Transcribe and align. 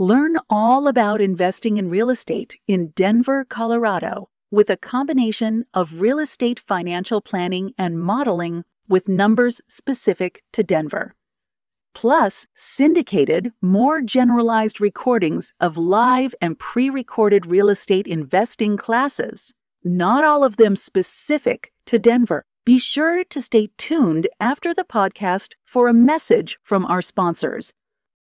Learn 0.00 0.36
all 0.48 0.86
about 0.86 1.20
investing 1.20 1.76
in 1.76 1.90
real 1.90 2.08
estate 2.08 2.56
in 2.68 2.90
Denver, 2.90 3.44
Colorado, 3.44 4.28
with 4.48 4.70
a 4.70 4.76
combination 4.76 5.64
of 5.74 6.00
real 6.00 6.20
estate 6.20 6.60
financial 6.60 7.20
planning 7.20 7.72
and 7.76 7.98
modeling 7.98 8.62
with 8.88 9.08
numbers 9.08 9.60
specific 9.66 10.44
to 10.52 10.62
Denver. 10.62 11.16
Plus, 11.94 12.46
syndicated, 12.54 13.50
more 13.60 14.00
generalized 14.00 14.80
recordings 14.80 15.52
of 15.58 15.76
live 15.76 16.32
and 16.40 16.60
pre 16.60 16.88
recorded 16.88 17.44
real 17.44 17.68
estate 17.68 18.06
investing 18.06 18.76
classes, 18.76 19.52
not 19.82 20.22
all 20.22 20.44
of 20.44 20.58
them 20.58 20.76
specific 20.76 21.72
to 21.86 21.98
Denver. 21.98 22.44
Be 22.64 22.78
sure 22.78 23.24
to 23.24 23.40
stay 23.40 23.70
tuned 23.78 24.28
after 24.38 24.72
the 24.72 24.84
podcast 24.84 25.54
for 25.64 25.88
a 25.88 25.92
message 25.92 26.56
from 26.62 26.86
our 26.86 27.02
sponsors 27.02 27.72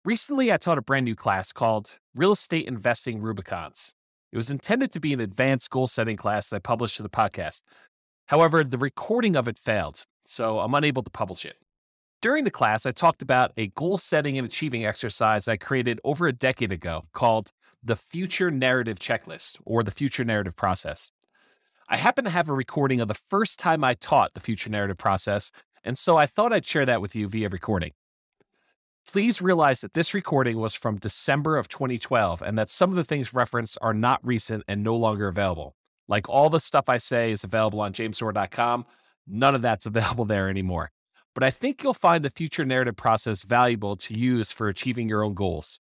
Recently, 0.03 0.51
I 0.51 0.57
taught 0.57 0.79
a 0.79 0.83
brand 0.83 1.05
new 1.05 1.15
class 1.15 1.53
called 1.53 1.99
Real 2.15 2.33
Estate 2.33 2.67
Investing 2.67 3.21
Rubicons. 3.21 3.93
It 4.33 4.39
was 4.39 4.49
intended 4.49 4.91
to 4.93 5.01
be 5.01 5.13
an 5.13 5.21
advanced 5.21 5.69
goal 5.69 5.89
setting 5.89 6.17
class 6.17 6.49
that 6.49 6.57
I 6.57 6.61
published 6.61 6.97
to 6.97 7.03
the 7.03 7.11
podcast. 7.11 7.61
However, 8.29 8.65
the 8.65 8.79
recording 8.79 9.37
of 9.37 9.47
it 9.47 9.59
failed, 9.59 10.05
so 10.25 10.61
I'm 10.61 10.75
unable 10.75 11.03
to 11.03 11.11
publish 11.11 11.45
it. 11.45 11.57
During 12.23 12.45
the 12.45 12.51
class, 12.51 12.87
I 12.87 12.93
talked 12.93 13.21
about 13.21 13.53
a 13.59 13.67
goal 13.67 13.99
setting 13.99 14.39
and 14.39 14.47
achieving 14.47 14.87
exercise 14.87 15.47
I 15.47 15.59
created 15.59 16.01
over 16.03 16.27
a 16.27 16.33
decade 16.33 16.73
ago 16.73 17.03
called 17.13 17.53
the 17.85 17.97
Future 17.97 18.51
Narrative 18.51 18.99
Checklist 18.99 19.61
or 19.67 19.83
the 19.83 19.91
Future 19.91 20.25
Narrative 20.25 20.57
Process. 20.57 21.11
I 21.91 21.99
happen 21.99 22.25
to 22.25 22.31
have 22.31 22.49
a 22.49 22.55
recording 22.55 23.03
of 23.03 23.09
the 23.09 23.15
first 23.15 23.59
time 23.59 23.85
I 23.85 23.93
taught 23.93 24.33
the 24.33 24.41
Future 24.41 24.71
Narrative 24.71 24.97
Process, 24.97 25.51
and 25.85 25.99
so 25.99 26.17
I 26.17 26.25
thought 26.25 26.55
I'd 26.55 26.65
share 26.65 26.87
that 26.87 27.03
with 27.03 27.15
you 27.15 27.29
via 27.29 27.51
recording. 27.51 27.93
Please 29.13 29.43
realize 29.43 29.81
that 29.81 29.95
this 29.95 30.15
recording 30.15 30.59
was 30.59 30.77
from 30.77 30.97
December 30.97 31.57
of 31.57 31.67
2012 31.67 32.43
and 32.43 32.57
that 32.57 32.71
some 32.71 32.91
of 32.91 32.97
the 32.97 33.03
things 33.03 33.35
referenced 33.35 33.77
are 33.83 33.93
not 33.93 34.25
recent 34.25 34.63
and 34.69 34.85
no 34.85 34.95
longer 34.95 35.27
available. 35.27 35.75
Like 36.07 36.29
all 36.29 36.49
the 36.49 36.61
stuff 36.61 36.85
I 36.89 36.99
say 36.99 37.33
is 37.33 37.43
available 37.43 37.81
on 37.81 37.93
jamesorr.com, 37.93 38.87
none 39.27 39.55
of 39.57 39.63
that's 39.63 39.85
available 39.93 40.27
there 40.27 40.49
anymore. 40.49 40.93
But 41.35 41.43
I 41.43 41.51
think 41.51 41.83
you'll 41.83 41.93
find 41.93 42.25
the 42.25 42.31
future 42.31 42.65
narrative 42.65 42.95
process 42.95 43.43
valuable 43.43 43.97
to 43.97 44.17
use 44.17 44.53
for 44.53 44.69
achieving 44.69 45.09
your 45.09 45.25
own 45.25 45.35
goals. 45.35 45.81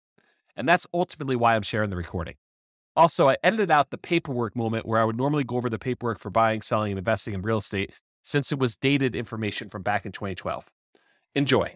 And 0.54 0.68
that's 0.68 0.86
ultimately 0.94 1.34
why 1.34 1.56
I'm 1.56 1.62
sharing 1.62 1.90
the 1.90 1.96
recording. 1.96 2.36
Also, 2.94 3.28
I 3.28 3.38
edited 3.42 3.72
out 3.72 3.90
the 3.90 3.98
paperwork 3.98 4.54
moment 4.54 4.86
where 4.86 5.00
I 5.00 5.04
would 5.04 5.16
normally 5.16 5.42
go 5.42 5.56
over 5.56 5.68
the 5.68 5.80
paperwork 5.80 6.20
for 6.20 6.30
buying, 6.30 6.62
selling, 6.62 6.92
and 6.92 6.98
investing 6.98 7.34
in 7.34 7.42
real 7.42 7.58
estate 7.58 7.90
since 8.22 8.52
it 8.52 8.60
was 8.60 8.76
dated 8.76 9.16
information 9.16 9.68
from 9.68 9.82
back 9.82 10.06
in 10.06 10.12
2012. 10.12 10.70
Enjoy. 11.34 11.74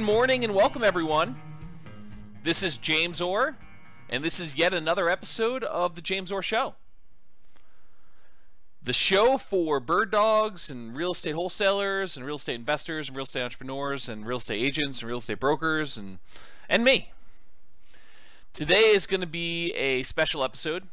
Good 0.00 0.06
morning 0.06 0.44
and 0.44 0.54
welcome, 0.54 0.82
everyone. 0.82 1.38
This 2.42 2.62
is 2.62 2.78
James 2.78 3.20
Orr, 3.20 3.58
and 4.08 4.24
this 4.24 4.40
is 4.40 4.56
yet 4.56 4.72
another 4.72 5.10
episode 5.10 5.62
of 5.62 5.94
The 5.94 6.00
James 6.00 6.32
Orr 6.32 6.40
Show. 6.40 6.74
The 8.82 8.94
show 8.94 9.36
for 9.36 9.78
bird 9.78 10.10
dogs 10.10 10.70
and 10.70 10.96
real 10.96 11.12
estate 11.12 11.34
wholesalers 11.34 12.16
and 12.16 12.24
real 12.24 12.36
estate 12.36 12.54
investors 12.54 13.08
and 13.08 13.16
real 13.18 13.24
estate 13.24 13.42
entrepreneurs 13.42 14.08
and 14.08 14.24
real 14.24 14.38
estate 14.38 14.64
agents 14.64 15.00
and 15.00 15.08
real 15.10 15.18
estate 15.18 15.38
brokers 15.38 15.98
and, 15.98 16.18
and 16.66 16.82
me. 16.82 17.12
Today 18.54 18.92
is 18.92 19.06
going 19.06 19.20
to 19.20 19.26
be 19.26 19.70
a 19.74 20.02
special 20.02 20.42
episode. 20.42 20.84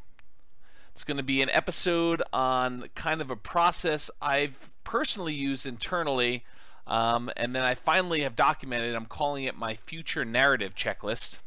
It's 0.92 1.06
going 1.06 1.16
to 1.16 1.24
be 1.24 1.42
an 1.42 1.50
episode 1.52 2.22
on 2.34 2.90
kind 2.94 3.22
of 3.22 3.32
a 3.32 3.38
process 3.38 4.12
I've 4.22 4.74
personally 4.84 5.34
used 5.34 5.66
internally 5.66 6.44
um, 6.88 7.30
and 7.36 7.54
then 7.54 7.64
I 7.64 7.76
finally 7.76 8.22
have 8.24 8.36
documented, 8.36 8.96
I'm 8.96 9.06
calling 9.06 9.44
it 9.44 9.58
my 9.58 9.76
future 9.76 10.24
narrative 10.24 10.74
checklist. 10.74 11.40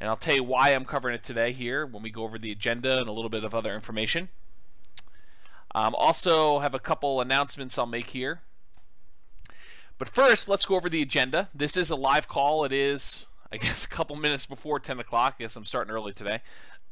And 0.00 0.08
I'll 0.08 0.16
tell 0.16 0.34
you 0.34 0.42
why 0.42 0.70
I'm 0.70 0.84
covering 0.84 1.14
it 1.14 1.22
today 1.22 1.52
here 1.52 1.86
when 1.86 2.02
we 2.02 2.10
go 2.10 2.24
over 2.24 2.38
the 2.38 2.50
agenda 2.50 2.98
and 2.98 3.08
a 3.08 3.12
little 3.12 3.30
bit 3.30 3.44
of 3.44 3.54
other 3.54 3.74
information. 3.74 4.28
Um, 5.74 5.94
also, 5.94 6.58
have 6.58 6.74
a 6.74 6.80
couple 6.80 7.20
announcements 7.20 7.78
I'll 7.78 7.86
make 7.86 8.10
here. 8.10 8.42
But 9.98 10.08
first, 10.08 10.48
let's 10.48 10.66
go 10.66 10.74
over 10.74 10.88
the 10.88 11.02
agenda. 11.02 11.48
This 11.54 11.76
is 11.76 11.90
a 11.90 11.96
live 11.96 12.26
call. 12.26 12.64
It 12.64 12.72
is, 12.72 13.26
I 13.52 13.56
guess, 13.58 13.84
a 13.84 13.88
couple 13.88 14.16
minutes 14.16 14.46
before 14.46 14.80
10 14.80 14.98
o'clock. 14.98 15.36
I 15.38 15.44
guess 15.44 15.54
I'm 15.54 15.64
starting 15.64 15.94
early 15.94 16.12
today. 16.12 16.40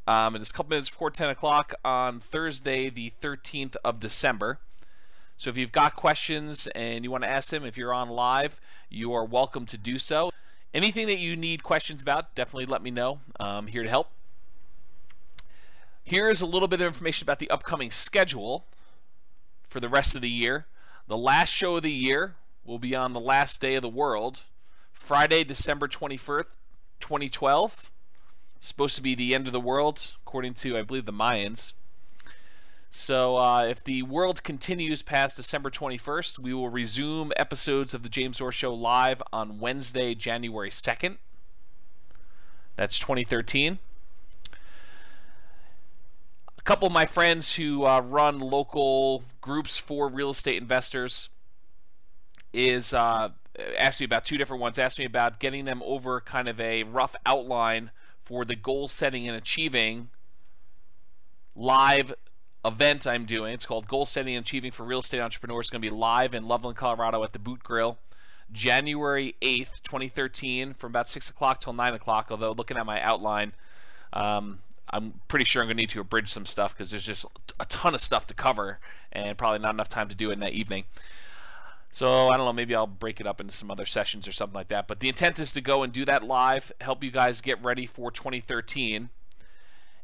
Um, 0.07 0.37
it 0.37 0.43
is 0.43 0.51
a 0.51 0.53
couple 0.53 0.71
minutes 0.71 0.91
before 0.91 1.11
10 1.11 1.29
o'clock 1.29 1.75
on 1.85 2.21
Thursday, 2.21 2.89
the 2.89 3.13
13th 3.21 3.77
of 3.85 4.01
December. 4.01 4.61
So 5.43 5.51
if 5.51 5.57
you've 5.57 5.73
got 5.73 5.97
questions 5.97 6.69
and 6.69 7.03
you 7.03 7.11
want 7.11 7.25
to 7.25 7.29
ask 7.29 7.49
them, 7.49 7.65
if 7.65 7.77
you're 7.77 7.93
on 7.93 8.09
live, 8.09 8.61
you 8.89 9.13
are 9.13 9.25
welcome 9.25 9.67
to 9.67 9.77
do 9.77 9.99
so. 9.99 10.31
Anything 10.73 11.09
that 11.09 11.19
you 11.19 11.35
need 11.35 11.65
questions 11.65 12.01
about, 12.01 12.37
definitely 12.37 12.67
let 12.67 12.81
me 12.81 12.93
know. 12.93 13.19
I'm 13.41 13.67
here 13.67 13.83
to 13.83 13.89
help. 13.89 14.11
Here 16.05 16.31
is 16.31 16.43
a 16.43 16.47
little 16.47 16.69
bit 16.69 16.81
of 16.81 16.87
information 16.87 17.25
about 17.25 17.41
the 17.41 17.51
upcoming 17.51 17.91
schedule 17.91 18.67
for 19.67 19.81
the 19.81 19.89
rest 19.89 20.15
of 20.15 20.23
the 20.23 20.31
year. 20.31 20.67
The 21.09 21.17
last 21.17 21.49
show 21.49 21.75
of 21.75 21.83
the 21.83 21.91
year 21.91 22.37
will 22.65 22.79
be 22.79 22.95
on 22.95 23.13
the 23.13 23.19
last 23.19 23.61
day 23.61 23.75
of 23.75 23.83
the 23.83 23.89
world, 23.89 24.43
Friday, 24.93 25.43
December 25.43 25.89
21st, 25.89 26.45
2012. 27.01 27.91
It's 28.55 28.69
supposed 28.69 28.95
to 28.95 29.03
be 29.03 29.17
the 29.17 29.35
end 29.35 29.49
of 29.49 29.53
the 29.53 29.59
world, 29.59 30.13
according 30.25 30.55
to, 30.55 30.79
I 30.79 30.83
believe, 30.83 31.05
the 31.05 31.13
Mayans. 31.13 31.73
So 32.95 33.39
uh, 33.39 33.63
if 33.63 33.83
the 33.83 34.03
world 34.03 34.43
continues 34.43 35.01
past 35.01 35.39
December 35.39 35.71
21st, 35.71 36.39
we 36.39 36.53
will 36.53 36.69
resume 36.69 37.33
episodes 37.37 37.95
of 37.95 38.03
the 38.03 38.11
James 38.11 38.39
Orr 38.39 38.53
Show 38.53 38.75
live 38.75 39.23
on 39.33 39.59
Wednesday, 39.59 40.15
January 40.15 40.69
2nd. 40.69 41.17
That's 42.77 42.99
2013. 42.99 43.79
A 46.59 46.63
couple 46.65 46.87
of 46.87 46.93
my 46.93 47.07
friends 47.07 47.55
who 47.55 47.87
uh, 47.87 48.03
run 48.03 48.39
local 48.41 49.25
groups 49.41 49.79
for 49.79 50.07
real 50.07 50.29
estate 50.29 50.61
investors 50.61 51.31
is 52.53 52.93
uh, 52.93 53.31
asked 53.79 54.01
me 54.01 54.05
about 54.05 54.27
two 54.27 54.37
different 54.37 54.61
ones. 54.61 54.79
Asked 54.79 54.99
me 54.99 55.07
about 55.07 55.39
getting 55.39 55.65
them 55.65 55.83
over 55.87 56.21
kind 56.21 56.47
of 56.47 56.61
a 56.61 56.83
rough 56.83 57.17
outline 57.25 57.91
for 58.23 58.45
the 58.45 58.55
goal 58.55 58.87
setting 58.87 59.27
and 59.27 59.35
achieving 59.35 60.11
live 61.57 62.13
event 62.65 63.07
I'm 63.07 63.25
doing. 63.25 63.55
It's 63.55 63.67
called 63.67 63.89
Goal 63.89 64.07
Setting 64.07 64.37
and 64.37 64.45
Achieving 64.45 64.71
for 64.71 64.85
Real 64.85 65.01
Estate 65.01 65.21
Entrepreneurs. 65.21 65.67
It's 65.67 65.71
going 65.71 65.83
to 65.83 65.91
be 65.91 65.95
live 65.95 66.35
in 66.35 66.47
Loveland, 66.47 66.77
Colorado 66.77 67.23
at 67.25 67.33
the 67.33 67.39
Boot 67.39 67.63
Grill, 67.63 67.99
January 68.53 69.35
8th, 69.43 69.83
2013, 69.83 70.75
from 70.75 70.93
about 70.93 71.09
6 71.09 71.31
o'clock 71.31 71.61
till 71.61 71.73
9 71.73 71.95
o'clock. 71.95 72.29
Although, 72.31 72.53
looking 72.53 72.77
at 72.77 72.87
my 72.87 73.01
outline, 73.01 73.53
um, 74.13 74.61
I'm 74.91 75.21
pretty 75.29 75.45
sure 75.45 75.63
I'm 75.63 75.69
going 75.69 75.77
to 75.77 75.83
need 75.83 75.91
to 75.91 76.01
abridge 76.01 76.29
some 76.29 76.47
stuff 76.47 76.75
because 76.75 76.91
there's 76.91 77.07
just 77.07 77.25
a 77.59 77.65
ton 77.65 77.95
of 77.95 78.01
stuff 78.01 78.27
to 78.29 78.35
cover 78.35 78.79
and 79.11 79.37
probably 79.37 79.59
not 79.59 79.75
enough 79.75 79.89
time 79.89 80.09
to 80.09 80.15
do 80.15 80.31
it 80.31 80.35
in 80.35 80.41
that 80.41 80.53
evening. 80.53 80.85
So 81.91 82.29
I 82.29 82.37
don't 82.37 82.47
know, 82.47 82.53
maybe 82.55 82.75
I'll 82.75 82.87
break 82.87 83.21
it 83.21 83.27
up 83.27 83.41
into 83.41 83.53
some 83.53 83.71
other 83.71 83.85
sessions 83.85 84.27
or 84.27 84.33
something 84.33 84.55
like 84.55 84.69
that. 84.69 84.89
But 84.89 85.01
the 85.01 85.09
intent 85.09 85.39
is 85.39 85.53
to 85.53 85.61
go 85.61 85.83
and 85.83 85.93
do 85.93 86.05
that 86.07 86.23
live, 86.23 86.73
help 86.81 87.05
you 87.05 87.11
guys 87.11 87.41
get 87.43 87.63
ready 87.63 87.85
for 87.85 88.11
2013 88.11 89.11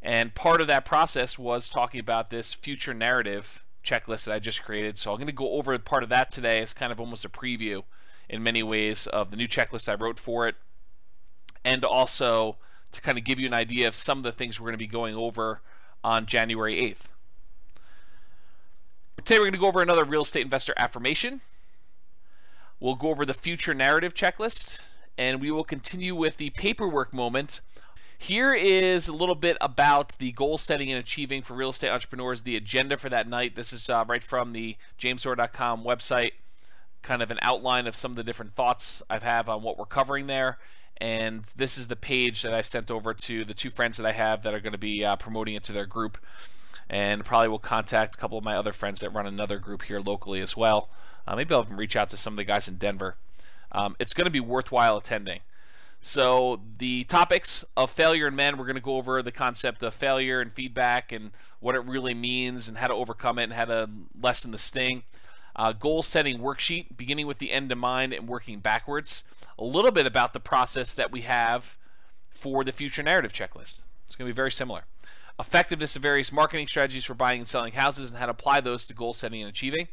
and 0.02 0.34
part 0.34 0.60
of 0.60 0.66
that 0.68 0.84
process 0.84 1.38
was 1.38 1.68
talking 1.68 2.00
about 2.00 2.30
this 2.30 2.52
future 2.52 2.94
narrative 2.94 3.64
checklist 3.84 4.24
that 4.24 4.34
I 4.34 4.38
just 4.38 4.62
created. 4.62 4.96
So 4.98 5.10
I'm 5.10 5.16
going 5.16 5.26
to 5.26 5.32
go 5.32 5.52
over 5.52 5.76
part 5.78 6.02
of 6.02 6.08
that 6.10 6.30
today 6.30 6.60
as 6.60 6.72
kind 6.72 6.92
of 6.92 7.00
almost 7.00 7.24
a 7.24 7.28
preview 7.28 7.82
in 8.28 8.42
many 8.42 8.62
ways 8.62 9.06
of 9.06 9.30
the 9.30 9.36
new 9.36 9.48
checklist 9.48 9.88
I 9.88 9.94
wrote 9.94 10.18
for 10.18 10.46
it. 10.46 10.56
And 11.64 11.84
also 11.84 12.56
to 12.92 13.00
kind 13.00 13.18
of 13.18 13.24
give 13.24 13.38
you 13.38 13.46
an 13.46 13.54
idea 13.54 13.88
of 13.88 13.94
some 13.94 14.18
of 14.18 14.24
the 14.24 14.32
things 14.32 14.60
we're 14.60 14.66
going 14.66 14.74
to 14.74 14.78
be 14.78 14.86
going 14.86 15.14
over 15.14 15.62
on 16.04 16.26
January 16.26 16.76
8th. 16.76 17.06
Today 19.24 19.38
we're 19.38 19.46
going 19.46 19.52
to 19.52 19.58
go 19.58 19.66
over 19.66 19.82
another 19.82 20.04
real 20.04 20.22
estate 20.22 20.42
investor 20.42 20.72
affirmation. 20.76 21.40
We'll 22.80 22.94
go 22.94 23.08
over 23.08 23.26
the 23.26 23.34
future 23.34 23.74
narrative 23.74 24.14
checklist, 24.14 24.80
and 25.18 25.40
we 25.40 25.50
will 25.50 25.64
continue 25.64 26.14
with 26.14 26.36
the 26.36 26.50
paperwork 26.50 27.12
moment. 27.12 27.60
Here 28.20 28.52
is 28.52 29.06
a 29.06 29.12
little 29.12 29.36
bit 29.36 29.56
about 29.60 30.18
the 30.18 30.32
goal 30.32 30.58
setting 30.58 30.90
and 30.90 30.98
achieving 30.98 31.40
for 31.40 31.54
real 31.54 31.70
estate 31.70 31.90
entrepreneurs, 31.90 32.42
the 32.42 32.56
agenda 32.56 32.98
for 32.98 33.08
that 33.08 33.28
night. 33.28 33.54
This 33.54 33.72
is 33.72 33.88
uh, 33.88 34.04
right 34.08 34.24
from 34.24 34.52
the 34.52 34.76
jamesorr.com 34.98 35.84
website, 35.84 36.32
kind 37.02 37.22
of 37.22 37.30
an 37.30 37.38
outline 37.42 37.86
of 37.86 37.94
some 37.94 38.10
of 38.10 38.16
the 38.16 38.24
different 38.24 38.54
thoughts 38.54 39.02
I 39.08 39.18
have 39.20 39.48
on 39.48 39.62
what 39.62 39.78
we're 39.78 39.86
covering 39.86 40.26
there. 40.26 40.58
And 41.00 41.44
this 41.56 41.78
is 41.78 41.86
the 41.86 41.96
page 41.96 42.42
that 42.42 42.52
I 42.52 42.60
sent 42.60 42.90
over 42.90 43.14
to 43.14 43.44
the 43.44 43.54
two 43.54 43.70
friends 43.70 43.96
that 43.98 44.06
I 44.06 44.12
have 44.12 44.42
that 44.42 44.52
are 44.52 44.60
going 44.60 44.72
to 44.72 44.78
be 44.78 45.04
uh, 45.04 45.14
promoting 45.14 45.54
it 45.54 45.62
to 45.64 45.72
their 45.72 45.86
group. 45.86 46.18
And 46.90 47.24
probably 47.24 47.48
will 47.48 47.60
contact 47.60 48.16
a 48.16 48.18
couple 48.18 48.36
of 48.36 48.44
my 48.44 48.56
other 48.56 48.72
friends 48.72 48.98
that 49.00 49.10
run 49.10 49.26
another 49.26 49.58
group 49.58 49.82
here 49.82 50.00
locally 50.00 50.40
as 50.40 50.56
well. 50.56 50.90
Uh, 51.26 51.36
maybe 51.36 51.54
I'll 51.54 51.64
reach 51.64 51.94
out 51.94 52.10
to 52.10 52.16
some 52.16 52.32
of 52.32 52.38
the 52.38 52.44
guys 52.44 52.66
in 52.66 52.76
Denver. 52.76 53.16
Um, 53.70 53.94
it's 54.00 54.14
going 54.14 54.24
to 54.24 54.30
be 54.30 54.40
worthwhile 54.40 54.96
attending. 54.96 55.40
So, 56.00 56.60
the 56.78 57.04
topics 57.04 57.64
of 57.76 57.90
failure 57.90 58.28
in 58.28 58.36
men, 58.36 58.56
we're 58.56 58.66
going 58.66 58.76
to 58.76 58.80
go 58.80 58.96
over 58.96 59.20
the 59.20 59.32
concept 59.32 59.82
of 59.82 59.92
failure 59.92 60.40
and 60.40 60.52
feedback 60.52 61.10
and 61.10 61.32
what 61.58 61.74
it 61.74 61.84
really 61.84 62.14
means 62.14 62.68
and 62.68 62.78
how 62.78 62.86
to 62.86 62.94
overcome 62.94 63.38
it 63.38 63.44
and 63.44 63.52
how 63.52 63.64
to 63.64 63.90
lessen 64.20 64.52
the 64.52 64.58
sting. 64.58 65.02
Uh, 65.56 65.72
goal 65.72 66.04
setting 66.04 66.38
worksheet, 66.38 66.96
beginning 66.96 67.26
with 67.26 67.38
the 67.38 67.50
end 67.50 67.72
in 67.72 67.78
mind 67.78 68.12
and 68.12 68.28
working 68.28 68.60
backwards. 68.60 69.24
A 69.58 69.64
little 69.64 69.90
bit 69.90 70.06
about 70.06 70.32
the 70.32 70.40
process 70.40 70.94
that 70.94 71.10
we 71.10 71.22
have 71.22 71.76
for 72.30 72.62
the 72.62 72.70
future 72.70 73.02
narrative 73.02 73.32
checklist. 73.32 73.82
It's 74.06 74.14
going 74.14 74.28
to 74.28 74.32
be 74.32 74.36
very 74.36 74.52
similar. 74.52 74.84
Effectiveness 75.40 75.96
of 75.96 76.02
various 76.02 76.30
marketing 76.30 76.68
strategies 76.68 77.04
for 77.04 77.14
buying 77.14 77.40
and 77.40 77.48
selling 77.48 77.72
houses 77.72 78.10
and 78.10 78.18
how 78.20 78.26
to 78.26 78.32
apply 78.32 78.60
those 78.60 78.86
to 78.86 78.94
goal 78.94 79.12
setting 79.12 79.42
and 79.42 79.48
achieving. 79.48 79.88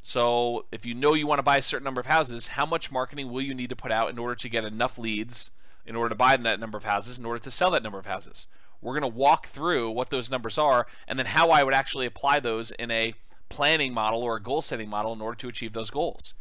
So, 0.00 0.66
if 0.70 0.86
you 0.86 0.94
know 0.94 1.14
you 1.14 1.26
want 1.26 1.40
to 1.40 1.44
buy 1.44 1.56
a 1.58 1.62
certain 1.62 1.84
number 1.84 2.00
of 2.00 2.06
houses, 2.06 2.48
how 2.48 2.64
much 2.64 2.92
marketing 2.92 3.30
will 3.30 3.42
you 3.42 3.54
need 3.54 3.70
to 3.70 3.76
put 3.76 3.92
out 3.92 4.10
in 4.10 4.18
order 4.18 4.34
to 4.36 4.48
get 4.48 4.64
enough 4.64 4.98
leads 4.98 5.50
in 5.84 5.96
order 5.96 6.10
to 6.10 6.14
buy 6.14 6.36
that 6.36 6.60
number 6.60 6.78
of 6.78 6.84
houses, 6.84 7.18
in 7.18 7.24
order 7.24 7.40
to 7.40 7.50
sell 7.50 7.70
that 7.72 7.82
number 7.82 7.98
of 7.98 8.06
houses? 8.06 8.46
We're 8.80 8.98
going 8.98 9.10
to 9.10 9.18
walk 9.18 9.48
through 9.48 9.90
what 9.90 10.10
those 10.10 10.30
numbers 10.30 10.56
are 10.56 10.86
and 11.06 11.18
then 11.18 11.26
how 11.26 11.50
I 11.50 11.64
would 11.64 11.74
actually 11.74 12.06
apply 12.06 12.40
those 12.40 12.70
in 12.72 12.90
a 12.90 13.14
planning 13.48 13.92
model 13.92 14.22
or 14.22 14.36
a 14.36 14.42
goal 14.42 14.62
setting 14.62 14.88
model 14.88 15.12
in 15.12 15.20
order 15.20 15.36
to 15.36 15.48
achieve 15.48 15.72
those 15.72 15.90
goals. 15.90 16.34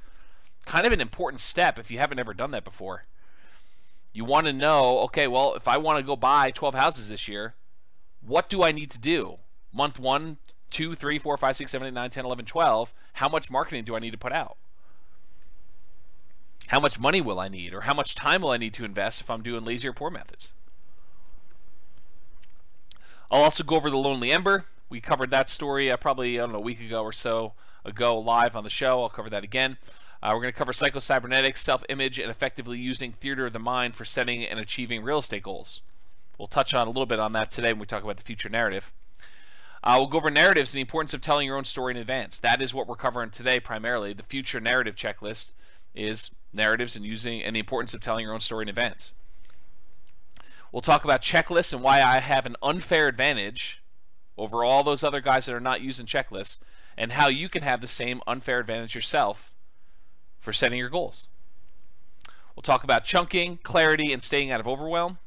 Kind 0.65 0.85
of 0.85 0.93
an 0.93 1.01
important 1.01 1.39
step 1.39 1.79
if 1.79 1.89
you 1.89 1.97
haven't 1.97 2.19
ever 2.19 2.33
done 2.33 2.51
that 2.51 2.63
before. 2.63 3.05
You 4.13 4.25
want 4.25 4.47
to 4.47 4.53
know, 4.53 4.99
okay, 4.99 5.27
well, 5.27 5.53
if 5.55 5.67
I 5.67 5.77
want 5.77 5.97
to 5.97 6.03
go 6.03 6.15
buy 6.15 6.51
12 6.51 6.75
houses 6.75 7.09
this 7.09 7.27
year, 7.27 7.55
what 8.25 8.49
do 8.49 8.63
I 8.63 8.71
need 8.71 8.91
to 8.91 8.99
do? 8.99 9.37
Month 9.73 9.99
one, 9.99 10.37
2, 10.71 10.95
3, 10.95 11.19
4, 11.19 11.37
5, 11.37 11.55
6, 11.55 11.71
7, 11.71 11.87
8, 11.87 11.93
9, 11.93 12.09
10, 12.09 12.25
11, 12.25 12.45
12, 12.45 12.93
how 13.13 13.29
much 13.29 13.49
marketing 13.49 13.83
do 13.83 13.95
I 13.95 13.99
need 13.99 14.11
to 14.11 14.17
put 14.17 14.31
out? 14.31 14.57
How 16.67 16.79
much 16.79 16.99
money 16.99 17.21
will 17.21 17.39
I 17.39 17.47
need? 17.47 17.73
Or 17.73 17.81
how 17.81 17.93
much 17.93 18.15
time 18.15 18.41
will 18.41 18.51
I 18.51 18.57
need 18.57 18.73
to 18.73 18.85
invest 18.85 19.21
if 19.21 19.29
I'm 19.29 19.41
doing 19.41 19.63
lazy 19.63 19.87
or 19.87 19.93
poor 19.93 20.09
methods? 20.09 20.53
I'll 23.31 23.43
also 23.43 23.63
go 23.63 23.75
over 23.75 23.89
the 23.89 23.97
Lonely 23.97 24.31
Ember. 24.31 24.65
We 24.89 25.01
covered 25.01 25.31
that 25.31 25.49
story 25.49 25.91
uh, 25.91 25.97
probably, 25.97 26.39
I 26.39 26.43
don't 26.43 26.53
know, 26.53 26.59
a 26.59 26.61
week 26.61 26.81
ago 26.81 27.03
or 27.03 27.11
so 27.11 27.53
ago 27.83 28.17
live 28.17 28.55
on 28.55 28.63
the 28.63 28.69
show. 28.69 29.01
I'll 29.01 29.09
cover 29.09 29.29
that 29.29 29.43
again. 29.43 29.77
Uh, 30.21 30.31
we're 30.33 30.41
going 30.41 30.53
to 30.53 30.57
cover 30.57 30.71
psychocybernetics, 30.71 31.57
self 31.57 31.83
image, 31.89 32.19
and 32.19 32.29
effectively 32.29 32.79
using 32.79 33.11
theater 33.11 33.45
of 33.45 33.53
the 33.53 33.59
mind 33.59 33.95
for 33.95 34.05
setting 34.05 34.43
and 34.43 34.59
achieving 34.59 35.03
real 35.03 35.19
estate 35.19 35.43
goals. 35.43 35.81
We'll 36.37 36.47
touch 36.47 36.73
on 36.73 36.87
a 36.87 36.89
little 36.89 37.05
bit 37.05 37.19
on 37.19 37.31
that 37.33 37.51
today 37.51 37.73
when 37.73 37.79
we 37.79 37.85
talk 37.85 38.03
about 38.03 38.17
the 38.17 38.23
future 38.23 38.49
narrative. 38.49 38.91
Uh, 39.83 39.95
we'll 39.99 40.07
go 40.07 40.17
over 40.17 40.29
narratives 40.29 40.73
and 40.73 40.77
the 40.77 40.81
importance 40.81 41.13
of 41.13 41.21
telling 41.21 41.45
your 41.45 41.57
own 41.57 41.63
story 41.63 41.91
in 41.91 41.97
advance. 41.97 42.39
That 42.39 42.61
is 42.61 42.73
what 42.73 42.87
we're 42.87 42.95
covering 42.95 43.29
today 43.29 43.59
primarily. 43.59 44.13
The 44.13 44.23
future 44.23 44.59
narrative 44.59 44.95
checklist 44.95 45.53
is 45.93 46.31
narratives 46.53 46.95
and 46.95 47.05
using 47.05 47.41
and 47.43 47.55
the 47.55 47.59
importance 47.59 47.93
of 47.93 48.01
telling 48.01 48.23
your 48.23 48.33
own 48.33 48.39
story 48.39 48.63
in 48.63 48.69
advance. 48.69 49.11
We'll 50.71 50.81
talk 50.81 51.03
about 51.03 51.21
checklists 51.21 51.73
and 51.73 51.81
why 51.81 52.01
I 52.01 52.19
have 52.19 52.45
an 52.45 52.55
unfair 52.61 53.07
advantage 53.07 53.81
over 54.37 54.63
all 54.63 54.83
those 54.83 55.03
other 55.03 55.21
guys 55.21 55.45
that 55.45 55.55
are 55.55 55.59
not 55.59 55.81
using 55.81 56.05
checklists 56.05 56.59
and 56.97 57.13
how 57.13 57.27
you 57.27 57.47
can 57.47 57.63
have 57.63 57.81
the 57.81 57.87
same 57.87 58.21
unfair 58.27 58.59
advantage 58.59 58.95
yourself 58.95 59.53
for 60.39 60.51
setting 60.51 60.77
your 60.77 60.89
goals. 60.89 61.29
We'll 62.55 62.63
talk 62.63 62.83
about 62.83 63.03
chunking, 63.03 63.57
clarity, 63.57 64.11
and 64.11 64.21
staying 64.21 64.51
out 64.51 64.59
of 64.59 64.67
overwhelm. 64.67 65.19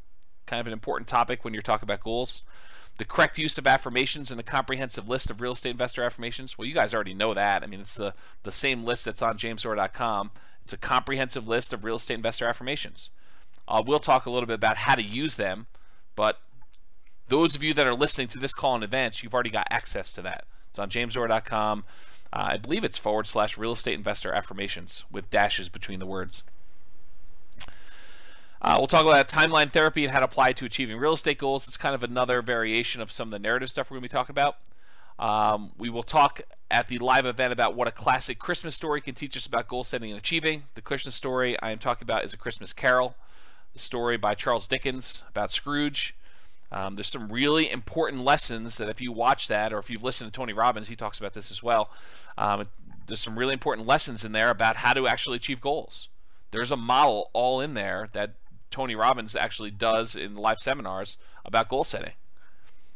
Kind 0.46 0.60
of 0.60 0.66
an 0.66 0.72
important 0.72 1.08
topic 1.08 1.44
when 1.44 1.54
you're 1.54 1.62
talking 1.62 1.86
about 1.86 2.00
goals 2.00 2.42
the 3.00 3.06
correct 3.06 3.38
use 3.38 3.56
of 3.56 3.66
affirmations 3.66 4.30
and 4.30 4.38
a 4.38 4.42
comprehensive 4.42 5.08
list 5.08 5.30
of 5.30 5.40
real 5.40 5.52
estate 5.52 5.70
investor 5.70 6.04
affirmations. 6.04 6.58
Well, 6.58 6.68
you 6.68 6.74
guys 6.74 6.92
already 6.92 7.14
know 7.14 7.32
that. 7.32 7.62
I 7.62 7.66
mean, 7.66 7.80
it's 7.80 7.94
the, 7.94 8.12
the 8.42 8.52
same 8.52 8.84
list 8.84 9.06
that's 9.06 9.22
on 9.22 9.38
jamesorr.com. 9.38 10.30
It's 10.60 10.74
a 10.74 10.76
comprehensive 10.76 11.48
list 11.48 11.72
of 11.72 11.82
real 11.82 11.96
estate 11.96 12.16
investor 12.16 12.46
affirmations. 12.46 13.08
Uh, 13.66 13.82
we'll 13.86 14.00
talk 14.00 14.26
a 14.26 14.30
little 14.30 14.46
bit 14.46 14.56
about 14.56 14.76
how 14.76 14.96
to 14.96 15.02
use 15.02 15.38
them, 15.38 15.66
but 16.14 16.42
those 17.28 17.56
of 17.56 17.62
you 17.62 17.72
that 17.72 17.86
are 17.86 17.94
listening 17.94 18.28
to 18.28 18.38
this 18.38 18.52
call 18.52 18.76
in 18.76 18.82
advance, 18.82 19.22
you've 19.22 19.32
already 19.32 19.48
got 19.48 19.66
access 19.70 20.12
to 20.12 20.20
that. 20.20 20.44
It's 20.68 20.78
on 20.78 20.90
jamesorr.com. 20.90 21.84
Uh, 22.30 22.48
I 22.50 22.58
believe 22.58 22.84
it's 22.84 22.98
forward 22.98 23.26
slash 23.26 23.56
real 23.56 23.72
estate 23.72 23.94
investor 23.94 24.30
affirmations 24.34 25.04
with 25.10 25.30
dashes 25.30 25.70
between 25.70 26.00
the 26.00 26.06
words. 26.06 26.42
Uh, 28.62 28.74
we'll 28.76 28.86
talk 28.86 29.06
about 29.06 29.26
timeline 29.26 29.70
therapy 29.70 30.04
and 30.04 30.12
how 30.12 30.18
to 30.18 30.26
apply 30.26 30.50
it 30.50 30.56
to 30.58 30.66
achieving 30.66 30.98
real 30.98 31.14
estate 31.14 31.38
goals. 31.38 31.66
It's 31.66 31.78
kind 31.78 31.94
of 31.94 32.02
another 32.02 32.42
variation 32.42 33.00
of 33.00 33.10
some 33.10 33.28
of 33.28 33.32
the 33.32 33.38
narrative 33.38 33.70
stuff 33.70 33.90
we're 33.90 33.96
going 33.96 34.08
to 34.08 34.14
be 34.14 34.18
talking 34.18 34.34
about. 34.34 34.56
Um, 35.18 35.72
we 35.78 35.88
will 35.88 36.02
talk 36.02 36.42
at 36.70 36.88
the 36.88 36.98
live 36.98 37.24
event 37.24 37.52
about 37.52 37.74
what 37.74 37.88
a 37.88 37.90
classic 37.90 38.38
Christmas 38.38 38.74
story 38.74 39.00
can 39.00 39.14
teach 39.14 39.36
us 39.36 39.46
about 39.46 39.68
goal 39.68 39.84
setting 39.84 40.10
and 40.10 40.18
achieving. 40.18 40.64
The 40.74 40.82
Christmas 40.82 41.14
story 41.14 41.60
I 41.60 41.70
am 41.70 41.78
talking 41.78 42.04
about 42.04 42.24
is 42.24 42.32
A 42.32 42.36
Christmas 42.36 42.72
Carol, 42.72 43.14
the 43.72 43.78
story 43.78 44.16
by 44.16 44.34
Charles 44.34 44.68
Dickens 44.68 45.24
about 45.28 45.50
Scrooge. 45.50 46.14
Um, 46.72 46.94
there's 46.94 47.08
some 47.08 47.28
really 47.30 47.70
important 47.70 48.24
lessons 48.24 48.76
that 48.76 48.88
if 48.88 49.00
you 49.00 49.10
watch 49.10 49.48
that, 49.48 49.72
or 49.72 49.78
if 49.78 49.90
you've 49.90 50.04
listened 50.04 50.32
to 50.32 50.36
Tony 50.36 50.52
Robbins, 50.52 50.88
he 50.88 50.96
talks 50.96 51.18
about 51.18 51.32
this 51.32 51.50
as 51.50 51.62
well. 51.62 51.90
Um, 52.38 52.64
there's 53.06 53.20
some 53.20 53.38
really 53.38 53.54
important 53.54 53.88
lessons 53.88 54.24
in 54.24 54.32
there 54.32 54.50
about 54.50 54.76
how 54.76 54.92
to 54.92 55.08
actually 55.08 55.36
achieve 55.36 55.60
goals. 55.60 56.08
There's 56.50 56.70
a 56.70 56.76
model 56.76 57.30
all 57.32 57.60
in 57.60 57.74
there 57.74 58.08
that 58.12 58.34
Tony 58.70 58.94
Robbins 58.94 59.34
actually 59.34 59.70
does 59.70 60.14
in 60.14 60.36
live 60.36 60.60
seminars 60.60 61.18
about 61.44 61.68
goal 61.68 61.84
setting. 61.84 62.12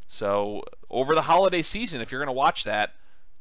So, 0.06 0.62
over 0.91 1.15
the 1.15 1.23
holiday 1.23 1.62
season, 1.62 2.00
if 2.00 2.12
you're 2.12 2.21
going 2.21 2.26
to 2.26 2.32
watch 2.32 2.65
that, 2.65 2.93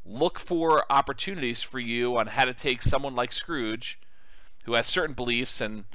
look 0.06 0.40
for 0.40 0.86
opportunities 0.90 1.62
for 1.62 1.80
you 1.80 2.18
on 2.18 2.28
how 2.28 2.46
to 2.46 2.54
take 2.54 2.82
someone 2.82 3.16
like 3.16 3.32
Scrooge, 3.32 4.00
who 4.64 4.74
has 4.74 4.88
certain 4.88 5.14
beliefs 5.14 5.62
and 5.62 5.86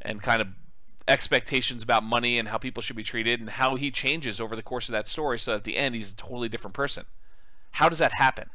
and 0.00 0.22
kind 0.22 0.42
of 0.42 0.48
expectations 1.08 1.82
about 1.82 2.02
money 2.02 2.38
and 2.38 2.48
how 2.48 2.58
people 2.58 2.82
should 2.82 2.96
be 2.96 3.02
treated, 3.02 3.40
and 3.40 3.50
how 3.50 3.76
he 3.76 3.90
changes 3.90 4.40
over 4.40 4.54
the 4.54 4.62
course 4.62 4.88
of 4.88 4.92
that 4.92 5.06
story, 5.06 5.38
so 5.38 5.54
at 5.54 5.64
the 5.64 5.76
end 5.76 5.94
he's 5.94 6.12
a 6.12 6.16
totally 6.16 6.48
different 6.48 6.74
person. 6.74 7.04
How 7.72 7.88
does 7.88 7.98
that 7.98 8.14
happen? 8.14 8.50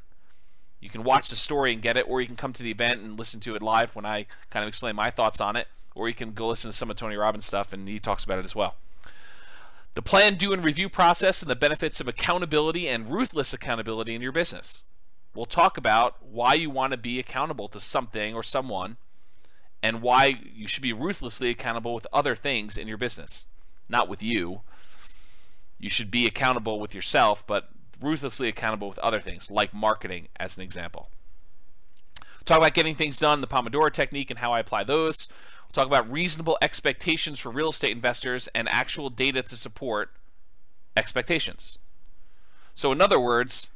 You 0.79 0.89
can 0.89 1.03
watch 1.03 1.29
the 1.29 1.35
story 1.35 1.73
and 1.73 1.81
get 1.81 1.97
it, 1.97 2.05
or 2.07 2.21
you 2.21 2.27
can 2.27 2.35
come 2.35 2.53
to 2.53 2.63
the 2.63 2.71
event 2.71 3.01
and 3.01 3.17
listen 3.17 3.39
to 3.41 3.55
it 3.55 3.61
live 3.61 3.95
when 3.95 4.05
I 4.05 4.27
kind 4.49 4.63
of 4.63 4.69
explain 4.69 4.95
my 4.95 5.09
thoughts 5.09 5.41
on 5.41 5.55
it 5.55 5.67
or 5.99 6.07
you 6.07 6.15
can 6.15 6.31
go 6.31 6.47
listen 6.47 6.71
to 6.71 6.75
some 6.75 6.89
of 6.89 6.95
Tony 6.95 7.15
Robbins 7.15 7.45
stuff, 7.45 7.73
and 7.73 7.87
he 7.87 7.99
talks 7.99 8.23
about 8.23 8.39
it 8.39 8.45
as 8.45 8.55
well. 8.55 8.75
The 9.95 10.01
plan, 10.01 10.35
do, 10.35 10.53
and 10.53 10.63
review 10.63 10.87
process 10.87 11.41
and 11.41 11.51
the 11.51 11.55
benefits 11.55 11.99
of 11.99 12.07
accountability 12.07 12.87
and 12.87 13.09
ruthless 13.09 13.53
accountability 13.53 14.15
in 14.15 14.21
your 14.21 14.31
business. 14.31 14.83
We'll 15.35 15.45
talk 15.45 15.77
about 15.77 16.15
why 16.21 16.53
you 16.53 16.69
want 16.69 16.91
to 16.91 16.97
be 16.97 17.19
accountable 17.19 17.67
to 17.69 17.79
something 17.79 18.33
or 18.33 18.41
someone 18.41 18.97
and 19.83 20.01
why 20.01 20.39
you 20.53 20.67
should 20.67 20.83
be 20.83 20.93
ruthlessly 20.93 21.49
accountable 21.49 21.93
with 21.93 22.07
other 22.13 22.35
things 22.35 22.77
in 22.77 22.87
your 22.87 22.97
business, 22.97 23.45
not 23.87 24.07
with 24.07 24.23
you. 24.23 24.61
You 25.77 25.89
should 25.89 26.11
be 26.11 26.25
accountable 26.25 26.79
with 26.79 26.93
yourself, 26.93 27.45
but 27.45 27.69
ruthlessly 28.01 28.47
accountable 28.47 28.87
with 28.87 28.99
other 28.99 29.19
things, 29.19 29.49
like 29.51 29.73
marketing, 29.73 30.27
as 30.39 30.57
an 30.57 30.63
example. 30.63 31.09
talk 32.45 32.57
about 32.57 32.73
getting 32.73 32.95
things 32.95 33.19
done, 33.19 33.41
the 33.41 33.47
Pomodoro 33.47 33.91
technique, 33.91 34.29
and 34.29 34.39
how 34.39 34.53
I 34.53 34.59
apply 34.59 34.83
those. 34.83 35.27
Talk 35.71 35.85
about 35.85 36.11
reasonable 36.11 36.57
expectations 36.61 37.39
for 37.39 37.51
real 37.51 37.69
estate 37.69 37.91
investors 37.91 38.49
and 38.55 38.67
actual 38.69 39.09
data 39.09 39.43
to 39.43 39.55
support 39.55 40.11
expectations. 40.97 41.77
So, 42.73 42.91
in 42.91 43.01
other 43.01 43.19
words, 43.19 43.69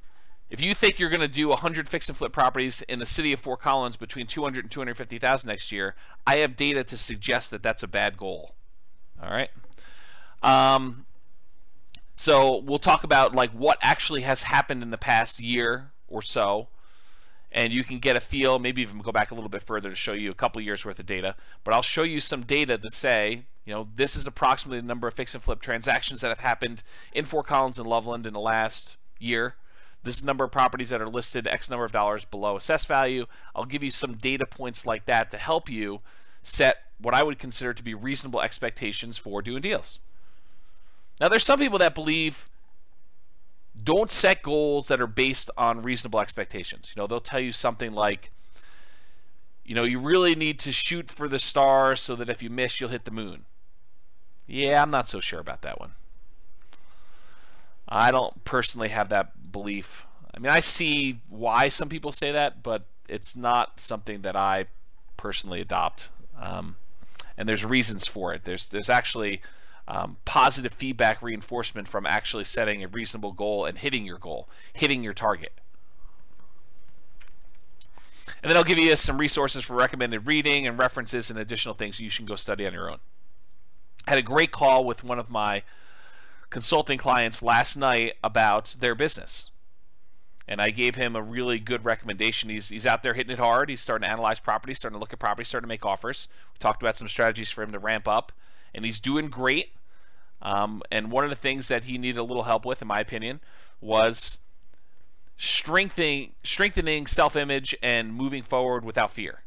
if 0.50 0.62
you 0.62 0.74
think 0.74 1.00
you're 1.00 1.10
going 1.10 1.20
to 1.20 1.28
do 1.28 1.50
100 1.50 1.88
fix 1.88 2.08
and 2.10 2.18
flip 2.18 2.32
properties 2.32 2.82
in 2.84 3.00
the 3.00 3.06
city 3.06 3.34
of 3.34 3.40
Fort 3.40 3.62
Collins 3.62 3.96
between 3.96 4.28
200 4.28 4.66
and 4.66 4.72
250,000 4.72 5.48
next 5.48 5.72
year, 5.72 5.96
I 6.26 6.38
have 6.38 6.56
data 6.56 6.84
to 6.84 6.98
suggest 6.98 7.52
that 7.52 7.64
that's 7.64 7.84
a 7.84 7.88
bad 7.88 8.18
goal. 8.18 8.56
All 9.22 9.30
right. 9.30 9.50
Um, 10.42 11.06
so 12.14 12.58
we'll 12.58 12.80
talk 12.80 13.04
about 13.04 13.34
like 13.34 13.52
what 13.52 13.78
actually 13.82 14.22
has 14.22 14.44
happened 14.44 14.84
in 14.84 14.92
the 14.92 14.98
past 14.98 15.40
year 15.40 15.92
or 16.08 16.22
so 16.22 16.68
and 17.54 17.72
you 17.72 17.84
can 17.84 18.00
get 18.00 18.16
a 18.16 18.20
feel, 18.20 18.58
maybe 18.58 18.82
even 18.82 19.00
go 19.00 19.12
back 19.12 19.30
a 19.30 19.36
little 19.36 19.50
bit 19.50 19.62
further 19.62 19.90
to 19.90 19.96
show 19.96 20.14
you 20.14 20.32
a 20.32 20.36
couple 20.36 20.60
years 20.60 20.84
worth 20.84 21.00
of 21.00 21.06
data. 21.06 21.36
But 21.64 21.76
I'll 21.76 21.84
show 21.84 22.02
you 22.02 22.20
some 22.20 22.42
data 22.42 22.80
to 22.80 22.90
say, 22.90 23.44
you 23.64 23.74
know, 23.74 23.88
this 23.96 24.16
is 24.16 24.26
approximately 24.26 24.82
the 24.82 24.88
number 24.88 25.08
of 25.08 25.14
fix 25.14 25.36
and 25.36 25.44
flip 25.44 25.62
transactions 25.62 26.22
that 26.22 26.30
have 26.30 26.40
happened 26.40 26.82
in 27.14 27.26
Fort 27.26 27.46
Collins 27.46 27.78
and 27.78 27.88
Loveland 27.88 28.26
in 28.26 28.34
the 28.34 28.40
last 28.40 28.98
year. 29.20 29.56
this 30.04 30.16
is 30.16 30.22
the 30.22 30.28
number 30.28 30.44
of 30.44 30.52
properties 30.52 30.90
that 30.90 31.02
are 31.02 31.08
listed 31.08 31.48
X 31.48 31.70
number 31.70 31.86
of 31.86 31.92
dollars 31.92 32.26
below 32.26 32.58
assessed 32.58 32.88
value. 32.88 33.28
I'll 33.56 33.66
give 33.66 33.84
you 33.84 33.92
some 33.92 34.16
data 34.16 34.46
points 34.46 34.86
like 34.86 35.06
that 35.06 35.30
to 35.30 35.38
help 35.38 35.70
you 35.70 36.02
set 36.42 36.78
what 36.98 37.14
I 37.14 37.24
would 37.24 37.40
consider 37.40 37.74
to 37.74 37.84
be 37.84 37.94
reasonable 37.94 38.42
expectations 38.42 39.18
for 39.18 39.42
doing 39.42 39.62
deals. 39.62 40.00
Now, 41.22 41.30
there's 41.30 41.44
some 41.44 41.60
people 41.60 41.80
that 41.80 41.96
believe 41.96 42.50
don't 43.82 44.12
set 44.12 44.42
goals 44.42 44.88
that 44.88 45.02
are 45.02 45.08
based 45.08 45.50
on 45.58 45.82
reasonable 45.82 46.20
expectations. 46.20 46.92
You 46.96 47.02
know, 47.02 47.08
they'll 47.08 47.20
tell 47.20 47.40
you 47.40 47.52
something 47.52 47.94
like, 47.94 48.32
you 49.66 49.76
know, 49.76 49.84
you 49.84 50.00
really 50.00 50.36
need 50.36 50.60
to 50.60 50.72
shoot 50.72 51.10
for 51.10 51.28
the 51.28 51.40
stars 51.40 52.02
so 52.02 52.16
that 52.16 52.30
if 52.30 52.44
you 52.44 52.50
miss, 52.50 52.80
you'll 52.80 52.90
hit 52.90 53.06
the 53.06 53.12
moon. 53.12 53.46
Yeah, 54.46 54.82
I'm 54.82 54.92
not 54.92 55.08
so 55.08 55.20
sure 55.20 55.40
about 55.40 55.62
that 55.62 55.80
one. 55.80 55.94
I 57.88 58.12
don't 58.12 58.44
personally 58.44 58.90
have 58.90 59.10
that 59.10 59.52
belief. 59.52 60.06
I 60.34 60.40
mean, 60.40 60.52
I 60.52 60.60
see 60.60 61.20
why 61.30 61.70
some 61.70 61.90
people 61.90 62.12
say 62.12 62.32
that, 62.32 62.64
but 62.64 62.86
it's 63.08 63.36
not 63.36 63.80
something 63.80 64.22
that 64.22 64.36
I 64.36 64.66
personally 65.18 65.62
adopt. 65.62 66.10
Um, 66.40 66.78
and 67.38 67.48
there's 67.48 67.66
reasons 67.66 68.06
for 68.06 68.34
it. 68.34 68.44
There's 68.44 68.68
there's 68.68 68.90
actually 68.90 69.42
um, 69.88 70.18
positive 70.26 70.74
feedback 70.74 71.22
reinforcement 71.22 71.88
from 71.88 72.06
actually 72.06 72.46
setting 72.46 72.84
a 72.84 72.88
reasonable 72.88 73.32
goal 73.32 73.66
and 73.66 73.78
hitting 73.78 74.06
your 74.06 74.18
goal, 74.18 74.48
hitting 74.72 75.04
your 75.04 75.14
target. 75.14 75.54
And 78.42 78.50
then 78.50 78.58
I'll 78.58 78.64
give 78.64 78.78
you 78.78 78.96
some 78.96 79.18
resources 79.18 79.64
for 79.64 79.76
recommended 79.76 80.28
reading 80.28 80.68
and 80.68 80.78
references 80.78 81.30
and 81.30 81.40
additional 81.40 81.74
things 81.74 82.00
you 82.00 82.10
should 82.10 82.28
go 82.28 82.36
study 82.36 82.68
on 82.68 82.74
your 82.74 82.90
own. 82.90 82.98
I 84.06 84.12
had 84.12 84.20
a 84.20 84.24
great 84.24 84.52
call 84.52 84.84
with 84.84 85.04
one 85.04 85.18
of 85.18 85.30
my 85.30 85.64
consulting 86.50 86.98
clients 86.98 87.42
last 87.42 87.78
night 87.78 88.14
about 88.24 88.76
their 88.80 88.96
business. 88.96 89.50
And 90.46 90.62
I 90.62 90.72
gave 90.72 90.96
him 90.96 91.16
a 91.16 91.22
really 91.22 91.58
good 91.58 91.86
recommendation. 91.86 92.50
He's, 92.50 92.68
he's 92.68 92.86
out 92.86 93.02
there 93.02 93.14
hitting 93.14 93.32
it 93.32 93.40
hard. 93.40 93.70
He's 93.70 93.80
starting 93.80 94.06
to 94.06 94.12
analyze 94.12 94.40
properties, 94.40 94.78
starting 94.78 94.98
to 94.98 95.00
look 95.00 95.14
at 95.14 95.20
properties, 95.20 95.48
starting 95.48 95.68
to 95.68 95.70
make 95.70 95.86
offers. 95.86 96.28
We 96.54 96.60
talked 96.60 96.82
about 96.82 96.98
some 96.98 97.08
strategies 97.08 97.50
for 97.50 97.64
him 97.64 97.72
to 97.72 97.80
ramp 97.80 98.10
up, 98.10 98.34
and 98.74 98.86
he's 98.86 99.00
doing 99.00 99.30
great. 99.30 99.74
Um, 100.42 100.82
and 100.92 101.12
one 101.12 101.24
of 101.24 101.30
the 101.30 101.36
things 101.36 101.68
that 101.70 101.86
he 101.86 101.98
needed 101.98 102.20
a 102.20 102.24
little 102.24 102.44
help 102.44 102.66
with, 102.66 102.82
in 102.82 102.88
my 102.88 103.00
opinion, 103.00 103.40
was 103.80 104.38
strengthening 105.38 106.34
strengthening 106.44 107.08
self-image 107.08 107.76
and 107.82 108.14
moving 108.14 108.44
forward 108.44 108.86
without 108.86 109.12
fear. 109.12 109.44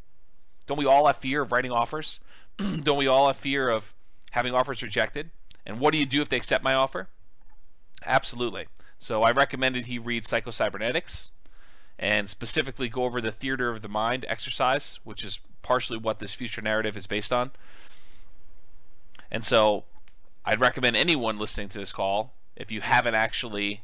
Don't 0.66 0.78
we 0.78 0.87
all 0.87 1.06
have 1.06 1.16
fear 1.16 1.42
of 1.42 1.52
writing 1.52 1.71
offers? 1.71 2.21
Don't 2.59 2.99
we 2.99 3.06
all 3.06 3.28
have 3.28 3.37
fear 3.37 3.68
of 3.68 3.95
having 4.33 4.52
offers 4.54 4.83
rejected? 4.83 5.30
And 5.64 5.80
what 5.80 5.92
do 5.92 5.99
you 5.99 6.06
do 6.06 6.21
if 6.21 6.28
they 6.28 6.37
accept 6.37 6.64
my 6.64 6.75
offer? 6.75 7.09
Absolutely. 8.04 8.66
So 8.99 9.23
I 9.23 9.30
recommended 9.30 9.87
he 9.87 9.99
read 9.99 10.25
Psychocybernetics 10.25 11.30
and 11.99 12.28
specifically 12.28 12.88
go 12.88 13.04
over 13.04 13.21
the 13.21 13.33
theater 13.33 13.71
of 13.71 13.83
the 13.83 13.88
mind 13.88 14.25
exercise, 14.28 15.00
which 15.04 15.25
is 15.25 15.40
partially 15.62 15.99
what 15.99 16.18
this 16.18 16.35
future 16.35 16.62
narrative 16.62 16.97
is 16.97 17.06
based 17.06 17.33
on. 17.33 17.52
And 19.30 19.45
so 19.45 19.85
I'd 20.45 20.61
recommend 20.61 20.97
anyone 20.97 21.38
listening 21.38 21.68
to 21.71 21.78
this 21.78 21.92
call, 21.92 22.35
if 22.56 22.71
you 22.71 22.80
haven't 22.80 23.14
actually 23.14 23.83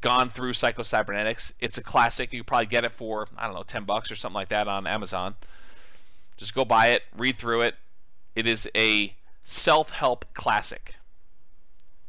gone 0.00 0.30
through 0.30 0.52
Psychocybernetics, 0.52 1.52
it's 1.58 1.78
a 1.78 1.82
classic. 1.82 2.32
You 2.32 2.44
probably 2.44 2.66
get 2.66 2.84
it 2.84 2.92
for, 2.92 3.26
I 3.36 3.46
don't 3.46 3.54
know, 3.54 3.62
10 3.62 3.84
bucks 3.84 4.10
or 4.10 4.16
something 4.16 4.34
like 4.34 4.48
that 4.50 4.68
on 4.68 4.86
Amazon. 4.86 5.34
Just 6.36 6.54
go 6.54 6.64
buy 6.64 6.88
it, 6.88 7.02
read 7.16 7.36
through 7.36 7.62
it. 7.62 7.74
It 8.36 8.46
is 8.46 8.68
a 8.76 9.16
self 9.42 9.90
help 9.90 10.24
classic 10.34 10.94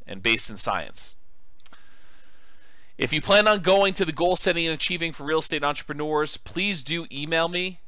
and 0.05 0.21
based 0.21 0.49
in 0.49 0.57
science. 0.57 1.15
If 2.97 3.13
you 3.13 3.21
plan 3.21 3.47
on 3.47 3.61
going 3.61 3.93
to 3.93 4.05
the 4.05 4.11
goal 4.11 4.35
setting 4.35 4.65
and 4.65 4.73
achieving 4.73 5.13
for 5.13 5.23
real 5.23 5.39
estate 5.39 5.63
entrepreneurs, 5.63 6.35
please 6.35 6.83
do 6.83 7.07
email 7.11 7.47
me, 7.47 7.79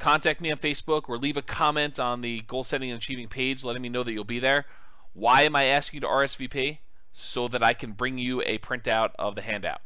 contact 0.00 0.40
me 0.40 0.50
on 0.50 0.58
Facebook, 0.58 1.08
or 1.08 1.18
leave 1.18 1.36
a 1.36 1.42
comment 1.42 2.00
on 2.00 2.20
the 2.20 2.40
goal 2.42 2.64
setting 2.64 2.90
and 2.90 2.98
achieving 2.98 3.28
page 3.28 3.62
letting 3.62 3.82
me 3.82 3.88
know 3.88 4.02
that 4.02 4.12
you'll 4.12 4.24
be 4.24 4.40
there. 4.40 4.66
Why 5.12 5.42
am 5.42 5.54
I 5.54 5.64
asking 5.64 5.98
you 5.98 6.00
to 6.02 6.06
RSVP? 6.06 6.78
So 7.12 7.48
that 7.48 7.62
I 7.62 7.74
can 7.74 7.92
bring 7.92 8.18
you 8.18 8.40
a 8.42 8.58
printout 8.58 9.10
of 9.18 9.34
the 9.34 9.42
handout. 9.42 9.80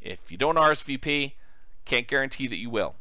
If 0.00 0.30
you 0.32 0.36
don't 0.36 0.56
RSVP, 0.56 1.32
can't 1.84 2.08
guarantee 2.08 2.48
that 2.48 2.56
you 2.56 2.70
will. 2.70 2.94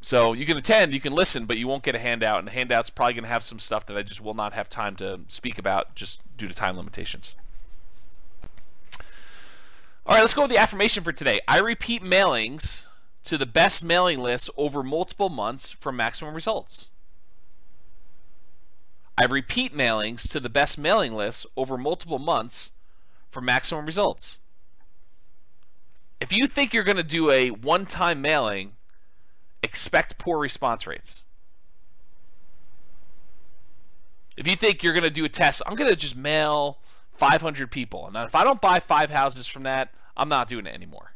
So 0.00 0.32
you 0.32 0.46
can 0.46 0.56
attend, 0.56 0.94
you 0.94 1.00
can 1.00 1.12
listen, 1.12 1.44
but 1.44 1.58
you 1.58 1.68
won't 1.68 1.82
get 1.82 1.94
a 1.94 1.98
handout, 1.98 2.38
and 2.38 2.48
the 2.48 2.52
handout's 2.52 2.88
probably 2.88 3.14
going 3.14 3.24
to 3.24 3.30
have 3.30 3.42
some 3.42 3.58
stuff 3.58 3.84
that 3.86 3.96
I 3.96 4.02
just 4.02 4.20
will 4.20 4.34
not 4.34 4.54
have 4.54 4.70
time 4.70 4.96
to 4.96 5.20
speak 5.28 5.58
about 5.58 5.94
just 5.94 6.20
due 6.38 6.48
to 6.48 6.54
time 6.54 6.76
limitations. 6.76 7.34
All 10.06 10.14
right, 10.14 10.22
let's 10.22 10.32
go 10.32 10.42
with 10.42 10.50
the 10.50 10.56
affirmation 10.56 11.04
for 11.04 11.12
today. 11.12 11.40
I 11.46 11.58
repeat 11.58 12.02
mailings 12.02 12.86
to 13.24 13.36
the 13.36 13.46
best 13.46 13.84
mailing 13.84 14.18
list 14.20 14.50
over 14.56 14.82
multiple 14.82 15.28
months 15.28 15.70
for 15.70 15.92
maximum 15.92 16.34
results. 16.34 16.90
I 19.18 19.26
repeat 19.26 19.74
mailings 19.74 20.30
to 20.32 20.40
the 20.40 20.48
best 20.48 20.78
mailing 20.78 21.14
list 21.14 21.46
over 21.56 21.76
multiple 21.76 22.18
months 22.18 22.70
for 23.30 23.40
maximum 23.40 23.84
results. 23.84 24.40
If 26.20 26.32
you 26.32 26.46
think 26.46 26.72
you're 26.72 26.84
going 26.84 26.96
to 26.96 27.02
do 27.02 27.30
a 27.30 27.50
one 27.50 27.86
time 27.86 28.22
mailing, 28.22 28.72
expect 29.62 30.18
poor 30.18 30.38
response 30.38 30.86
rates. 30.86 31.22
If 34.36 34.46
you 34.46 34.56
think 34.56 34.82
you're 34.82 34.94
going 34.94 35.04
to 35.04 35.10
do 35.10 35.24
a 35.24 35.28
test, 35.28 35.60
I'm 35.66 35.74
going 35.74 35.90
to 35.90 35.96
just 35.96 36.16
mail 36.16 36.78
500 37.12 37.70
people. 37.70 38.06
And 38.06 38.16
if 38.16 38.34
I 38.34 38.42
don't 38.42 38.60
buy 38.60 38.80
five 38.80 39.10
houses 39.10 39.46
from 39.46 39.64
that, 39.64 39.92
I'm 40.16 40.30
not 40.30 40.48
doing 40.48 40.66
it 40.66 40.74
anymore. 40.74 41.12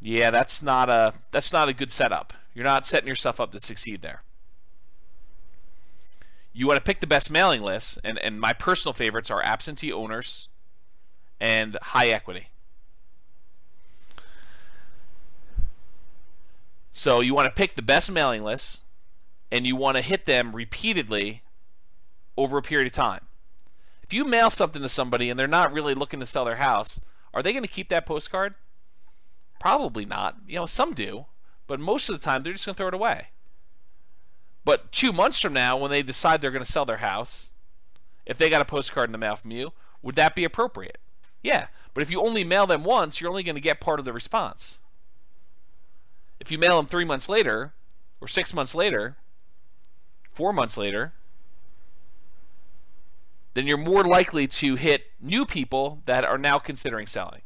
Yeah, 0.00 0.30
that's 0.30 0.62
not 0.62 0.88
a 0.88 1.14
that's 1.30 1.52
not 1.52 1.68
a 1.68 1.72
good 1.72 1.90
setup. 1.90 2.32
You're 2.54 2.64
not 2.64 2.86
setting 2.86 3.08
yourself 3.08 3.40
up 3.40 3.52
to 3.52 3.60
succeed 3.60 4.02
there. 4.02 4.22
You 6.52 6.66
want 6.66 6.78
to 6.78 6.84
pick 6.84 7.00
the 7.00 7.06
best 7.06 7.30
mailing 7.30 7.62
lists, 7.62 7.98
and, 8.02 8.18
and 8.18 8.40
my 8.40 8.52
personal 8.52 8.92
favorites 8.92 9.30
are 9.30 9.42
absentee 9.42 9.92
owners 9.92 10.48
and 11.40 11.78
high 11.80 12.08
equity. 12.08 12.48
So 16.90 17.20
you 17.20 17.32
want 17.32 17.46
to 17.46 17.54
pick 17.54 17.76
the 17.76 17.82
best 17.82 18.10
mailing 18.10 18.42
lists 18.42 18.82
and 19.52 19.64
you 19.64 19.76
want 19.76 19.96
to 19.96 20.02
hit 20.02 20.26
them 20.26 20.54
repeatedly 20.54 21.42
over 22.36 22.58
a 22.58 22.62
period 22.62 22.88
of 22.88 22.92
time. 22.92 23.26
If 24.02 24.12
you 24.12 24.24
mail 24.24 24.50
something 24.50 24.82
to 24.82 24.88
somebody 24.88 25.30
and 25.30 25.38
they're 25.38 25.46
not 25.46 25.72
really 25.72 25.94
looking 25.94 26.18
to 26.18 26.26
sell 26.26 26.44
their 26.44 26.56
house, 26.56 27.00
are 27.32 27.40
they 27.40 27.52
going 27.52 27.62
to 27.62 27.68
keep 27.68 27.88
that 27.90 28.04
postcard? 28.04 28.56
Probably 29.58 30.04
not. 30.04 30.36
You 30.46 30.56
know, 30.56 30.66
some 30.66 30.94
do, 30.94 31.26
but 31.66 31.80
most 31.80 32.08
of 32.08 32.18
the 32.18 32.24
time 32.24 32.42
they're 32.42 32.52
just 32.52 32.66
going 32.66 32.74
to 32.74 32.78
throw 32.78 32.88
it 32.88 32.94
away. 32.94 33.28
But 34.64 34.92
two 34.92 35.12
months 35.12 35.40
from 35.40 35.52
now, 35.52 35.76
when 35.76 35.90
they 35.90 36.02
decide 36.02 36.40
they're 36.40 36.50
going 36.50 36.64
to 36.64 36.70
sell 36.70 36.84
their 36.84 36.98
house, 36.98 37.52
if 38.26 38.36
they 38.36 38.50
got 38.50 38.60
a 38.60 38.66
postcard 38.66 39.08
in 39.08 39.12
the 39.12 39.18
mail 39.18 39.36
from 39.36 39.50
you, 39.50 39.72
would 40.02 40.14
that 40.16 40.34
be 40.34 40.44
appropriate? 40.44 40.98
Yeah, 41.42 41.68
but 41.94 42.02
if 42.02 42.10
you 42.10 42.20
only 42.20 42.44
mail 42.44 42.66
them 42.66 42.84
once, 42.84 43.20
you're 43.20 43.30
only 43.30 43.42
going 43.42 43.54
to 43.54 43.60
get 43.60 43.80
part 43.80 43.98
of 43.98 44.04
the 44.04 44.12
response. 44.12 44.78
If 46.38 46.52
you 46.52 46.58
mail 46.58 46.76
them 46.76 46.86
three 46.86 47.04
months 47.04 47.28
later, 47.28 47.72
or 48.20 48.28
six 48.28 48.52
months 48.52 48.74
later, 48.74 49.16
four 50.32 50.52
months 50.52 50.76
later, 50.76 51.12
then 53.54 53.66
you're 53.66 53.76
more 53.76 54.04
likely 54.04 54.46
to 54.46 54.76
hit 54.76 55.06
new 55.20 55.44
people 55.44 56.02
that 56.04 56.24
are 56.24 56.38
now 56.38 56.58
considering 56.58 57.06
selling. 57.06 57.40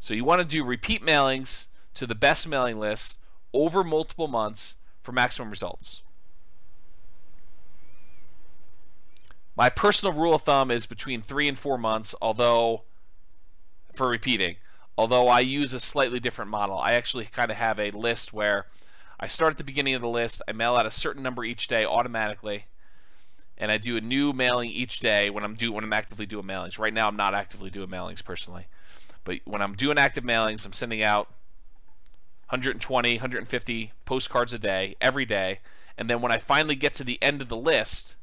So 0.00 0.14
you 0.14 0.24
want 0.24 0.40
to 0.40 0.44
do 0.44 0.64
repeat 0.64 1.02
mailings 1.02 1.68
to 1.94 2.06
the 2.06 2.16
best 2.16 2.48
mailing 2.48 2.80
list 2.80 3.18
over 3.54 3.84
multiple 3.84 4.26
months 4.26 4.74
for 5.02 5.12
maximum 5.12 5.50
results. 5.50 6.02
My 9.54 9.70
personal 9.70 10.12
rule 10.12 10.34
of 10.34 10.42
thumb 10.42 10.70
is 10.70 10.86
between 10.86 11.20
three 11.20 11.46
and 11.46 11.56
four 11.58 11.78
months, 11.78 12.14
although 12.20 12.82
for 13.92 14.08
repeating 14.08 14.56
although 15.00 15.28
I 15.28 15.40
use 15.40 15.72
a 15.72 15.80
slightly 15.80 16.20
different 16.20 16.50
model. 16.50 16.76
I 16.76 16.92
actually 16.92 17.24
kind 17.24 17.50
of 17.50 17.56
have 17.56 17.80
a 17.80 17.90
list 17.90 18.34
where 18.34 18.66
I 19.18 19.28
start 19.28 19.52
at 19.52 19.56
the 19.56 19.64
beginning 19.64 19.94
of 19.94 20.02
the 20.02 20.08
list, 20.08 20.42
I 20.46 20.52
mail 20.52 20.76
out 20.76 20.84
a 20.84 20.90
certain 20.90 21.22
number 21.22 21.42
each 21.42 21.68
day 21.68 21.86
automatically, 21.86 22.66
and 23.56 23.72
I 23.72 23.78
do 23.78 23.96
a 23.96 24.02
new 24.02 24.34
mailing 24.34 24.68
each 24.68 25.00
day 25.00 25.30
when 25.30 25.42
I'm 25.42 25.54
do 25.54 25.72
when 25.72 25.84
I'm 25.84 25.92
actively 25.94 26.26
doing 26.26 26.44
mailings. 26.44 26.78
Right 26.78 26.92
now, 26.92 27.08
I'm 27.08 27.16
not 27.16 27.32
actively 27.32 27.70
doing 27.70 27.88
mailings 27.88 28.22
personally, 28.22 28.66
but 29.24 29.40
when 29.44 29.62
I'm 29.62 29.74
doing 29.74 29.98
active 29.98 30.24
mailings, 30.24 30.64
I'm 30.64 30.72
sending 30.72 31.02
out 31.02 31.28
120, 32.48 33.14
150 33.14 33.92
postcards 34.04 34.52
a 34.52 34.58
day 34.58 34.96
every 35.00 35.24
day, 35.24 35.60
and 35.96 36.08
then 36.08 36.20
when 36.20 36.32
I 36.32 36.38
finally 36.38 36.74
get 36.74 36.94
to 36.94 37.04
the 37.04 37.22
end 37.22 37.42
of 37.42 37.48
the 37.48 37.56
list, 37.56 38.16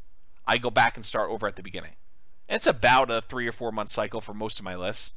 I 0.45 0.57
go 0.57 0.69
back 0.69 0.95
and 0.95 1.05
start 1.05 1.29
over 1.29 1.47
at 1.47 1.55
the 1.55 1.63
beginning. 1.63 1.93
And 2.49 2.55
it's 2.55 2.67
about 2.67 3.11
a 3.11 3.21
three 3.21 3.47
or 3.47 3.51
four 3.51 3.71
month 3.71 3.89
cycle 3.89 4.21
for 4.21 4.33
most 4.33 4.59
of 4.59 4.65
my 4.65 4.75
lists 4.75 5.13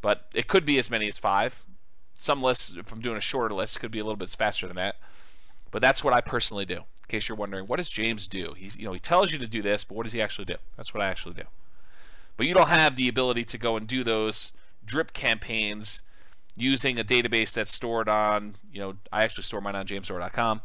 but 0.00 0.28
it 0.34 0.46
could 0.46 0.64
be 0.64 0.78
as 0.78 0.90
many 0.90 1.08
as 1.08 1.18
five. 1.18 1.64
Some 2.18 2.42
lists, 2.42 2.76
if 2.76 2.92
I'm 2.92 3.00
doing 3.00 3.16
a 3.16 3.22
shorter 3.22 3.54
list, 3.54 3.80
could 3.80 3.90
be 3.90 3.98
a 3.98 4.04
little 4.04 4.16
bit 4.16 4.30
faster 4.30 4.66
than 4.66 4.76
that. 4.76 4.96
But 5.70 5.82
that's 5.82 6.02
what 6.04 6.14
I 6.14 6.20
personally 6.20 6.64
do. 6.64 6.76
In 6.76 7.08
case 7.08 7.28
you're 7.28 7.36
wondering, 7.36 7.66
what 7.66 7.76
does 7.76 7.90
James 7.90 8.28
do? 8.28 8.54
He's, 8.56 8.76
you 8.76 8.84
know, 8.84 8.92
he 8.92 9.00
tells 9.00 9.32
you 9.32 9.38
to 9.38 9.46
do 9.46 9.62
this, 9.62 9.84
but 9.84 9.96
what 9.96 10.04
does 10.04 10.12
he 10.12 10.22
actually 10.22 10.44
do? 10.44 10.56
That's 10.76 10.92
what 10.94 11.02
I 11.02 11.08
actually 11.08 11.34
do. 11.34 11.44
But 12.36 12.46
you 12.46 12.54
don't 12.54 12.68
have 12.68 12.96
the 12.96 13.08
ability 13.08 13.44
to 13.44 13.58
go 13.58 13.76
and 13.76 13.86
do 13.86 14.04
those 14.04 14.52
drip 14.84 15.12
campaigns 15.12 16.02
using 16.56 16.98
a 16.98 17.04
database 17.04 17.54
that's 17.54 17.72
stored 17.72 18.08
on, 18.08 18.56
you 18.72 18.80
know, 18.80 18.96
I 19.12 19.24
actually 19.24 19.44
store 19.44 19.60
mine 19.60 19.76
on 19.76 19.86
jamesorr.com. 19.86 20.60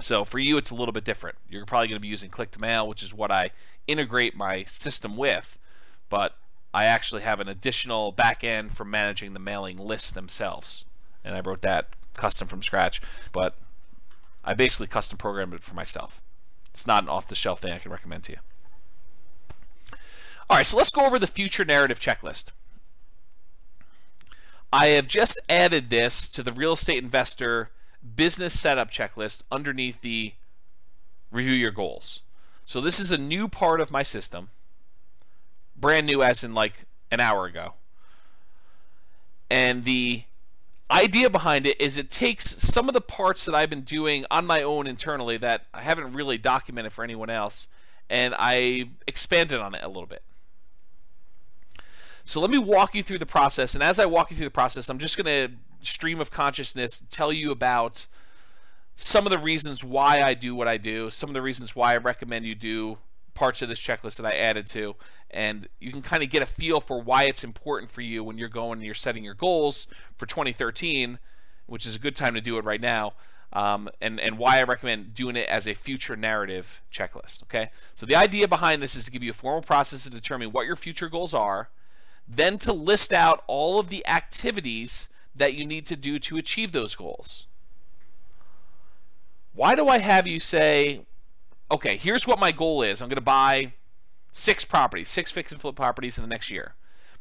So 0.00 0.24
for 0.24 0.38
you, 0.38 0.56
it's 0.56 0.70
a 0.70 0.74
little 0.74 0.92
bit 0.92 1.04
different. 1.04 1.36
You're 1.48 1.64
probably 1.66 1.88
going 1.88 1.96
to 1.96 2.02
be 2.02 2.08
using 2.08 2.30
Click2Mail, 2.30 2.86
which 2.86 3.02
is 3.02 3.14
what 3.14 3.30
I 3.30 3.50
integrate 3.86 4.36
my 4.36 4.64
system 4.64 5.16
with, 5.16 5.58
but 6.08 6.36
I 6.72 6.84
actually 6.84 7.22
have 7.22 7.40
an 7.40 7.48
additional 7.48 8.12
backend 8.12 8.72
for 8.72 8.84
managing 8.84 9.32
the 9.32 9.40
mailing 9.40 9.78
lists 9.78 10.10
themselves. 10.10 10.84
And 11.24 11.34
I 11.34 11.40
wrote 11.40 11.62
that 11.62 11.90
custom 12.14 12.48
from 12.48 12.62
scratch, 12.62 13.00
but 13.32 13.56
I 14.44 14.54
basically 14.54 14.88
custom 14.88 15.16
programmed 15.16 15.54
it 15.54 15.62
for 15.62 15.74
myself. 15.74 16.20
It's 16.70 16.86
not 16.86 17.04
an 17.04 17.08
off 17.08 17.28
the 17.28 17.36
shelf 17.36 17.60
thing 17.60 17.72
I 17.72 17.78
can 17.78 17.92
recommend 17.92 18.24
to 18.24 18.32
you. 18.32 18.38
All 20.50 20.56
right, 20.58 20.66
so 20.66 20.76
let's 20.76 20.90
go 20.90 21.06
over 21.06 21.18
the 21.18 21.26
future 21.26 21.64
narrative 21.64 22.00
checklist. 22.00 22.50
I 24.74 24.86
have 24.86 25.06
just 25.06 25.40
added 25.48 25.88
this 25.88 26.28
to 26.30 26.42
the 26.42 26.52
real 26.52 26.72
estate 26.72 27.00
investor 27.00 27.70
business 28.16 28.58
setup 28.58 28.90
checklist 28.90 29.44
underneath 29.48 30.00
the 30.00 30.32
review 31.30 31.52
your 31.52 31.70
goals. 31.70 32.22
So 32.66 32.80
this 32.80 32.98
is 32.98 33.12
a 33.12 33.16
new 33.16 33.46
part 33.46 33.80
of 33.80 33.92
my 33.92 34.02
system, 34.02 34.50
brand 35.76 36.08
new 36.08 36.24
as 36.24 36.42
in 36.42 36.54
like 36.54 36.86
an 37.12 37.20
hour 37.20 37.46
ago. 37.46 37.74
And 39.48 39.84
the 39.84 40.24
idea 40.90 41.30
behind 41.30 41.66
it 41.66 41.80
is 41.80 41.96
it 41.96 42.10
takes 42.10 42.60
some 42.60 42.88
of 42.88 42.94
the 42.94 43.00
parts 43.00 43.44
that 43.44 43.54
I've 43.54 43.70
been 43.70 43.82
doing 43.82 44.26
on 44.28 44.44
my 44.44 44.60
own 44.60 44.88
internally 44.88 45.36
that 45.36 45.66
I 45.72 45.82
haven't 45.82 46.14
really 46.14 46.36
documented 46.36 46.92
for 46.92 47.04
anyone 47.04 47.30
else, 47.30 47.68
and 48.10 48.34
I 48.36 48.88
expanded 49.06 49.60
on 49.60 49.76
it 49.76 49.84
a 49.84 49.88
little 49.88 50.06
bit. 50.06 50.24
So 52.24 52.40
let 52.40 52.50
me 52.50 52.58
walk 52.58 52.94
you 52.94 53.02
through 53.02 53.18
the 53.18 53.26
process. 53.26 53.74
And 53.74 53.82
as 53.82 53.98
I 53.98 54.06
walk 54.06 54.30
you 54.30 54.36
through 54.36 54.46
the 54.46 54.50
process, 54.50 54.88
I'm 54.88 54.98
just 54.98 55.16
going 55.16 55.26
to 55.26 55.54
stream 55.86 56.20
of 56.20 56.30
consciousness 56.30 57.04
tell 57.10 57.32
you 57.32 57.50
about 57.50 58.06
some 58.94 59.26
of 59.26 59.30
the 59.30 59.38
reasons 59.38 59.84
why 59.84 60.20
I 60.20 60.34
do 60.34 60.54
what 60.54 60.66
I 60.66 60.78
do, 60.78 61.10
some 61.10 61.28
of 61.28 61.34
the 61.34 61.42
reasons 61.42 61.76
why 61.76 61.92
I 61.92 61.96
recommend 61.98 62.46
you 62.46 62.54
do 62.54 62.98
parts 63.34 63.60
of 63.62 63.68
this 63.68 63.80
checklist 63.80 64.16
that 64.16 64.26
I 64.26 64.34
added 64.34 64.66
to, 64.66 64.94
and 65.30 65.68
you 65.80 65.90
can 65.90 66.02
kind 66.02 66.22
of 66.22 66.30
get 66.30 66.42
a 66.42 66.46
feel 66.46 66.80
for 66.80 67.02
why 67.02 67.24
it's 67.24 67.44
important 67.44 67.90
for 67.90 68.00
you 68.00 68.22
when 68.22 68.38
you're 68.38 68.48
going 68.48 68.78
and 68.78 68.84
you're 68.84 68.94
setting 68.94 69.24
your 69.24 69.34
goals 69.34 69.88
for 70.16 70.26
2013, 70.26 71.18
which 71.66 71.84
is 71.84 71.96
a 71.96 71.98
good 71.98 72.14
time 72.14 72.34
to 72.34 72.40
do 72.40 72.56
it 72.56 72.64
right 72.64 72.80
now. 72.80 73.14
Um, 73.52 73.88
and, 74.00 74.18
and 74.18 74.36
why 74.36 74.58
I 74.58 74.64
recommend 74.64 75.14
doing 75.14 75.36
it 75.36 75.48
as 75.48 75.68
a 75.68 75.74
future 75.74 76.16
narrative 76.16 76.82
checklist. 76.92 77.44
Okay, 77.44 77.70
so 77.94 78.04
the 78.04 78.16
idea 78.16 78.48
behind 78.48 78.82
this 78.82 78.96
is 78.96 79.04
to 79.04 79.12
give 79.12 79.22
you 79.22 79.30
a 79.30 79.34
formal 79.34 79.62
process 79.62 80.02
to 80.04 80.10
determine 80.10 80.50
what 80.50 80.66
your 80.66 80.74
future 80.74 81.08
goals 81.08 81.32
are, 81.32 81.68
then 82.26 82.58
to 82.58 82.72
list 82.72 83.12
out 83.12 83.44
all 83.46 83.78
of 83.78 83.88
the 83.88 84.06
activities 84.06 85.08
that 85.34 85.54
you 85.54 85.64
need 85.64 85.86
to 85.86 85.96
do 85.96 86.18
to 86.18 86.36
achieve 86.36 86.72
those 86.72 86.94
goals. 86.94 87.46
Why 89.52 89.74
do 89.74 89.88
I 89.88 89.98
have 89.98 90.26
you 90.26 90.40
say, 90.40 91.02
okay, 91.70 91.96
here's 91.96 92.26
what 92.26 92.38
my 92.38 92.52
goal 92.52 92.82
is. 92.82 93.00
I'm 93.00 93.08
going 93.08 93.16
to 93.16 93.22
buy 93.22 93.74
six 94.32 94.64
properties, 94.64 95.08
six 95.08 95.30
fix 95.30 95.52
and 95.52 95.60
flip 95.60 95.76
properties 95.76 96.18
in 96.18 96.22
the 96.22 96.28
next 96.28 96.50
year. 96.50 96.74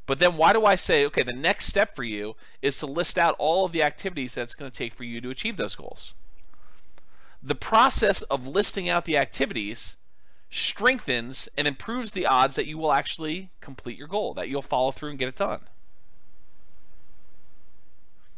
But 0.05 0.19
then 0.19 0.36
why 0.36 0.51
do 0.51 0.65
I 0.65 0.75
say, 0.75 1.05
okay, 1.05 1.24
the 1.24 1.31
next 1.31 1.67
step 1.67 1.95
for 1.95 2.03
you 2.03 2.36
is 2.62 2.77
to 2.79 2.88
list 2.88 3.17
out 3.17 3.36
all 3.39 3.65
of 3.65 3.72
the 3.72 3.83
activities 3.83 4.36
that's 4.36 4.55
going 4.55 4.69
to 4.69 4.77
take 4.77 4.93
for 4.93 5.03
you 5.05 5.22
to 5.22 5.29
achieve 5.29 5.57
those 5.57 5.75
goals? 5.75 6.13
The 7.41 7.55
process 7.55 8.22
of 8.24 8.48
listing 8.48 8.89
out 8.89 9.05
the 9.05 9.17
activities 9.17 9.95
strengthens 10.53 11.50
and 11.57 11.67
improves 11.67 12.12
the 12.12 12.27
odds 12.27 12.53
that 12.53 12.67
you 12.67 12.77
will 12.77 12.93
actually 12.93 13.50
complete 13.60 13.98
your 13.98 14.07
goal, 14.07 14.36
that 14.36 14.50
you'll 14.50 14.62
follow 14.62 14.91
through 14.91 15.10
and 15.10 15.17
get 15.17 15.27
it 15.27 15.36
done. 15.36 15.62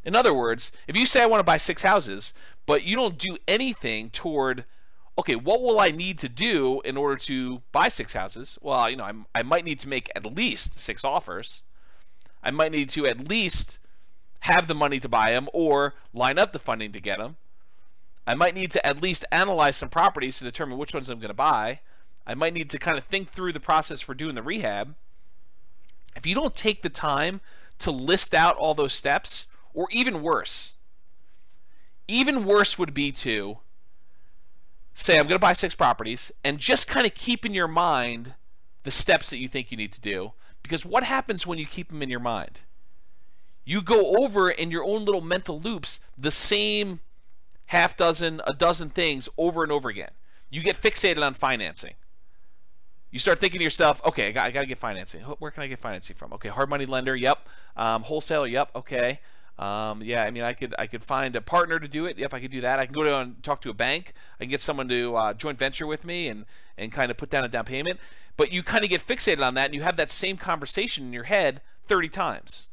In 0.05 0.15
other 0.15 0.33
words, 0.33 0.71
if 0.87 0.95
you 0.95 1.05
say 1.05 1.21
I 1.21 1.25
want 1.25 1.39
to 1.41 1.43
buy 1.43 1.57
six 1.57 1.81
houses, 1.81 2.33
but 2.65 2.83
you 2.83 2.95
don't 2.95 3.17
do 3.17 3.37
anything 3.49 4.11
toward, 4.11 4.63
okay, 5.17 5.35
what 5.35 5.61
will 5.61 5.77
I 5.77 5.91
need 5.91 6.17
to 6.19 6.29
do 6.29 6.79
in 6.85 6.95
order 6.95 7.17
to 7.17 7.61
buy 7.73 7.89
six 7.89 8.13
houses? 8.13 8.57
Well, 8.61 8.89
you 8.89 8.95
know, 8.95 9.03
I'm, 9.03 9.25
I 9.35 9.43
might 9.43 9.65
need 9.65 9.81
to 9.81 9.89
make 9.89 10.09
at 10.15 10.25
least 10.25 10.79
six 10.79 11.03
offers. 11.03 11.63
I 12.41 12.51
might 12.51 12.71
need 12.71 12.87
to 12.89 13.05
at 13.05 13.27
least 13.27 13.79
have 14.41 14.67
the 14.67 14.75
money 14.75 15.01
to 15.01 15.09
buy 15.09 15.31
them 15.31 15.49
or 15.51 15.95
line 16.13 16.37
up 16.37 16.53
the 16.53 16.59
funding 16.59 16.93
to 16.93 17.01
get 17.01 17.17
them. 17.17 17.35
I 18.25 18.35
might 18.35 18.55
need 18.55 18.71
to 18.71 18.85
at 18.85 19.01
least 19.01 19.25
analyze 19.33 19.75
some 19.75 19.89
properties 19.89 20.37
to 20.37 20.45
determine 20.45 20.77
which 20.77 20.93
ones 20.93 21.09
I'm 21.09 21.19
going 21.19 21.27
to 21.27 21.33
buy. 21.33 21.81
I 22.27 22.33
might 22.33 22.53
need 22.53 22.69
to 22.71 22.79
kind 22.79 22.97
of 22.97 23.03
think 23.03 23.29
through 23.29 23.53
the 23.53 23.59
process 23.59 24.01
for 24.01 24.13
doing 24.13 24.35
the 24.35 24.43
rehab. 24.43 24.95
If 26.15 26.25
you 26.25 26.33
don't 26.33 26.55
take 26.55 26.81
the 26.81 26.89
time 26.89 27.41
to 27.79 27.91
list 27.91 28.33
out 28.33 28.55
all 28.57 28.73
those 28.73 28.93
steps, 28.93 29.45
or 29.73 29.87
even 29.91 30.21
worse, 30.21 30.73
even 32.07 32.45
worse 32.45 32.79
would 32.79 32.93
be 32.93 33.11
to 33.11 33.57
say, 34.93 35.17
I'm 35.17 35.25
going 35.25 35.35
to 35.35 35.39
buy 35.39 35.53
six 35.53 35.75
properties, 35.75 36.31
and 36.43 36.57
just 36.57 36.87
kind 36.87 37.05
of 37.05 37.13
keep 37.13 37.45
in 37.45 37.53
your 37.53 37.67
mind 37.67 38.35
the 38.83 38.91
steps 38.91 39.29
that 39.29 39.39
you 39.39 39.47
think 39.47 39.71
you 39.71 39.77
need 39.77 39.91
to 39.91 40.01
do. 40.01 40.31
Because 40.63 40.85
what 40.85 41.03
happens 41.03 41.45
when 41.45 41.59
you 41.59 41.65
keep 41.65 41.89
them 41.89 42.01
in 42.01 42.09
your 42.09 42.19
mind? 42.19 42.61
You 43.65 43.81
go 43.81 44.15
over 44.23 44.49
in 44.49 44.71
your 44.71 44.85
own 44.85 45.03
little 45.03 45.21
mental 45.21 45.59
loops 45.59 45.99
the 46.17 46.31
same 46.31 47.01
half 47.67 47.97
dozen, 47.97 48.41
a 48.47 48.53
dozen 48.53 48.89
things 48.89 49.27
over 49.37 49.63
and 49.63 49.71
over 49.71 49.89
again. 49.89 50.11
You 50.49 50.61
get 50.61 50.77
fixated 50.77 51.25
on 51.25 51.33
financing 51.33 51.95
you 53.15 53.19
start 53.19 53.39
thinking 53.39 53.59
to 53.59 53.63
yourself, 53.63 54.01
okay, 54.05 54.27
I 54.27 54.31
got, 54.33 54.47
I 54.47 54.51
got 54.51 54.59
to 54.59 54.67
get 54.67 54.77
financing. 54.77 55.21
Where 55.21 55.49
can 55.49 55.63
I 55.63 55.67
get 55.67 55.79
financing 55.79 56.17
from? 56.17 56.33
Okay, 56.33 56.49
hard 56.49 56.69
money 56.69 56.85
lender, 56.85 57.15
yep. 57.15 57.47
Um, 57.77 58.03
wholesaler, 58.03 58.45
yep. 58.45 58.71
Okay. 58.75 59.21
Um, 59.57 60.01
yeah, 60.03 60.25
I 60.25 60.31
mean, 60.31 60.43
I 60.43 60.51
could 60.51 60.75
I 60.77 60.85
could 60.85 61.01
find 61.01 61.33
a 61.37 61.39
partner 61.39 61.79
to 61.79 61.87
do 61.87 62.07
it. 62.07 62.17
Yep, 62.17 62.33
I 62.33 62.41
could 62.41 62.51
do 62.51 62.59
that. 62.59 62.77
I 62.77 62.85
can 62.85 62.93
go 62.93 63.03
to 63.03 63.17
and 63.19 63.41
talk 63.41 63.61
to 63.61 63.69
a 63.69 63.73
bank. 63.73 64.11
I 64.37 64.43
can 64.43 64.49
get 64.49 64.59
someone 64.59 64.89
to 64.89 65.15
uh, 65.15 65.33
joint 65.33 65.57
venture 65.57 65.87
with 65.87 66.03
me 66.03 66.27
and 66.27 66.43
and 66.77 66.91
kind 66.91 67.09
of 67.09 67.15
put 67.15 67.29
down 67.29 67.45
a 67.45 67.47
down 67.47 67.63
payment. 67.63 68.01
But 68.35 68.51
you 68.51 68.61
kind 68.63 68.83
of 68.83 68.89
get 68.89 68.99
fixated 68.99 69.41
on 69.41 69.53
that, 69.53 69.67
and 69.67 69.73
you 69.73 69.83
have 69.83 69.95
that 69.95 70.11
same 70.11 70.35
conversation 70.35 71.05
in 71.05 71.13
your 71.13 71.23
head 71.23 71.61
30 71.87 72.09
times, 72.09 72.67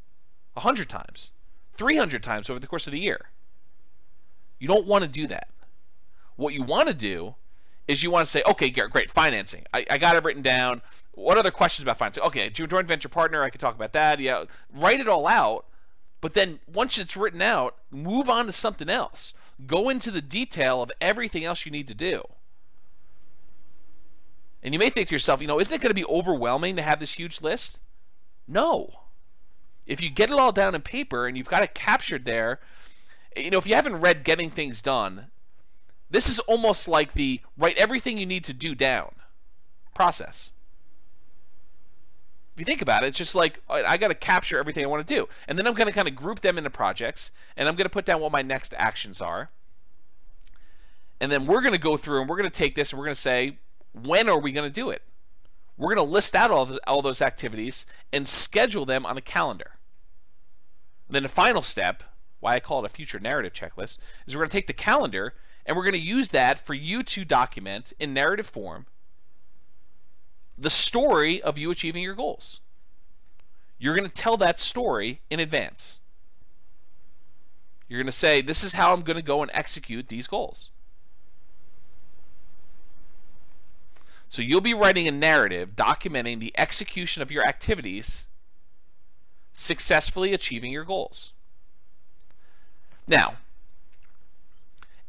100 0.54 0.88
times, 0.88 1.30
300 1.76 2.20
times 2.20 2.50
over 2.50 2.58
the 2.58 2.66
course 2.66 2.88
of 2.88 2.92
the 2.92 2.98
year. 2.98 3.30
You 4.58 4.66
don't 4.66 4.88
want 4.88 5.04
to 5.04 5.08
do 5.08 5.28
that. 5.28 5.50
What 6.34 6.52
you 6.52 6.64
want 6.64 6.88
to 6.88 6.94
do 6.94 7.36
is 7.88 8.02
you 8.02 8.10
want 8.10 8.26
to 8.26 8.30
say, 8.30 8.42
okay, 8.46 8.70
great, 8.70 9.10
financing. 9.10 9.64
I, 9.74 9.84
I 9.90 9.98
got 9.98 10.16
it 10.16 10.24
written 10.24 10.42
down. 10.42 10.82
What 11.12 11.36
other 11.36 11.50
questions 11.50 11.84
about 11.84 11.98
financing? 11.98 12.22
Okay, 12.24 12.48
do 12.48 12.62
you 12.62 12.66
joint 12.66 12.86
venture 12.86 13.08
partner, 13.08 13.42
I 13.42 13.50
could 13.50 13.60
talk 13.60 13.74
about 13.74 13.92
that. 13.92 14.20
Yeah, 14.20 14.44
write 14.72 15.00
it 15.00 15.08
all 15.08 15.26
out. 15.26 15.66
But 16.20 16.34
then 16.34 16.60
once 16.72 16.98
it's 16.98 17.16
written 17.16 17.42
out, 17.42 17.76
move 17.90 18.30
on 18.30 18.46
to 18.46 18.52
something 18.52 18.88
else. 18.88 19.34
Go 19.66 19.88
into 19.88 20.10
the 20.10 20.22
detail 20.22 20.80
of 20.80 20.92
everything 21.00 21.44
else 21.44 21.66
you 21.66 21.72
need 21.72 21.88
to 21.88 21.94
do. 21.94 22.22
And 24.62 24.72
you 24.72 24.78
may 24.78 24.88
think 24.88 25.08
to 25.08 25.14
yourself, 25.14 25.40
you 25.40 25.48
know, 25.48 25.58
isn't 25.58 25.74
it 25.74 25.80
going 25.82 25.90
to 25.90 25.94
be 25.94 26.04
overwhelming 26.04 26.76
to 26.76 26.82
have 26.82 27.00
this 27.00 27.14
huge 27.14 27.42
list? 27.42 27.80
No. 28.46 29.00
If 29.86 30.00
you 30.00 30.08
get 30.08 30.30
it 30.30 30.38
all 30.38 30.52
down 30.52 30.76
in 30.76 30.82
paper 30.82 31.26
and 31.26 31.36
you've 31.36 31.48
got 31.48 31.64
it 31.64 31.74
captured 31.74 32.24
there, 32.24 32.60
you 33.36 33.50
know, 33.50 33.58
if 33.58 33.66
you 33.66 33.74
haven't 33.74 34.00
read 34.00 34.22
Getting 34.22 34.50
Things 34.50 34.80
Done, 34.80 35.26
this 36.12 36.28
is 36.28 36.38
almost 36.40 36.86
like 36.86 37.14
the 37.14 37.40
write 37.56 37.76
everything 37.78 38.18
you 38.18 38.26
need 38.26 38.44
to 38.44 38.52
do 38.52 38.74
down 38.74 39.14
process. 39.94 40.50
If 42.54 42.60
you 42.60 42.66
think 42.66 42.82
about 42.82 43.02
it, 43.02 43.06
it's 43.08 43.18
just 43.18 43.34
like 43.34 43.60
I 43.68 43.96
got 43.96 44.08
to 44.08 44.14
capture 44.14 44.58
everything 44.58 44.84
I 44.84 44.88
want 44.88 45.06
to 45.06 45.14
do. 45.14 45.26
And 45.48 45.58
then 45.58 45.66
I'm 45.66 45.72
going 45.72 45.86
to 45.86 45.92
kind 45.92 46.06
of 46.06 46.14
group 46.14 46.40
them 46.40 46.58
into 46.58 46.68
projects, 46.68 47.30
and 47.56 47.66
I'm 47.66 47.76
going 47.76 47.86
to 47.86 47.90
put 47.90 48.04
down 48.04 48.20
what 48.20 48.30
my 48.30 48.42
next 48.42 48.74
actions 48.76 49.22
are. 49.22 49.50
And 51.18 51.32
then 51.32 51.46
we're 51.46 51.62
going 51.62 51.72
to 51.72 51.80
go 51.80 51.96
through 51.96 52.20
and 52.20 52.28
we're 52.28 52.36
going 52.36 52.50
to 52.50 52.58
take 52.58 52.74
this 52.74 52.92
and 52.92 52.98
we're 52.98 53.06
going 53.06 53.14
to 53.14 53.20
say, 53.20 53.58
when 53.92 54.28
are 54.28 54.38
we 54.38 54.52
going 54.52 54.68
to 54.68 54.74
do 54.74 54.90
it? 54.90 55.02
We're 55.78 55.94
going 55.94 56.06
to 56.06 56.12
list 56.12 56.34
out 56.34 56.50
all, 56.50 56.66
the, 56.66 56.80
all 56.86 57.00
those 57.00 57.22
activities 57.22 57.86
and 58.12 58.26
schedule 58.26 58.84
them 58.84 59.06
on 59.06 59.16
a 59.16 59.20
calendar. 59.22 59.78
And 61.06 61.14
then 61.14 61.22
the 61.22 61.28
final 61.28 61.62
step, 61.62 62.02
why 62.40 62.56
I 62.56 62.60
call 62.60 62.84
it 62.84 62.90
a 62.90 62.92
future 62.92 63.20
narrative 63.20 63.52
checklist, 63.52 63.98
is 64.26 64.34
we're 64.34 64.40
going 64.40 64.50
to 64.50 64.56
take 64.56 64.66
the 64.66 64.72
calendar 64.72 65.34
and 65.64 65.76
we're 65.76 65.84
going 65.84 65.92
to 65.92 65.98
use 65.98 66.30
that 66.30 66.64
for 66.64 66.74
you 66.74 67.02
to 67.02 67.24
document 67.24 67.92
in 67.98 68.12
narrative 68.12 68.46
form 68.46 68.86
the 70.58 70.70
story 70.70 71.42
of 71.42 71.58
you 71.58 71.70
achieving 71.70 72.02
your 72.02 72.14
goals. 72.14 72.60
You're 73.78 73.96
going 73.96 74.08
to 74.08 74.14
tell 74.14 74.36
that 74.36 74.60
story 74.60 75.20
in 75.28 75.40
advance. 75.40 75.98
You're 77.88 77.98
going 77.98 78.06
to 78.06 78.12
say, 78.12 78.40
This 78.40 78.62
is 78.62 78.74
how 78.74 78.92
I'm 78.92 79.02
going 79.02 79.16
to 79.16 79.22
go 79.22 79.42
and 79.42 79.50
execute 79.52 80.08
these 80.08 80.26
goals. 80.26 80.70
So 84.28 84.40
you'll 84.40 84.62
be 84.62 84.72
writing 84.72 85.06
a 85.06 85.10
narrative 85.10 85.76
documenting 85.76 86.40
the 86.40 86.54
execution 86.56 87.22
of 87.22 87.30
your 87.30 87.44
activities 87.44 88.28
successfully 89.52 90.32
achieving 90.32 90.72
your 90.72 90.84
goals. 90.84 91.34
Now, 93.06 93.34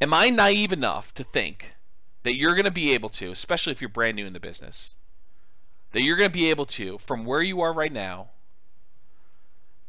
Am 0.04 0.14
I 0.14 0.30
naive 0.30 0.74
enough 0.74 1.14
to 1.14 1.24
think 1.24 1.76
that 2.24 2.36
you're 2.36 2.56
going 2.56 2.66
to 2.66 2.72
be 2.72 2.94
able 2.94 3.08
to, 3.12 3.32
especially 3.32 3.72
if 3.72 3.80
you're 3.80 3.88
brand 3.88 4.18
new 4.18 4.26
in 4.26 4.34
the 4.34 4.40
business, 4.42 4.96
that 5.94 6.04
you're 6.04 6.18
going 6.18 6.30
to 6.30 6.38
be 6.38 6.50
able 6.50 6.66
to, 6.66 6.98
from 6.98 7.24
where 7.24 7.42
you 7.42 7.62
are 7.62 7.72
right 7.72 7.92
now, 7.92 8.32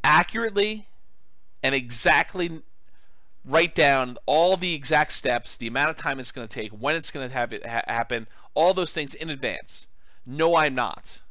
accurately 0.04 0.86
and 1.64 1.74
exactly 1.74 2.62
write 3.44 3.74
down 3.74 4.16
all 4.24 4.56
the 4.56 4.72
exact 4.72 5.10
steps, 5.10 5.56
the 5.56 5.66
amount 5.66 5.90
of 5.90 5.96
time 5.96 6.20
it's 6.20 6.30
going 6.30 6.46
to 6.46 6.54
take, 6.54 6.70
when 6.70 6.94
it's 6.94 7.10
going 7.10 7.28
to 7.28 7.34
have 7.34 7.52
it 7.52 7.66
ha- 7.66 7.82
happen, 7.88 8.28
all 8.54 8.72
those 8.72 8.94
things 8.94 9.14
in 9.14 9.30
advance. 9.30 9.88
No, 10.24 10.54
I'm 10.54 10.76
not. 10.76 11.22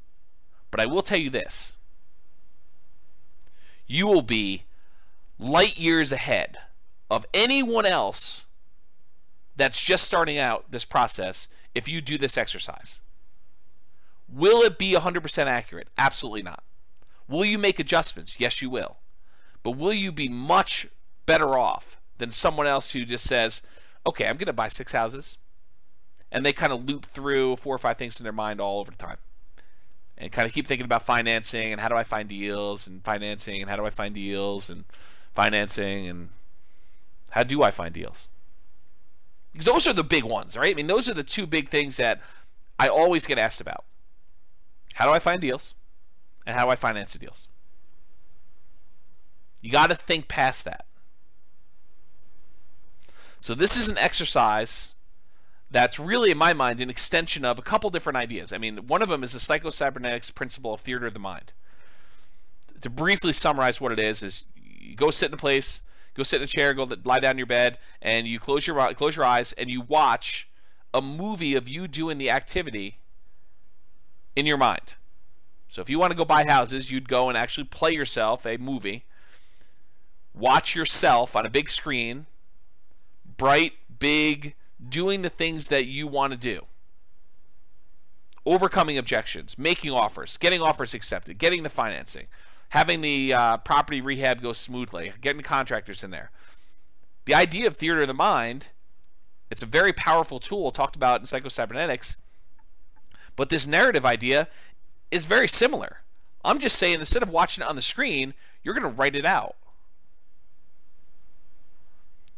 But 0.71 0.81
I 0.81 0.87
will 0.87 1.03
tell 1.03 1.19
you 1.19 1.29
this 1.29 1.71
you 3.87 4.07
will 4.07 4.21
be 4.21 4.63
light 5.39 5.79
years 5.79 6.11
ahead 6.11 6.57
of 7.09 7.25
anyone 7.33 7.85
else 7.85 8.45
that's 9.55 9.81
just 9.81 10.03
starting 10.03 10.37
out 10.37 10.71
this 10.71 10.85
process 10.85 11.47
if 11.75 11.87
you 11.87 12.01
do 12.01 12.17
this 12.17 12.37
exercise. 12.37 13.01
Will 14.27 14.61
it 14.61 14.77
be 14.77 14.93
100% 14.93 15.45
accurate? 15.45 15.89
Absolutely 15.97 16.41
not. 16.41 16.63
Will 17.27 17.45
you 17.45 17.57
make 17.57 17.79
adjustments? 17.79 18.39
Yes, 18.39 18.61
you 18.61 18.69
will. 18.69 18.97
But 19.61 19.71
will 19.71 19.93
you 19.93 20.11
be 20.11 20.27
much 20.27 20.87
better 21.25 21.57
off 21.57 21.97
than 22.17 22.31
someone 22.31 22.67
else 22.67 22.91
who 22.91 23.05
just 23.05 23.25
says, 23.25 23.61
okay, 24.05 24.27
I'm 24.27 24.37
going 24.37 24.47
to 24.47 24.53
buy 24.53 24.67
six 24.67 24.91
houses? 24.91 25.37
And 26.31 26.45
they 26.45 26.53
kind 26.53 26.73
of 26.73 26.85
loop 26.85 27.05
through 27.05 27.57
four 27.57 27.75
or 27.75 27.79
five 27.79 27.97
things 27.97 28.19
in 28.19 28.23
their 28.23 28.33
mind 28.33 28.59
all 28.59 28.79
over 28.79 28.91
the 28.91 28.97
time. 28.97 29.17
And 30.17 30.31
kind 30.31 30.47
of 30.47 30.53
keep 30.53 30.67
thinking 30.67 30.85
about 30.85 31.03
financing 31.03 31.71
and 31.71 31.81
how 31.81 31.89
do 31.89 31.95
I 31.95 32.03
find 32.03 32.27
deals 32.27 32.87
and 32.87 33.03
financing 33.03 33.61
and 33.61 33.69
how 33.69 33.75
do 33.75 33.85
I 33.85 33.89
find 33.89 34.15
deals 34.15 34.69
and 34.69 34.85
financing 35.33 36.07
and 36.07 36.29
how 37.31 37.43
do 37.43 37.63
I 37.63 37.71
find 37.71 37.93
deals? 37.93 38.29
Because 39.53 39.65
those 39.65 39.87
are 39.87 39.93
the 39.93 40.03
big 40.03 40.23
ones, 40.23 40.57
right? 40.57 40.73
I 40.73 40.75
mean, 40.75 40.87
those 40.87 41.07
are 41.07 41.13
the 41.13 41.23
two 41.23 41.47
big 41.47 41.69
things 41.69 41.97
that 41.97 42.19
I 42.79 42.87
always 42.87 43.25
get 43.25 43.37
asked 43.37 43.61
about. 43.61 43.85
How 44.95 45.05
do 45.05 45.11
I 45.11 45.19
find 45.19 45.39
deals? 45.39 45.75
And 46.45 46.57
how 46.57 46.65
do 46.65 46.71
I 46.71 46.75
finance 46.75 47.13
the 47.13 47.19
deals? 47.19 47.47
You 49.61 49.71
got 49.71 49.89
to 49.89 49.95
think 49.95 50.27
past 50.27 50.65
that. 50.65 50.85
So 53.39 53.53
this 53.53 53.77
is 53.77 53.87
an 53.87 53.97
exercise 53.97 54.95
that's 55.69 55.99
really, 55.99 56.31
in 56.31 56.37
my 56.37 56.53
mind, 56.53 56.81
an 56.81 56.89
extension 56.89 57.45
of 57.45 57.57
a 57.57 57.63
couple 57.63 57.89
different 57.89 58.17
ideas. 58.17 58.53
I 58.53 58.57
mean, 58.57 58.87
one 58.87 59.01
of 59.01 59.09
them 59.09 59.23
is 59.23 59.33
the 59.33 59.39
psychocybernetics 59.39 60.33
principle 60.33 60.73
of 60.73 60.81
theater 60.81 61.07
of 61.07 61.13
the 61.13 61.19
mind. 61.19 61.53
To 62.81 62.89
briefly 62.89 63.33
summarize 63.33 63.79
what 63.79 63.91
it 63.91 63.99
is, 63.99 64.21
is 64.21 64.43
you 64.55 64.95
go 64.95 65.11
sit 65.11 65.29
in 65.29 65.33
a 65.33 65.37
place, 65.37 65.81
go 66.13 66.23
sit 66.23 66.37
in 66.37 66.43
a 66.43 66.47
chair, 66.47 66.73
go 66.73 66.87
lie 67.03 67.19
down 67.19 67.31
in 67.31 67.37
your 67.37 67.47
bed, 67.47 67.79
and 68.01 68.27
you 68.27 68.39
close 68.39 68.67
your 68.67 68.93
close 68.93 69.15
your 69.15 69.25
eyes 69.25 69.53
and 69.53 69.69
you 69.69 69.81
watch 69.81 70.47
a 70.93 71.01
movie 71.01 71.55
of 71.55 71.67
you 71.67 71.87
doing 71.87 72.17
the 72.17 72.29
activity 72.29 72.99
in 74.35 74.45
your 74.45 74.57
mind. 74.57 74.95
So 75.67 75.81
if 75.81 75.89
you 75.89 75.97
want 75.97 76.11
to 76.11 76.17
go 76.17 76.25
buy 76.25 76.45
houses, 76.45 76.91
you'd 76.91 77.09
go 77.09 77.29
and 77.29 77.37
actually 77.37 77.63
play 77.63 77.93
yourself 77.93 78.45
a 78.45 78.57
movie. 78.57 79.05
Watch 80.33 80.75
yourself 80.75 81.35
on 81.35 81.45
a 81.45 81.49
big 81.49 81.69
screen, 81.69 82.27
bright, 83.37 83.73
big, 83.99 84.55
doing 84.87 85.23
the 85.23 85.29
things 85.29 85.69
that 85.69 85.85
you 85.85 86.05
want 86.05 86.31
to 86.31 86.37
do. 86.37 86.65
Overcoming 88.45 88.97
objections, 88.97 89.57
making 89.57 89.91
offers, 89.91 90.37
getting 90.37 90.61
offers 90.61 90.93
accepted, 90.93 91.37
getting 91.37 91.63
the 91.63 91.69
financing, 91.69 92.27
having 92.73 93.01
the 93.01 93.31
uh, 93.31 93.55
property 93.57 94.01
rehab 94.01 94.41
go 94.41 94.51
smoothly, 94.51 95.13
getting 95.21 95.43
contractors 95.43 96.03
in 96.03 96.09
there. 96.09 96.31
The 97.25 97.35
idea 97.35 97.67
of 97.67 97.77
theater 97.77 97.99
of 97.99 98.07
the 98.07 98.15
mind, 98.15 98.69
it's 99.51 99.61
a 99.61 99.67
very 99.67 99.93
powerful 99.93 100.39
tool 100.39 100.71
talked 100.71 100.95
about 100.95 101.19
in 101.19 101.27
psychocybernetics. 101.27 102.15
But 103.35 103.49
this 103.49 103.67
narrative 103.67 104.07
idea 104.07 104.47
is 105.11 105.25
very 105.25 105.47
similar. 105.47 105.97
I'm 106.43 106.57
just 106.57 106.75
saying 106.75 106.95
instead 106.95 107.21
of 107.21 107.29
watching 107.29 107.63
it 107.63 107.69
on 107.69 107.75
the 107.75 107.81
screen, 107.83 108.33
you're 108.63 108.73
going 108.73 108.91
to 108.91 108.99
write 108.99 109.15
it 109.15 109.25
out. 109.25 109.55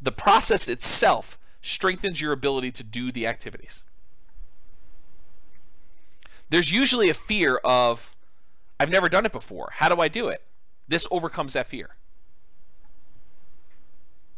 The 0.01 0.11
process 0.11 0.67
itself 0.67 1.39
strengthens 1.61 2.19
your 2.19 2.33
ability 2.33 2.71
to 2.71 2.83
do 2.83 3.09
the 3.09 3.25
activities. 3.25 3.85
There's 6.49 6.73
usually 6.73 7.07
a 7.07 7.13
fear 7.13 7.55
of 7.63 8.14
I've 8.79 8.89
never 8.89 9.09
done 9.09 9.25
it 9.25 9.31
before. 9.31 9.69
How 9.75 9.89
do 9.89 10.01
I 10.01 10.07
do 10.07 10.27
it? 10.27 10.41
This 10.87 11.05
overcomes 11.11 11.53
that 11.53 11.67
fear. 11.67 11.95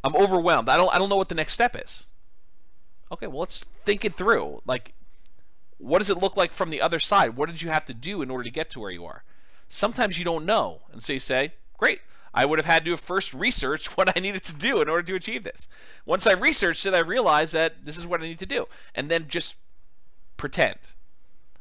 I'm 0.03 0.15
overwhelmed. 0.15 0.69
I 0.69 0.77
don't 0.77 0.93
I 0.93 0.97
don't 0.97 1.09
know 1.09 1.15
what 1.15 1.29
the 1.29 1.35
next 1.35 1.53
step 1.53 1.75
is. 1.75 2.07
Okay, 3.11 3.27
well 3.27 3.39
let's 3.39 3.65
think 3.85 4.05
it 4.05 4.13
through. 4.13 4.61
Like 4.65 4.93
what 5.77 5.99
does 5.99 6.09
it 6.09 6.17
look 6.17 6.37
like 6.37 6.51
from 6.51 6.69
the 6.69 6.81
other 6.81 6.99
side? 6.99 7.35
What 7.35 7.49
did 7.49 7.61
you 7.61 7.69
have 7.69 7.85
to 7.85 7.93
do 7.93 8.21
in 8.21 8.31
order 8.31 8.43
to 8.43 8.51
get 8.51 8.69
to 8.71 8.79
where 8.79 8.91
you 8.91 9.05
are? 9.05 9.23
Sometimes 9.67 10.17
you 10.17 10.25
don't 10.25 10.45
know. 10.45 10.81
And 10.91 11.03
so 11.03 11.13
you 11.13 11.19
say, 11.19 11.53
"Great. 11.77 12.01
I 12.33 12.45
would 12.45 12.59
have 12.59 12.65
had 12.67 12.85
to 12.85 12.91
have 12.91 12.99
first 12.99 13.33
researched 13.33 13.97
what 13.97 14.15
I 14.15 14.19
needed 14.19 14.43
to 14.43 14.53
do 14.53 14.81
in 14.81 14.89
order 14.89 15.03
to 15.03 15.15
achieve 15.15 15.43
this. 15.43 15.67
Once 16.05 16.27
I 16.27 16.33
researched 16.33 16.85
it, 16.85 16.93
I 16.93 16.99
realized 16.99 17.53
that 17.53 17.85
this 17.85 17.97
is 17.97 18.05
what 18.05 18.21
I 18.21 18.25
need 18.25 18.39
to 18.39 18.45
do. 18.45 18.67
And 18.93 19.09
then 19.09 19.27
just 19.27 19.55
pretend. 20.37 20.77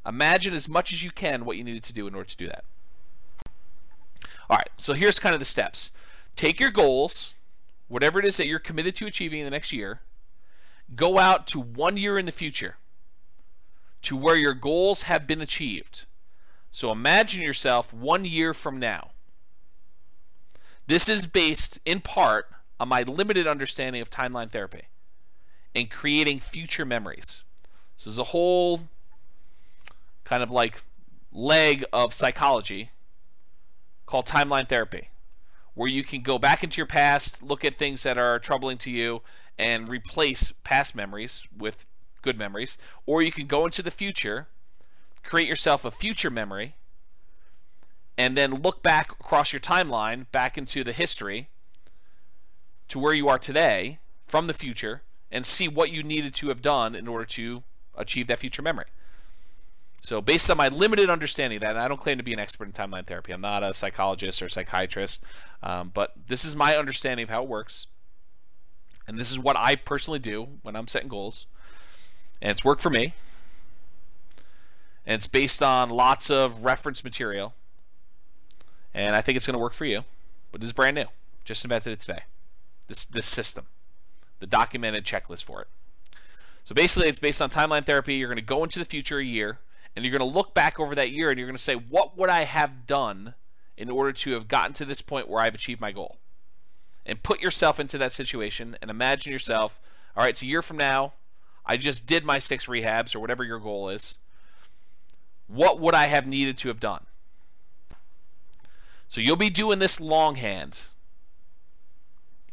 Imagine 0.07 0.55
as 0.55 0.69
much 0.69 0.93
as 0.93 1.03
you 1.03 1.11
can 1.11 1.45
what 1.45 1.57
you 1.57 1.65
needed 1.65 1.83
to 1.85 1.93
do 1.93 2.07
in 2.07 2.15
order 2.15 2.29
to 2.29 2.37
do 2.37 2.47
that. 2.47 2.65
All 4.49 4.57
right, 4.57 4.71
so 4.77 4.93
here's 4.93 5.19
kind 5.19 5.35
of 5.35 5.41
the 5.41 5.45
steps. 5.45 5.91
Take 6.37 6.61
your 6.61 6.71
goals, 6.71 7.37
whatever 7.89 8.19
it 8.21 8.25
is 8.25 8.37
that 8.37 8.47
you're 8.47 8.59
committed 8.59 8.95
to 8.97 9.07
achieving 9.07 9.41
in 9.41 9.45
the 9.45 9.51
next 9.51 9.73
year, 9.73 10.01
go 10.95 11.19
out 11.19 11.47
to 11.49 11.61
one 11.61 11.97
year 11.97 12.19
in 12.19 12.27
the 12.27 12.33
future 12.33 12.77
to 14.03 14.17
where 14.17 14.37
your 14.37 14.55
goals 14.55 15.05
have 15.05 15.27
been 15.27 15.41
achieved. 15.41 16.05
So 16.71 16.93
imagine 16.93 17.43
yourself 17.43 17.93
one 17.93 18.25
year 18.25 18.55
from 18.55 18.79
now. 18.79 19.11
This 20.87 21.09
is 21.09 21.27
based 21.27 21.81
in 21.85 22.01
part 22.01 22.47
on 22.79 22.89
my 22.89 23.03
limited 23.03 23.49
understanding 23.49 24.01
of 24.01 24.11
timeline 24.11 24.53
therapy 24.53 24.83
and 25.75 25.91
creating 25.91 26.39
future 26.39 26.85
memories. 26.85 27.43
So 27.97 28.11
there's 28.11 28.19
a 28.19 28.25
whole 28.25 28.83
kind 30.27 30.43
of 30.43 30.51
like 30.51 30.83
leg 31.33 31.85
of 31.93 32.13
psychology 32.13 32.91
called 34.05 34.27
timeline 34.27 34.69
therapy, 34.69 35.09
where 35.75 35.89
you 35.89 36.03
can 36.03 36.21
go 36.21 36.39
back 36.39 36.63
into 36.63 36.77
your 36.77 36.87
past, 36.87 37.43
look 37.43 37.65
at 37.65 37.79
things 37.79 38.03
that 38.03 38.19
are 38.19 38.39
troubling 38.39 38.77
to 38.79 38.91
you, 38.91 39.23
and 39.59 39.89
replace 39.89 40.53
past 40.65 40.95
memories 40.95 41.47
with 41.57 41.87
good 42.23 42.39
memories, 42.39 42.77
or 43.07 43.23
you 43.23 43.33
can 43.33 43.47
go 43.47 43.65
into 43.65 43.83
the 43.83 43.91
future, 43.91 44.49
create 45.23 45.49
yourself 45.49 45.85
a 45.85 45.91
future 45.91 46.31
memory, 46.31 46.75
and 48.19 48.37
then 48.37 48.55
look 48.55 48.83
back 48.83 49.13
across 49.13 49.53
your 49.53 49.61
timeline, 49.61 50.27
back 50.33 50.59
into 50.59 50.83
the 50.83 50.93
history 50.93 51.49
to 52.89 52.99
where 52.99 53.15
you 53.15 53.29
are 53.29 53.39
today 53.39 53.99
from 54.27 54.47
the 54.47 54.55
future, 54.55 55.03
and 55.31 55.45
see 55.47 55.69
what 55.69 55.91
you 55.91 56.03
needed 56.03 56.35
to 56.35 56.49
have 56.49 56.63
done 56.63 56.95
in 56.95 57.07
order 57.07 57.25
to 57.25 57.63
achieve 57.97 58.27
that 58.27 58.39
future 58.39 58.63
memory. 58.63 58.87
So, 60.01 60.21
based 60.21 60.49
on 60.51 60.57
my 60.57 60.69
limited 60.69 61.11
understanding 61.11 61.57
of 61.57 61.63
that, 61.63 61.71
and 61.71 61.81
I 61.81 61.89
don't 61.89 62.01
claim 62.01 62.19
to 62.19 62.23
be 62.23 62.33
an 62.33 62.39
expert 62.39 62.67
in 62.67 62.73
timeline 62.73 63.07
therapy, 63.07 63.33
I'm 63.33 63.41
not 63.41 63.63
a 63.63 63.75
psychologist 63.75 64.41
or 64.41 64.49
psychiatrist, 64.49 65.25
um, 65.63 65.91
but 65.93 66.13
this 66.29 66.45
is 66.45 66.55
my 66.55 66.77
understanding 66.77 67.25
of 67.25 67.31
how 67.31 67.43
it 67.43 67.49
works. 67.49 67.87
And 69.09 69.19
this 69.19 69.31
is 69.31 69.39
what 69.39 69.57
I 69.57 69.77
personally 69.77 70.19
do 70.19 70.49
when 70.63 70.77
I'm 70.77 70.89
setting 70.89 71.09
goals. 71.09 71.47
And 72.43 72.51
it's 72.51 72.65
worked 72.65 72.83
for 72.83 72.91
me. 72.91 73.15
And 75.07 75.15
it's 75.15 75.29
based 75.29 75.63
on 75.63 75.91
lots 75.91 76.31
of 76.31 76.65
reference 76.65 77.05
material. 77.05 77.55
And 78.93 79.15
I 79.15 79.21
think 79.21 79.37
it's 79.37 79.47
going 79.47 79.55
to 79.55 79.61
work 79.61 79.75
for 79.75 79.85
you. 79.85 80.05
But 80.51 80.61
this 80.61 80.69
is 80.69 80.73
brand 80.73 80.97
new. 80.97 81.07
Just 81.45 81.65
invented 81.65 81.93
it 81.93 82.01
today. 82.01 82.23
This, 82.89 83.05
this 83.05 83.27
system, 83.27 83.67
the 84.41 84.47
documented 84.47 85.05
checklist 85.05 85.45
for 85.45 85.63
it. 85.63 85.69
So 86.65 86.75
basically, 86.75 87.09
it's 87.09 87.19
based 87.19 87.41
on 87.41 87.51
timeline 87.51 87.85
therapy. 87.85 88.15
You're 88.15 88.29
going 88.29 88.37
to 88.37 88.43
go 88.43 88.65
into 88.65 88.79
the 88.79 88.85
future 88.85 89.19
a 89.19 89.25
year 89.25 89.59
and 89.97 90.05
you're 90.05 90.17
going 90.17 90.31
to 90.31 90.37
look 90.37 90.53
back 90.53 90.79
over 90.79 90.95
that 90.95 91.11
year 91.11 91.31
and 91.31 91.39
you're 91.39 91.49
going 91.49 91.57
to 91.57 91.63
say, 91.63 91.75
what 91.75 92.19
would 92.19 92.29
I 92.29 92.45
have 92.45 92.87
done 92.87 93.35
in 93.79 93.91
order 93.91 94.13
to 94.13 94.33
have 94.33 94.47
gotten 94.47 94.75
to 94.75 94.85
this 94.85 95.01
point 95.01 95.29
where 95.29 95.41
I've 95.41 95.55
achieved 95.55 95.81
my 95.81 95.91
goal? 95.91 96.19
And 97.07 97.23
put 97.23 97.41
yourself 97.41 97.81
into 97.81 97.97
that 97.99 98.13
situation 98.13 98.77
and 98.83 98.91
imagine 98.91 99.33
yourself, 99.33 99.81
all 100.15 100.23
right, 100.23 100.31
it's 100.31 100.43
a 100.43 100.47
year 100.47 100.61
from 100.61 100.77
now. 100.77 101.15
I 101.65 101.77
just 101.77 102.07
did 102.07 102.25
my 102.25 102.39
six 102.39 102.67
rehabs 102.67 103.17
or 103.17 103.21
whatever 103.21 103.43
your 103.43 103.59
goal 103.59 103.89
is. 103.89 104.19
What 105.47 105.81
would 105.81 105.95
I 105.95 106.07
have 106.07 106.27
needed 106.27 106.59
to 106.59 106.69
have 106.69 106.81
done? 106.81 107.07
So 109.09 109.21
you'll 109.21 109.37
be 109.37 109.51
doing 109.51 109.79
this 109.79 110.01
longhand, 110.01 110.83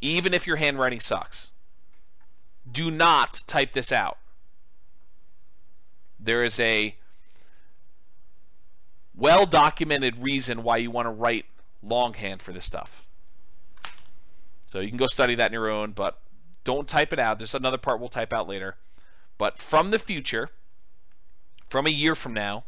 even 0.02 0.34
if 0.34 0.48
your 0.48 0.58
handwriting 0.58 1.00
sucks. 1.00 1.52
Do 2.72 2.90
not 2.90 3.42
type 3.48 3.74
this 3.74 3.92
out. 3.92 4.18
There 6.20 6.44
is 6.46 6.60
a 6.60 6.96
well 9.16 9.46
documented 9.46 10.18
reason 10.18 10.64
why 10.64 10.78
you 10.78 10.92
want 10.92 11.06
to 11.06 11.12
write 11.12 11.46
longhand 11.82 12.42
for 12.42 12.52
this 12.52 12.66
stuff. 12.66 13.06
So 14.66 14.80
you 14.80 14.90
can 14.90 14.98
go 14.98 15.08
study 15.08 15.36
that 15.36 15.48
on 15.48 15.54
your 15.54 15.70
own, 15.70 15.92
but 15.92 16.20
don't 16.64 16.88
type 16.88 17.14
it 17.14 17.20
out. 17.20 17.38
There's 17.38 17.54
another 17.54 17.78
part 17.78 18.00
we'll 18.00 18.10
type 18.10 18.34
out 18.34 18.48
later. 18.48 18.76
But 19.38 19.58
from 19.58 19.92
the 19.92 20.00
future, 20.00 20.50
from 21.70 21.86
a 21.86 21.92
year 21.92 22.16
from 22.16 22.34
now, 22.34 22.64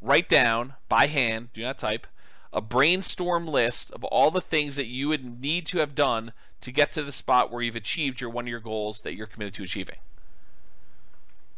write 0.00 0.28
down 0.28 0.74
by 0.88 1.06
hand, 1.06 1.52
do 1.52 1.62
not 1.62 1.78
type, 1.78 2.06
a 2.52 2.60
brainstorm 2.60 3.46
list 3.46 3.90
of 3.92 4.04
all 4.04 4.30
the 4.30 4.40
things 4.40 4.76
that 4.76 4.86
you 4.86 5.08
would 5.08 5.40
need 5.40 5.66
to 5.66 5.78
have 5.78 5.94
done 5.94 6.32
to 6.60 6.70
get 6.70 6.90
to 6.92 7.02
the 7.02 7.12
spot 7.12 7.50
where 7.50 7.62
you've 7.62 7.76
achieved 7.76 8.20
your 8.20 8.30
one 8.30 8.44
of 8.44 8.48
your 8.48 8.60
goals 8.60 9.02
that 9.02 9.14
you're 9.14 9.26
committed 9.26 9.54
to 9.54 9.62
achieving. 9.62 9.96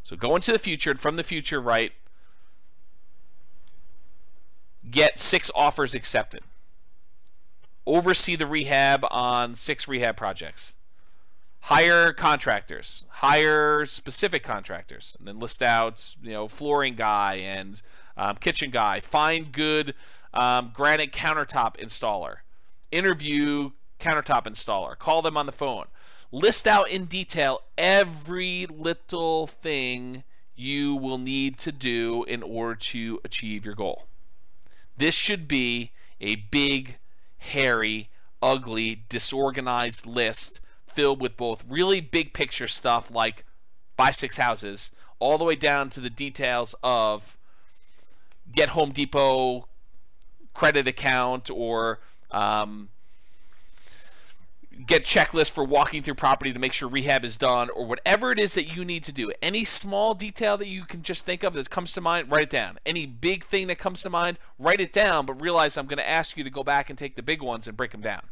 So 0.03 0.17
go 0.17 0.37
into 0.37 0.53
the 0.53 0.59
future 0.59 0.91
and 0.91 1.01
from 1.01 1.17
the 1.17 1.23
future 1.23 1.61
write 1.61 1.93
get 4.91 5.19
six 5.19 5.51
offers 5.55 5.95
accepted. 5.95 6.43
Oversee 7.87 8.37
the 8.37 8.47
rehab 8.47 9.05
on 9.11 9.55
six 9.55 9.87
rehab 9.87 10.17
projects. 10.17 10.77
Hire 11.61 12.13
contractors. 12.13 13.05
Hire 13.09 13.85
specific 13.87 14.43
contractors, 14.43 15.17
and 15.19 15.27
then 15.27 15.39
list 15.39 15.63
out, 15.63 16.15
you 16.23 16.33
know, 16.33 16.49
flooring 16.49 16.95
guy 16.95 17.37
and 17.37 17.81
um, 18.17 18.37
kitchen 18.37 18.71
guy. 18.71 19.01
Find 19.01 19.53
good 19.53 19.95
um, 20.33 20.73
granite 20.75 21.13
countertop 21.13 21.77
installer. 21.77 22.37
Interview 22.91 23.71
countertop 24.01 24.45
installer. 24.45 24.99
Call 24.99 25.23
them 25.23 25.37
on 25.37 25.47
the 25.47 25.53
phone. 25.53 25.87
List 26.31 26.67
out 26.67 26.91
in 26.91 27.05
detail 27.05 27.61
every 27.79 28.67
little 28.67 29.47
thing 29.47 30.25
you 30.57 30.95
will 30.95 31.19
need 31.19 31.59
to 31.59 31.73
do 31.73 32.25
in 32.25 32.43
order 32.43 32.75
to 32.75 33.21
achieve 33.25 33.65
your 33.65 33.75
goal. 33.75 34.07
This 34.97 35.15
should 35.15 35.49
be 35.49 35.93
a 36.21 36.37
big, 36.37 36.99
hairy, 37.39 38.09
ugly, 38.43 39.03
disorganized 39.09 40.07
list 40.07 40.61
filled 40.87 41.21
with 41.21 41.37
both 41.37 41.65
really 41.69 42.01
big 42.01 42.33
picture 42.33 42.69
stuff 42.69 43.11
like 43.11 43.45
buy 43.97 44.11
six 44.11 44.37
houses, 44.37 44.91
all 45.19 45.39
the 45.39 45.45
way 45.45 45.57
down 45.57 45.91
to 45.91 46.01
the 46.01 46.11
details 46.11 46.75
of 46.83 47.37
get 48.53 48.71
Home 48.71 48.91
Depot 48.91 49.67
credit 50.53 50.87
account 50.87 51.51
or 51.51 52.01
um, 52.31 52.89
get 54.75 55.05
checklist 55.05 55.51
for 55.51 55.65
walking 55.65 56.03
through 56.03 56.15
property 56.15 56.53
to 56.53 56.59
make 56.59 56.73
sure 56.73 56.89
rehab 56.89 57.25
is 57.25 57.37
done 57.37 57.71
or 57.71 57.87
whatever 57.87 58.33
it 58.33 58.39
is 58.39 58.55
that 58.55 58.75
you 58.75 58.85
need 58.85 59.03
to 59.05 59.13
do. 59.13 59.33
Any 59.43 59.65
small 59.65 60.15
detail 60.15 60.57
that 60.59 60.69
you 60.69 60.85
can 60.85 61.03
just 61.03 61.25
think 61.25 61.43
of 61.43 61.55
that 61.55 61.71
comes 61.71 61.93
to 61.93 62.01
mind 62.01 62.31
write 62.31 62.45
it 62.45 62.51
down. 62.51 62.79
Any 62.85 63.07
big 63.07 63.45
thing 63.45 63.67
that 63.69 63.79
comes 63.79 64.03
to 64.03 64.11
mind 64.11 64.39
write 64.59 64.81
it 64.81 64.93
down 64.93 65.27
but 65.27 65.41
realize 65.41 65.77
i'm 65.77 65.87
going 65.87 65.99
to 65.99 66.09
ask 66.09 66.37
you 66.37 66.45
to 66.45 66.51
go 66.51 66.63
back 66.63 66.89
and 66.89 66.99
take 66.99 67.17
the 67.17 67.23
big 67.23 67.43
ones 67.43 67.67
and 67.67 67.77
break 67.77 67.93
them 67.93 68.01
down. 68.01 68.23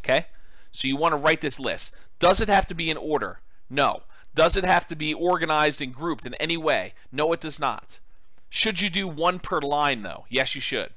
Okay? 0.00 0.26
So 0.72 0.88
you 0.88 0.96
want 0.96 1.12
to 1.12 1.16
write 1.16 1.40
this 1.40 1.58
list. 1.58 1.94
Does 2.18 2.40
it 2.40 2.48
have 2.48 2.66
to 2.66 2.74
be 2.74 2.90
in 2.90 2.96
order? 2.96 3.40
No. 3.68 4.02
Does 4.34 4.56
it 4.56 4.64
have 4.64 4.86
to 4.88 4.96
be 4.96 5.12
organized 5.12 5.82
and 5.82 5.94
grouped 5.94 6.26
in 6.26 6.34
any 6.34 6.56
way? 6.56 6.94
No 7.10 7.32
it 7.32 7.40
does 7.40 7.58
not. 7.58 8.00
Should 8.48 8.80
you 8.80 8.90
do 8.90 9.08
one 9.08 9.38
per 9.38 9.60
line 9.60 10.02
though? 10.02 10.26
Yes 10.28 10.54
you 10.54 10.60
should. 10.60 10.90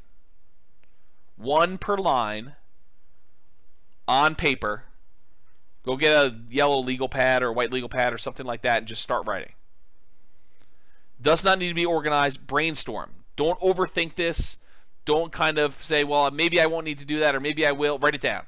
One 1.36 1.78
per 1.78 1.98
line 1.98 2.54
on 4.08 4.36
paper. 4.36 4.84
Go 5.84 5.98
get 5.98 6.12
a 6.12 6.36
yellow 6.50 6.80
legal 6.80 7.10
pad 7.10 7.44
or 7.44 7.52
white 7.52 7.72
legal 7.72 7.90
pad 7.90 8.14
or 8.14 8.18
something 8.18 8.46
like 8.46 8.62
that 8.62 8.80
and 8.80 8.88
just 8.88 9.02
start 9.02 9.28
writing. 9.28 9.54
Does 11.22 11.44
not 11.44 11.60
need 11.60 11.70
to 11.70 11.74
be 11.74 11.86
organized. 11.86 12.48
Brainstorm. 12.48 13.12
Don't 13.36 13.60
overthink 13.60 14.16
this. 14.16 14.58
Don't 15.06 15.32
kind 15.32 15.58
of 15.58 15.76
say, 15.76 16.04
well, 16.04 16.32
maybe 16.32 16.60
I 16.62 16.66
won't 16.66 16.86
need 16.86 17.00
to 17.00 17.06
do 17.06 17.20
that 17.20 17.36
or 17.36 17.40
maybe 17.40 17.66
I 17.66 17.72
will. 17.72 17.98
Write 17.98 18.16
it 18.16 18.22
down. 18.22 18.44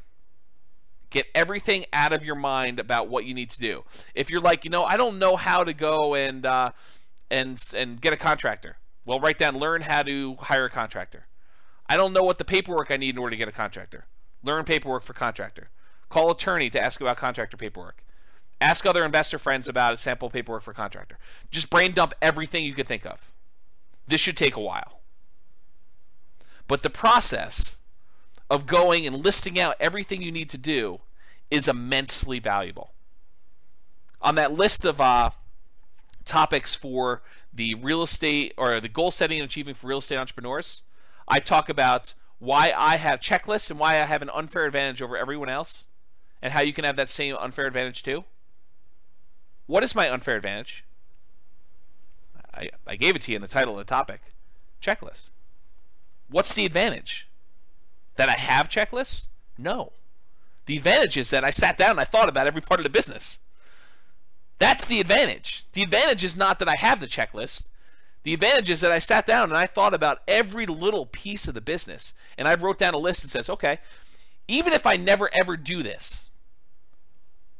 Get 1.10 1.28
everything 1.36 1.86
out 1.94 2.14
of 2.14 2.24
your 2.24 2.36
mind 2.36 2.80
about 2.80 3.08
what 3.08 3.26
you 3.26 3.34
need 3.34 3.50
to 3.52 3.60
do. 3.60 3.84
If 4.14 4.30
you're 4.30 4.42
like, 4.42 4.64
you 4.66 4.70
know, 4.70 4.84
I 4.84 4.98
don't 4.98 5.20
know 5.20 5.36
how 5.36 5.64
to 5.64 5.74
go 5.74 6.16
and 6.16 6.46
uh, 6.46 6.72
and 7.30 7.62
and 7.76 8.02
get 8.02 8.14
a 8.14 8.18
contractor. 8.18 8.78
Well, 9.06 9.20
write 9.20 9.38
down 9.38 9.58
learn 9.58 9.82
how 9.82 10.04
to 10.04 10.36
hire 10.40 10.66
a 10.66 10.70
contractor. 10.70 11.28
I 11.88 11.98
don't 11.98 12.14
know 12.14 12.24
what 12.24 12.38
the 12.38 12.46
paperwork 12.46 12.92
I 12.92 12.98
need 12.98 13.16
in 13.16 13.20
order 13.20 13.32
to 13.32 13.38
get 13.38 13.48
a 13.48 13.54
contractor. 13.54 14.06
Learn 14.46 14.64
paperwork 14.64 15.04
for 15.04 15.14
contractor. 15.14 15.70
Call 16.10 16.30
attorney 16.30 16.70
to 16.70 16.82
ask 16.82 17.02
about 17.02 17.18
contractor 17.18 17.58
paperwork. 17.58 18.04
Ask 18.62 18.86
other 18.86 19.04
investor 19.04 19.40
friends 19.40 19.68
about 19.68 19.94
a 19.94 19.98
sample 19.98 20.30
paperwork 20.30 20.62
for 20.62 20.74
contractor. 20.74 21.18
Just 21.50 21.70
brain 21.70 21.94
dump 21.94 22.14
everything 22.22 22.64
you 22.64 22.76
can 22.76 22.86
think 22.86 23.06
of. 23.06 23.34
This 24.08 24.22
should 24.22 24.38
take 24.38 24.56
a 24.56 24.62
while. 24.62 25.02
But 26.68 26.84
the 26.84 26.90
process 26.92 27.78
of 28.50 28.68
going 28.68 29.08
and 29.08 29.26
listing 29.26 29.60
out 29.60 29.76
everything 29.80 30.22
you 30.22 30.32
need 30.32 30.50
to 30.50 30.58
do 30.58 31.02
is 31.50 31.68
immensely 31.68 32.40
valuable. 32.40 32.92
On 34.22 34.36
that 34.36 34.54
list 34.54 34.86
of 34.86 35.02
uh, 35.02 35.32
topics 36.24 36.76
for 36.76 37.24
the 37.52 37.74
real 37.76 38.04
estate 38.04 38.54
or 38.58 38.80
the 38.80 38.90
goal 38.90 39.12
setting 39.12 39.40
and 39.40 39.46
achieving 39.46 39.74
for 39.74 39.88
real 39.88 39.98
estate 39.98 40.18
entrepreneurs, 40.18 40.84
I 41.28 41.40
talk 41.40 41.68
about 41.68 42.14
why 42.40 42.74
I 42.76 42.98
have 42.98 43.20
checklists 43.20 43.70
and 43.72 43.80
why 43.80 43.94
I 43.94 44.04
have 44.04 44.22
an 44.22 44.30
unfair 44.34 44.66
advantage 44.66 45.02
over 45.02 45.18
everyone 45.18 45.50
else, 45.50 45.88
and 46.42 46.54
how 46.54 46.62
you 46.62 46.74
can 46.74 46.86
have 46.86 46.96
that 46.96 47.10
same 47.10 47.36
unfair 47.40 47.68
advantage 47.68 48.04
too. 48.04 48.26
What 49.68 49.84
is 49.84 49.96
my 49.96 50.10
unfair 50.10 50.36
advantage? 50.36 50.84
I, 52.54 52.70
I 52.86 52.96
gave 52.96 53.16
it 53.16 53.22
to 53.24 53.32
you 53.32 53.36
in 53.36 53.42
the 53.42 53.48
title 53.48 53.74
of 53.74 53.80
the 53.80 53.84
topic 53.84 54.34
checklist. 54.82 55.32
What's 56.30 56.54
the 56.54 56.66
advantage? 56.66 57.28
That 58.16 58.30
I 58.30 58.34
have 58.34 58.70
checklists? 58.70 59.26
No. 59.58 59.92
The 60.66 60.78
advantage 60.78 61.18
is 61.18 61.30
that 61.32 61.44
I 61.44 61.50
sat 61.50 61.78
down 61.78 61.92
and 61.92 62.00
I 62.00 62.06
thought 62.06 62.30
about 62.30 62.48
every 62.48 62.62
part 62.62 62.80
of 62.80 62.84
the 62.84 62.90
business. 62.90 63.40
That's 64.58 64.88
the 64.88 65.00
advantage. 65.00 65.66
The 65.74 65.82
advantage 65.82 66.24
is 66.24 66.38
not 66.38 66.60
that 66.60 66.70
I 66.70 66.76
have 66.78 67.00
the 67.00 67.08
checklist. 67.08 67.68
The 68.26 68.34
advantage 68.34 68.72
is 68.72 68.82
that 68.82 68.92
I 68.92 68.98
sat 68.98 69.28
down 69.28 69.50
and 69.50 69.58
I 69.58 69.68
thought 69.68 69.94
about 69.94 70.24
every 70.28 70.66
little 70.66 71.06
piece 71.06 71.48
of 71.48 71.54
the 71.54 71.62
business. 71.62 72.12
And 72.40 72.48
I 72.48 72.56
wrote 72.56 72.80
down 72.80 72.96
a 72.96 72.98
list 72.98 73.22
that 73.22 73.30
says, 73.30 73.52
okay, 73.52 73.78
even 74.48 74.74
if 74.74 74.88
I 74.88 74.98
never 74.98 75.30
ever 75.32 75.56
do 75.56 75.84
this, 75.84 76.32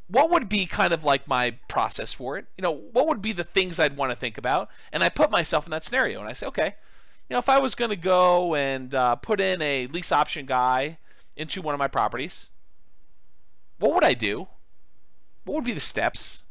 what 0.08 0.32
would 0.32 0.50
be 0.50 0.66
kind 0.66 0.92
of 0.92 1.04
like 1.04 1.28
my 1.28 1.52
process 1.68 2.14
for 2.14 2.36
it? 2.40 2.48
You 2.58 2.64
know, 2.64 2.72
what 2.72 3.08
would 3.08 3.22
be 3.22 3.32
the 3.32 3.44
things 3.44 3.80
I'd 3.80 3.96
want 3.96 4.12
to 4.12 4.16
think 4.16 4.40
about? 4.40 4.70
And 4.92 5.04
I 5.04 5.10
put 5.10 5.30
myself 5.30 5.68
in 5.68 5.72
that 5.72 5.84
scenario 5.84 6.20
and 6.20 6.28
I 6.28 6.34
say, 6.34 6.48
okay, 6.48 6.76
you 7.30 7.36
know, 7.36 7.40
if 7.40 7.48
I 7.48 7.60
was 7.60 7.76
going 7.76 7.90
to 7.90 7.96
go 7.96 8.56
and 8.56 8.96
uh, 8.96 9.18
put 9.18 9.40
in 9.40 9.62
a 9.62 9.86
lease 9.86 10.12
option 10.12 10.48
guy 10.48 10.98
into 11.38 11.62
one 11.62 11.76
of 11.76 11.80
my 11.80 11.88
properties, 11.88 12.50
what 13.78 13.94
would 13.94 14.04
I 14.04 14.16
do? 14.16 14.48
What 15.44 15.54
would 15.54 15.64
be 15.64 15.74
the 15.74 15.80
steps? 15.80 16.42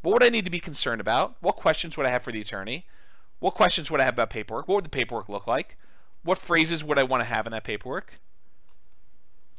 What 0.00 0.14
would 0.14 0.24
I 0.24 0.30
need 0.30 0.46
to 0.46 0.50
be 0.50 0.58
concerned 0.58 1.00
about? 1.00 1.36
What 1.38 1.54
questions 1.54 1.96
would 1.96 2.06
I 2.06 2.10
have 2.10 2.24
for 2.24 2.32
the 2.32 2.40
attorney? 2.40 2.86
What 3.42 3.54
questions 3.54 3.90
would 3.90 4.00
I 4.00 4.04
have 4.04 4.14
about 4.14 4.30
paperwork? 4.30 4.68
What 4.68 4.76
would 4.76 4.84
the 4.84 4.88
paperwork 4.88 5.28
look 5.28 5.48
like? 5.48 5.76
What 6.22 6.38
phrases 6.38 6.84
would 6.84 6.96
I 6.96 7.02
want 7.02 7.22
to 7.22 7.24
have 7.24 7.44
in 7.44 7.50
that 7.50 7.64
paperwork? 7.64 8.20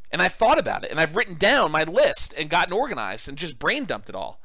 And 0.10 0.22
I've 0.22 0.36
thought 0.36 0.58
about 0.58 0.86
it 0.86 0.92
and 0.92 1.02
I've 1.02 1.18
written 1.18 1.36
down 1.36 1.72
my 1.72 1.84
list 1.84 2.34
and 2.38 2.50
gotten 2.50 2.72
organized 2.72 3.28
and 3.28 3.38
just 3.38 3.60
brain 3.60 3.84
dumped 3.84 4.08
it 4.08 4.16
all. 4.16 4.40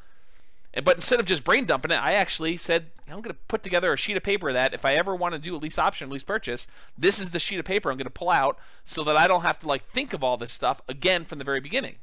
But 0.83 0.97
instead 0.97 1.21
of 1.21 1.27
just 1.27 1.45
brain 1.45 1.67
dumping 1.67 1.93
it, 1.93 2.03
I 2.03 2.15
actually 2.15 2.57
said, 2.57 2.91
I'm 3.07 3.21
going 3.21 3.33
to 3.33 3.41
put 3.47 3.63
together 3.63 3.93
a 3.93 3.97
sheet 3.97 4.17
of 4.17 4.25
paper 4.25 4.53
that 4.53 4.75
if 4.75 4.85
I 4.85 4.95
ever 4.95 5.15
want 5.15 5.35
to 5.35 5.39
do 5.39 5.55
a 5.55 5.57
lease 5.57 5.79
option, 5.79 6.11
lease 6.11 6.25
purchase, 6.25 6.67
this 6.99 7.21
is 7.21 7.31
the 7.31 7.39
sheet 7.39 7.61
of 7.61 7.65
paper 7.65 7.93
I'm 7.93 7.97
going 7.97 8.07
to 8.07 8.11
pull 8.11 8.31
out 8.31 8.59
so 8.83 9.05
that 9.05 9.17
I 9.17 9.29
don't 9.29 9.43
have 9.43 9.61
to 9.61 9.69
like 9.69 9.89
think 9.91 10.13
of 10.13 10.25
all 10.25 10.37
this 10.37 10.51
stuff 10.51 10.83
again 10.89 11.25
from 11.25 11.39
the 11.39 11.45
very 11.45 11.61
beginning. 11.61 11.99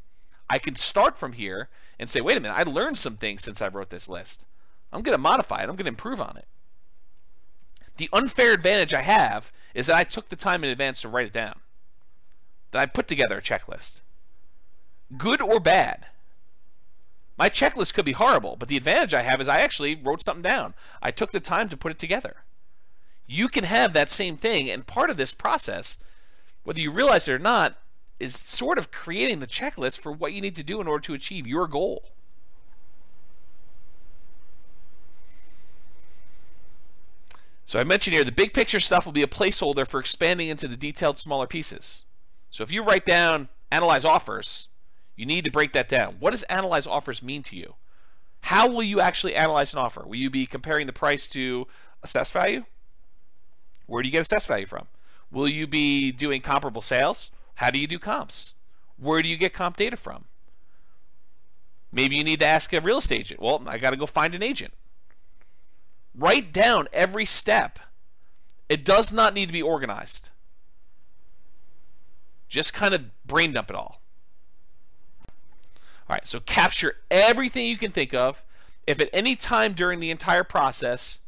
I 0.50 0.58
can 0.58 0.76
start 0.76 1.18
from 1.18 1.34
here 1.34 1.68
and 2.00 2.10
say, 2.10 2.22
wait 2.22 2.38
a 2.38 2.40
minute, 2.40 2.58
I 2.58 2.64
learned 2.64 2.98
some 2.98 3.18
things 3.18 3.44
since 3.44 3.62
I 3.62 3.68
wrote 3.68 3.90
this 3.90 4.08
list. 4.08 4.46
I'm 4.94 5.02
going 5.02 5.18
to 5.18 5.22
modify 5.22 5.60
it. 5.60 5.64
I'm 5.64 5.76
going 5.76 5.80
to 5.80 5.90
improve 5.90 6.22
on 6.22 6.38
it. 6.38 6.48
The 7.98 8.10
unfair 8.12 8.52
advantage 8.54 8.94
I 8.94 9.02
have 9.02 9.52
is 9.74 9.88
that 9.88 9.96
I 9.96 10.04
took 10.04 10.30
the 10.30 10.36
time 10.36 10.64
in 10.64 10.70
advance 10.70 11.02
to 11.02 11.10
write 11.10 11.28
it 11.28 11.34
down. 11.34 11.60
That 12.72 12.82
I 12.82 12.86
put 12.86 13.08
together 13.08 13.38
a 13.38 13.42
checklist. 13.42 14.02
Good 15.18 15.42
or 15.42 15.60
bad. 15.60 16.08
My 17.38 17.50
checklist 17.50 17.94
could 17.94 18.06
be 18.06 18.14
horrible, 18.14 18.56
but 18.56 18.70
the 18.70 18.78
advantage 18.78 19.14
I 19.14 19.22
have 19.22 19.42
is 19.42 19.48
I 19.48 19.60
actually 19.60 19.96
wrote 19.96 20.24
something 20.24 20.42
down. 20.42 20.74
I 21.02 21.12
took 21.12 21.32
the 21.32 21.40
time 21.40 21.70
to 21.70 21.78
put 21.78 21.92
it 21.92 22.00
together. 22.00 22.38
You 23.28 23.50
can 23.50 23.66
have 23.66 23.94
that 23.94 24.10
same 24.10 24.38
thing, 24.38 24.70
and 24.70 24.88
part 24.88 25.10
of 25.10 25.18
this 25.18 25.32
process, 25.34 25.98
whether 26.64 26.80
you 26.80 26.92
realize 26.92 27.28
it 27.28 27.34
or 27.34 27.40
not, 27.40 27.76
is 28.20 28.36
sort 28.36 28.78
of 28.78 28.92
creating 28.92 29.40
the 29.40 29.48
checklist 29.48 30.00
for 30.00 30.12
what 30.12 30.32
you 30.32 30.42
need 30.42 30.56
to 30.56 30.64
do 30.64 30.80
in 30.80 30.88
order 30.88 31.02
to 31.02 31.14
achieve 31.14 31.48
your 31.48 31.68
goal. 31.68 32.12
So 37.66 37.80
I 37.80 37.84
mentioned 37.84 38.14
here 38.14 38.24
the 38.24 38.32
big 38.32 38.54
picture 38.54 38.80
stuff 38.80 39.06
will 39.06 39.12
be 39.12 39.24
a 39.24 39.28
placeholder 39.28 39.88
for 39.88 40.00
expanding 40.00 40.50
into 40.50 40.68
the 40.68 40.78
detailed 40.78 41.18
smaller 41.18 41.48
pieces. 41.48 42.06
So 42.52 42.64
if 42.64 42.72
you 42.72 42.84
write 42.84 43.06
down 43.06 43.50
analyze 43.72 44.06
offers, 44.06 44.68
you 45.16 45.26
need 45.26 45.44
to 45.46 45.52
break 45.52 45.74
that 45.74 45.90
down. 45.90 46.18
What 46.20 46.32
does 46.32 46.44
analyze 46.44 46.86
offers 46.86 47.24
mean 47.24 47.42
to 47.44 47.58
you? 47.58 47.76
How 48.42 48.68
will 48.70 48.84
you 48.84 49.02
actually 49.02 49.36
analyze 49.36 49.74
an 49.74 49.80
offer? 49.80 50.06
Will 50.06 50.18
you 50.18 50.30
be 50.30 50.46
comparing 50.46 50.86
the 50.86 50.94
price 50.94 51.28
to 51.30 51.68
assess 52.04 52.32
value? 52.32 52.66
Where 53.88 54.04
do 54.04 54.08
you 54.08 54.12
get 54.12 54.22
assess 54.22 54.46
value 54.46 54.68
from? 54.68 54.88
Will 55.32 55.48
you 55.48 55.66
be 55.66 56.12
doing 56.12 56.42
comparable 56.42 56.82
sales? 56.82 57.32
How 57.56 57.72
do 57.72 57.80
you 57.80 57.88
do 57.88 57.98
comps? 57.98 58.54
Where 58.98 59.22
do 59.22 59.28
you 59.28 59.38
get 59.38 59.54
comp 59.54 59.78
data 59.78 59.98
from? 59.98 60.26
Maybe 61.92 62.18
you 62.18 62.24
need 62.24 62.42
to 62.42 62.46
ask 62.46 62.72
a 62.74 62.82
real 62.82 63.00
estate 63.00 63.22
agent. 63.22 63.42
Well, 63.42 63.64
I 63.68 63.78
got 63.78 63.92
to 63.92 63.98
go 63.98 64.06
find 64.06 64.36
an 64.36 64.44
agent. 64.44 64.74
Write 66.18 66.54
down 66.54 66.88
every 66.94 67.26
step 67.26 67.80
It 68.68 68.84
does 68.84 69.12
not 69.12 69.34
need 69.34 69.46
to 69.48 69.54
be 69.54 69.62
organized. 69.62 70.30
Just 72.48 72.74
kind 72.74 72.94
of 72.94 73.26
brain 73.26 73.54
dump 73.54 73.70
it 73.70 73.76
all. 73.76 74.02
All 76.08 76.16
right, 76.16 76.26
so 76.26 76.40
capture 76.40 76.96
everything 77.12 77.68
you 77.68 77.78
can 77.78 77.92
think 77.92 78.14
of. 78.14 78.44
If 78.88 79.00
at 79.00 79.10
any 79.12 79.36
time 79.36 79.74
during 79.74 80.00
the 80.00 80.12
entire 80.12 80.44
process 80.44 81.20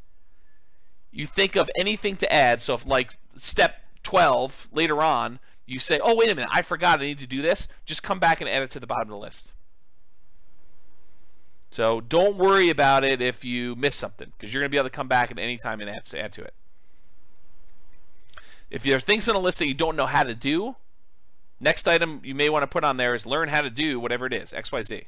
you 1.12 1.26
think 1.26 1.56
of 1.56 1.70
anything 1.78 2.16
to 2.18 2.32
add, 2.32 2.62
so 2.62 2.74
if 2.76 2.86
like 2.86 3.18
step 3.36 3.82
12 4.04 4.70
later 4.72 5.02
on, 5.02 5.40
you 5.66 5.80
say, 5.80 6.00
oh, 6.02 6.16
wait 6.16 6.30
a 6.30 6.36
minute, 6.36 6.50
I 6.52 6.62
forgot 6.62 7.02
I 7.02 7.06
need 7.06 7.20
to 7.20 7.28
do 7.28 7.42
this, 7.42 7.68
just 7.86 8.04
come 8.04 8.20
back 8.20 8.40
and 8.40 8.50
add 8.50 8.64
it 8.64 8.70
to 8.72 8.80
the 8.80 8.88
bottom 8.88 9.10
of 9.10 9.10
the 9.10 9.18
list. 9.18 9.52
So 11.78 12.02
don't 12.02 12.38
worry 12.38 12.72
about 12.72 13.04
it 13.04 13.22
if 13.22 13.46
you 13.46 13.76
miss 13.76 13.94
something, 13.94 14.32
because 14.36 14.52
you're 14.52 14.62
going 14.62 14.72
to 14.72 14.74
be 14.74 14.80
able 14.80 14.90
to 14.90 14.96
come 14.96 15.08
back 15.08 15.30
at 15.30 15.38
any 15.38 15.60
time 15.60 15.80
and 15.80 15.88
add, 15.88 16.12
add 16.18 16.34
to 16.34 16.42
it. 16.42 16.56
If 18.72 18.82
there 18.82 18.96
are 18.96 19.00
things 19.00 19.30
on 19.30 19.36
a 19.36 19.40
list 19.40 19.60
that 19.60 19.68
you 19.68 19.76
don't 19.76 19.96
know 19.96 20.08
how 20.08 20.24
to 20.24 20.34
do, 20.34 20.78
next 21.60 21.88
item 21.88 22.20
you 22.24 22.34
may 22.34 22.50
want 22.50 22.64
to 22.64 22.68
put 22.68 22.84
on 22.84 22.98
there 22.98 23.14
is 23.14 23.28
learn 23.28 23.50
how 23.50 23.62
to 23.62 23.70
do 23.70 24.00
whatever 24.00 24.26
it 24.26 24.34
is, 24.34 24.54
XYZ. 24.54 25.04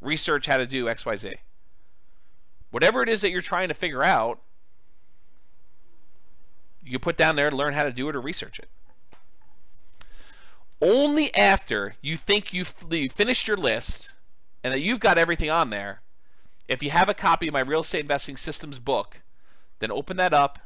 Research 0.00 0.46
how 0.46 0.56
to 0.56 0.64
do 0.64 0.86
XYZ. 0.86 1.34
Whatever 2.70 3.02
it 3.02 3.10
is 3.10 3.20
that 3.20 3.30
you're 3.30 3.42
trying 3.42 3.68
to 3.68 3.74
figure 3.74 4.02
out, 4.02 4.40
you 6.82 6.92
can 6.92 7.00
put 7.00 7.18
down 7.18 7.36
there, 7.36 7.50
to 7.50 7.56
learn 7.56 7.74
how 7.74 7.84
to 7.84 7.92
do 7.92 8.08
it 8.08 8.16
or 8.16 8.22
research 8.22 8.58
it. 8.58 8.70
Only 10.80 11.34
after 11.34 11.96
you 12.00 12.16
think 12.16 12.54
you've 12.54 12.68
finished 13.12 13.46
your 13.46 13.58
list 13.58 14.12
and 14.62 14.72
that 14.72 14.80
you've 14.80 15.00
got 15.00 15.18
everything 15.18 15.50
on 15.50 15.70
there, 15.70 16.00
if 16.68 16.82
you 16.82 16.90
have 16.90 17.08
a 17.08 17.14
copy 17.14 17.48
of 17.48 17.54
my 17.54 17.60
Real 17.60 17.80
Estate 17.80 18.00
Investing 18.00 18.36
Systems 18.36 18.78
book, 18.78 19.22
then 19.80 19.90
open 19.90 20.16
that 20.18 20.32
up 20.32 20.58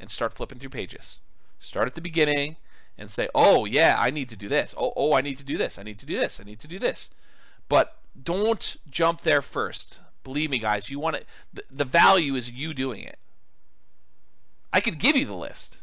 and 0.00 0.10
start 0.10 0.32
flipping 0.32 0.58
through 0.58 0.70
pages. 0.70 1.20
Start 1.60 1.86
at 1.86 1.94
the 1.94 2.00
beginning 2.00 2.56
and 2.98 3.10
say, 3.10 3.28
"Oh 3.34 3.64
yeah, 3.64 3.96
I 3.98 4.10
need 4.10 4.28
to 4.30 4.36
do 4.36 4.48
this. 4.48 4.74
Oh 4.76 4.92
oh, 4.96 5.12
I 5.12 5.20
need 5.20 5.36
to 5.36 5.44
do 5.44 5.56
this. 5.56 5.78
I 5.78 5.82
need 5.82 5.98
to 5.98 6.06
do 6.06 6.18
this. 6.18 6.40
I 6.40 6.44
need 6.44 6.58
to 6.60 6.68
do 6.68 6.78
this." 6.78 7.10
But 7.68 7.96
don't 8.20 8.76
jump 8.90 9.22
there 9.22 9.42
first. 9.42 10.00
Believe 10.24 10.50
me, 10.50 10.58
guys. 10.58 10.90
You 10.90 10.98
want 10.98 11.16
it. 11.16 11.26
The, 11.52 11.64
the 11.70 11.84
value 11.84 12.34
is 12.34 12.50
you 12.50 12.74
doing 12.74 13.02
it. 13.02 13.18
I 14.72 14.80
could 14.80 14.98
give 14.98 15.16
you 15.16 15.24
the 15.24 15.34
list. 15.34 15.78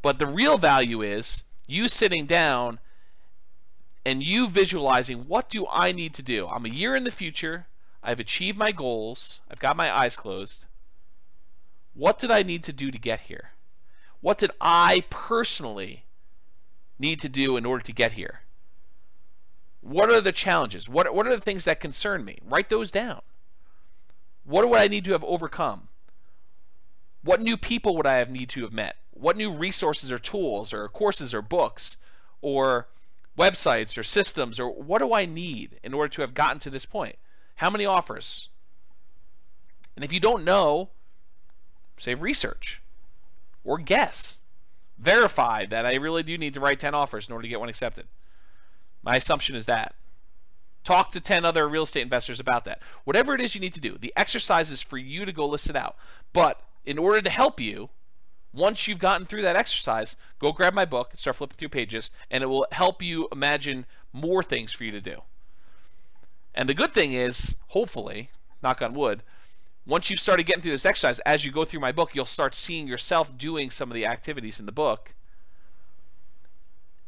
But 0.00 0.18
the 0.18 0.26
real 0.26 0.58
value 0.58 1.02
is 1.02 1.42
you 1.66 1.88
sitting 1.88 2.26
down 2.26 2.80
and 4.04 4.22
you 4.22 4.48
visualizing 4.48 5.20
what 5.28 5.48
do 5.48 5.66
I 5.70 5.92
need 5.92 6.14
to 6.14 6.22
do? 6.22 6.48
I'm 6.48 6.66
a 6.66 6.70
year 6.70 6.96
in 6.96 7.04
the 7.04 7.10
future. 7.10 7.66
I've 8.02 8.20
achieved 8.20 8.58
my 8.58 8.72
goals. 8.72 9.40
I've 9.50 9.60
got 9.60 9.76
my 9.76 9.94
eyes 9.94 10.16
closed. 10.16 10.66
What 11.94 12.18
did 12.18 12.30
I 12.30 12.42
need 12.42 12.64
to 12.64 12.72
do 12.72 12.90
to 12.90 12.98
get 12.98 13.20
here? 13.20 13.50
What 14.20 14.38
did 14.38 14.50
I 14.60 15.04
personally 15.10 16.04
need 16.98 17.20
to 17.20 17.28
do 17.28 17.56
in 17.56 17.66
order 17.66 17.82
to 17.84 17.92
get 17.92 18.12
here? 18.12 18.42
What 19.80 20.10
are 20.10 20.20
the 20.20 20.32
challenges? 20.32 20.88
What, 20.88 21.12
what 21.14 21.26
are 21.26 21.34
the 21.34 21.40
things 21.40 21.64
that 21.64 21.80
concern 21.80 22.24
me? 22.24 22.38
Write 22.44 22.70
those 22.70 22.90
down. 22.90 23.22
What 24.44 24.62
do 24.62 24.74
I 24.74 24.88
need 24.88 25.04
to 25.06 25.12
have 25.12 25.24
overcome? 25.24 25.88
What 27.22 27.40
new 27.40 27.56
people 27.56 27.96
would 27.96 28.06
I 28.06 28.16
have 28.16 28.30
need 28.30 28.48
to 28.50 28.62
have 28.62 28.72
met? 28.72 28.96
What 29.10 29.36
new 29.36 29.50
resources 29.50 30.10
or 30.10 30.18
tools 30.18 30.72
or 30.72 30.88
courses 30.88 31.32
or 31.34 31.42
books 31.42 31.96
or 32.40 32.88
websites 33.38 33.96
or 33.96 34.02
systems 34.02 34.60
or 34.60 34.70
what 34.70 35.00
do 35.00 35.14
I 35.14 35.24
need 35.24 35.78
in 35.82 35.94
order 35.94 36.08
to 36.08 36.20
have 36.22 36.34
gotten 36.34 36.58
to 36.60 36.70
this 36.70 36.84
point? 36.84 37.16
How 37.56 37.70
many 37.70 37.86
offers? 37.86 38.50
And 39.96 40.04
if 40.04 40.12
you 40.12 40.20
don't 40.20 40.44
know, 40.44 40.90
say 41.96 42.14
research 42.14 42.82
or 43.64 43.78
guess. 43.78 44.38
Verify 44.98 45.66
that 45.66 45.86
I 45.86 45.94
really 45.94 46.22
do 46.22 46.38
need 46.38 46.54
to 46.54 46.60
write 46.60 46.80
10 46.80 46.94
offers 46.94 47.28
in 47.28 47.32
order 47.32 47.42
to 47.42 47.48
get 47.48 47.60
one 47.60 47.68
accepted. 47.68 48.06
My 49.02 49.16
assumption 49.16 49.56
is 49.56 49.66
that. 49.66 49.94
Talk 50.84 51.12
to 51.12 51.20
10 51.20 51.44
other 51.44 51.68
real 51.68 51.84
estate 51.84 52.02
investors 52.02 52.40
about 52.40 52.64
that. 52.64 52.80
Whatever 53.04 53.34
it 53.34 53.40
is 53.40 53.54
you 53.54 53.60
need 53.60 53.74
to 53.74 53.80
do, 53.80 53.96
the 53.98 54.12
exercise 54.16 54.70
is 54.70 54.80
for 54.80 54.98
you 54.98 55.24
to 55.24 55.32
go 55.32 55.46
list 55.46 55.70
it 55.70 55.76
out. 55.76 55.96
But 56.32 56.60
in 56.84 56.98
order 56.98 57.22
to 57.22 57.30
help 57.30 57.60
you, 57.60 57.90
once 58.52 58.86
you've 58.86 58.98
gotten 58.98 59.26
through 59.26 59.42
that 59.42 59.56
exercise, 59.56 60.16
go 60.38 60.52
grab 60.52 60.74
my 60.74 60.84
book 60.84 61.12
start 61.14 61.36
flipping 61.36 61.56
through 61.56 61.68
pages, 61.68 62.10
and 62.30 62.42
it 62.42 62.48
will 62.48 62.66
help 62.72 63.02
you 63.02 63.28
imagine 63.32 63.86
more 64.12 64.42
things 64.42 64.72
for 64.72 64.84
you 64.84 64.90
to 64.90 65.00
do. 65.00 65.22
And 66.54 66.68
the 66.68 66.74
good 66.74 66.92
thing 66.92 67.12
is, 67.12 67.56
hopefully, 67.68 68.30
knock 68.62 68.82
on 68.82 68.92
wood, 68.94 69.22
once 69.86 70.10
you've 70.10 70.20
started 70.20 70.46
getting 70.46 70.62
through 70.62 70.72
this 70.72 70.86
exercise, 70.86 71.18
as 71.20 71.44
you 71.44 71.50
go 71.50 71.64
through 71.64 71.80
my 71.80 71.92
book, 71.92 72.14
you'll 72.14 72.24
start 72.24 72.54
seeing 72.54 72.86
yourself 72.86 73.36
doing 73.36 73.70
some 73.70 73.90
of 73.90 73.94
the 73.94 74.06
activities 74.06 74.60
in 74.60 74.66
the 74.66 74.72
book. 74.72 75.14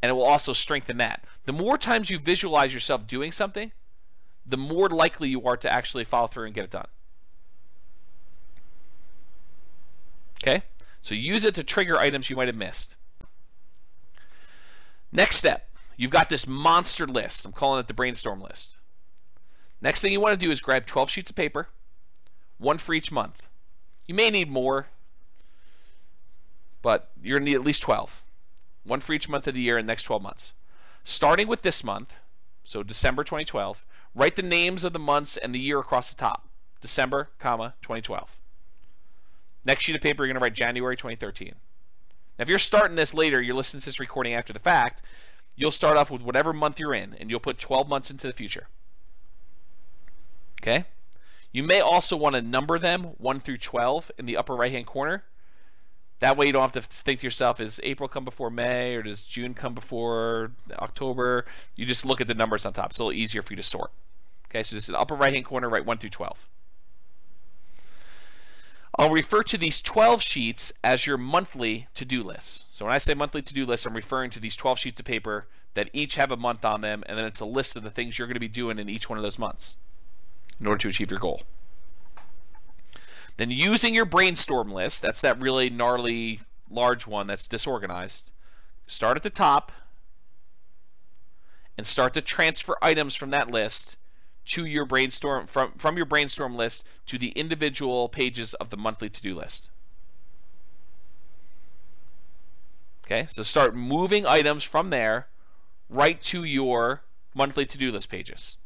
And 0.02 0.10
it 0.10 0.14
will 0.14 0.24
also 0.24 0.52
strengthen 0.52 0.96
that. 0.98 1.24
The 1.44 1.52
more 1.52 1.78
times 1.78 2.10
you 2.10 2.18
visualize 2.18 2.74
yourself 2.74 3.06
doing 3.06 3.30
something, 3.32 3.72
the 4.44 4.56
more 4.56 4.88
likely 4.88 5.28
you 5.28 5.46
are 5.46 5.56
to 5.56 5.72
actually 5.72 6.04
follow 6.04 6.26
through 6.26 6.46
and 6.46 6.54
get 6.54 6.64
it 6.64 6.70
done. 6.70 6.86
Okay? 10.42 10.62
So 11.04 11.14
use 11.14 11.44
it 11.44 11.54
to 11.56 11.62
trigger 11.62 11.98
items 11.98 12.30
you 12.30 12.36
might 12.36 12.48
have 12.48 12.56
missed. 12.56 12.96
Next 15.12 15.36
step, 15.36 15.68
you've 15.98 16.10
got 16.10 16.30
this 16.30 16.46
monster 16.46 17.06
list. 17.06 17.44
I'm 17.44 17.52
calling 17.52 17.78
it 17.78 17.88
the 17.88 17.92
brainstorm 17.92 18.40
list. 18.40 18.78
Next 19.82 20.00
thing 20.00 20.14
you 20.14 20.20
want 20.20 20.40
to 20.40 20.46
do 20.46 20.50
is 20.50 20.62
grab 20.62 20.86
12 20.86 21.10
sheets 21.10 21.28
of 21.28 21.36
paper, 21.36 21.68
one 22.56 22.78
for 22.78 22.94
each 22.94 23.12
month. 23.12 23.46
You 24.06 24.14
may 24.14 24.30
need 24.30 24.50
more, 24.50 24.86
but 26.80 27.10
you're 27.22 27.38
going 27.38 27.44
to 27.44 27.50
need 27.50 27.56
at 27.56 27.66
least 27.66 27.82
12. 27.82 28.24
One 28.84 29.00
for 29.00 29.12
each 29.12 29.28
month 29.28 29.46
of 29.46 29.52
the 29.52 29.60
year 29.60 29.76
the 29.76 29.86
next 29.86 30.04
12 30.04 30.22
months. 30.22 30.54
Starting 31.02 31.48
with 31.48 31.60
this 31.60 31.84
month, 31.84 32.14
so 32.62 32.82
December 32.82 33.24
2012, 33.24 33.84
write 34.14 34.36
the 34.36 34.42
names 34.42 34.84
of 34.84 34.94
the 34.94 34.98
months 34.98 35.36
and 35.36 35.54
the 35.54 35.60
year 35.60 35.80
across 35.80 36.08
the 36.08 36.16
top. 36.16 36.48
December, 36.80 37.28
comma, 37.38 37.74
2012. 37.82 38.38
Next 39.64 39.84
sheet 39.84 39.96
of 39.96 40.02
paper, 40.02 40.24
you're 40.24 40.32
going 40.32 40.40
to 40.40 40.44
write 40.44 40.54
January 40.54 40.96
2013. 40.96 41.54
Now, 42.38 42.42
if 42.42 42.48
you're 42.48 42.58
starting 42.58 42.96
this 42.96 43.14
later, 43.14 43.40
you're 43.40 43.54
listening 43.54 43.80
to 43.80 43.86
this 43.86 44.00
recording 44.00 44.34
after 44.34 44.52
the 44.52 44.58
fact, 44.58 45.02
you'll 45.56 45.70
start 45.70 45.96
off 45.96 46.10
with 46.10 46.22
whatever 46.22 46.52
month 46.52 46.78
you're 46.78 46.94
in, 46.94 47.14
and 47.14 47.30
you'll 47.30 47.40
put 47.40 47.58
12 47.58 47.88
months 47.88 48.10
into 48.10 48.26
the 48.26 48.32
future. 48.32 48.68
Okay? 50.60 50.84
You 51.52 51.62
may 51.62 51.80
also 51.80 52.16
want 52.16 52.34
to 52.34 52.42
number 52.42 52.78
them 52.78 53.14
1 53.18 53.40
through 53.40 53.58
12 53.58 54.10
in 54.18 54.26
the 54.26 54.36
upper 54.36 54.54
right 54.56 54.72
hand 54.72 54.86
corner. 54.86 55.24
That 56.20 56.36
way 56.36 56.46
you 56.46 56.52
don't 56.52 56.62
have 56.62 56.72
to 56.72 56.80
think 56.80 57.20
to 57.20 57.26
yourself, 57.26 57.60
is 57.60 57.80
April 57.82 58.08
come 58.08 58.24
before 58.24 58.50
May 58.50 58.94
or 58.94 59.02
does 59.02 59.24
June 59.24 59.54
come 59.54 59.74
before 59.74 60.52
October? 60.78 61.44
You 61.76 61.84
just 61.84 62.04
look 62.04 62.20
at 62.20 62.26
the 62.26 62.34
numbers 62.34 62.64
on 62.64 62.72
top. 62.72 62.90
It's 62.90 62.98
a 62.98 63.04
little 63.04 63.18
easier 63.18 63.42
for 63.42 63.52
you 63.52 63.56
to 63.58 63.62
sort. 63.62 63.92
Okay, 64.48 64.62
so 64.62 64.74
this 64.74 64.84
is 64.84 64.88
the 64.88 64.98
upper 64.98 65.14
right 65.14 65.32
hand 65.32 65.44
corner, 65.44 65.68
write 65.68 65.86
1 65.86 65.98
through 65.98 66.10
12. 66.10 66.48
I'll 68.96 69.10
refer 69.10 69.42
to 69.42 69.58
these 69.58 69.82
12 69.82 70.22
sheets 70.22 70.72
as 70.84 71.06
your 71.06 71.18
monthly 71.18 71.88
to-do 71.94 72.22
list. 72.22 72.66
So 72.70 72.84
when 72.84 72.94
I 72.94 72.98
say 72.98 73.14
monthly 73.14 73.42
to-do 73.42 73.66
list, 73.66 73.86
I'm 73.86 73.94
referring 73.94 74.30
to 74.30 74.40
these 74.40 74.56
12 74.56 74.78
sheets 74.78 75.00
of 75.00 75.06
paper 75.06 75.46
that 75.74 75.90
each 75.92 76.14
have 76.14 76.30
a 76.30 76.36
month 76.36 76.64
on 76.64 76.80
them, 76.80 77.02
and 77.06 77.18
then 77.18 77.24
it's 77.24 77.40
a 77.40 77.44
list 77.44 77.76
of 77.76 77.82
the 77.82 77.90
things 77.90 78.18
you're 78.18 78.28
going 78.28 78.34
to 78.34 78.40
be 78.40 78.48
doing 78.48 78.78
in 78.78 78.88
each 78.88 79.08
one 79.08 79.18
of 79.18 79.24
those 79.24 79.38
months 79.38 79.76
in 80.60 80.66
order 80.66 80.78
to 80.78 80.88
achieve 80.88 81.10
your 81.10 81.18
goal. 81.18 81.42
Then 83.36 83.50
using 83.50 83.94
your 83.94 84.04
brainstorm 84.04 84.70
list, 84.72 85.02
that's 85.02 85.20
that 85.22 85.40
really 85.40 85.68
gnarly 85.68 86.40
large 86.70 87.06
one 87.06 87.26
that's 87.26 87.48
disorganized, 87.48 88.30
start 88.86 89.16
at 89.16 89.24
the 89.24 89.30
top 89.30 89.72
and 91.76 91.84
start 91.84 92.14
to 92.14 92.22
transfer 92.22 92.76
items 92.80 93.16
from 93.16 93.30
that 93.30 93.50
list 93.50 93.96
to 94.46 94.64
your 94.66 94.84
brainstorm 94.84 95.46
from 95.46 95.72
from 95.76 95.96
your 95.96 96.06
brainstorm 96.06 96.56
list 96.56 96.84
to 97.06 97.18
the 97.18 97.28
individual 97.30 98.08
pages 98.08 98.54
of 98.54 98.70
the 98.70 98.76
monthly 98.76 99.08
to-do 99.08 99.34
list. 99.34 99.70
Okay, 103.04 103.26
so 103.28 103.42
start 103.42 103.74
moving 103.74 104.26
items 104.26 104.64
from 104.64 104.90
there 104.90 105.28
right 105.90 106.20
to 106.22 106.44
your 106.44 107.02
monthly 107.34 107.66
to-do 107.66 107.92
list 107.92 108.08
pages. 108.08 108.56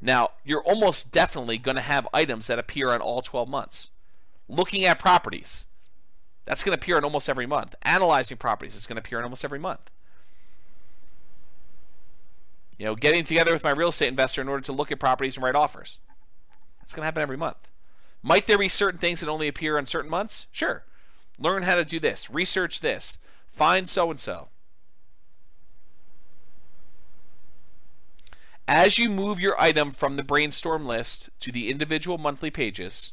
Now, 0.00 0.30
you're 0.44 0.62
almost 0.62 1.12
definitely 1.12 1.58
going 1.58 1.76
to 1.76 1.82
have 1.82 2.08
items 2.12 2.48
that 2.48 2.58
appear 2.58 2.90
on 2.90 3.00
all 3.00 3.22
12 3.22 3.48
months. 3.48 3.90
Looking 4.48 4.84
at 4.84 4.98
properties, 4.98 5.66
that's 6.44 6.64
going 6.64 6.76
to 6.76 6.82
appear 6.82 6.98
in 6.98 7.04
almost 7.04 7.28
every 7.28 7.46
month. 7.46 7.74
Analyzing 7.82 8.36
properties 8.36 8.74
is 8.74 8.86
going 8.86 8.96
to 8.96 9.00
appear 9.00 9.18
in 9.18 9.24
almost 9.24 9.44
every 9.44 9.58
month 9.58 9.90
you 12.78 12.84
know, 12.84 12.94
getting 12.94 13.24
together 13.24 13.52
with 13.52 13.64
my 13.64 13.70
real 13.70 13.88
estate 13.88 14.08
investor 14.08 14.40
in 14.40 14.48
order 14.48 14.62
to 14.62 14.72
look 14.72 14.92
at 14.92 15.00
properties 15.00 15.36
and 15.36 15.44
write 15.44 15.56
offers. 15.56 15.98
It's 16.82 16.94
going 16.94 17.02
to 17.02 17.06
happen 17.06 17.22
every 17.22 17.36
month. 17.36 17.68
Might 18.22 18.46
there 18.46 18.58
be 18.58 18.68
certain 18.68 18.98
things 18.98 19.20
that 19.20 19.28
only 19.28 19.48
appear 19.48 19.76
on 19.76 19.86
certain 19.86 20.10
months? 20.10 20.46
Sure. 20.52 20.84
Learn 21.38 21.64
how 21.64 21.74
to 21.74 21.84
do 21.84 22.00
this, 22.00 22.30
research 22.30 22.80
this, 22.80 23.18
find 23.50 23.88
so 23.88 24.10
and 24.10 24.18
so. 24.18 24.48
As 28.66 28.98
you 28.98 29.08
move 29.08 29.40
your 29.40 29.58
item 29.60 29.90
from 29.90 30.16
the 30.16 30.22
brainstorm 30.22 30.86
list 30.86 31.30
to 31.40 31.50
the 31.50 31.70
individual 31.70 32.18
monthly 32.18 32.50
pages, 32.50 33.12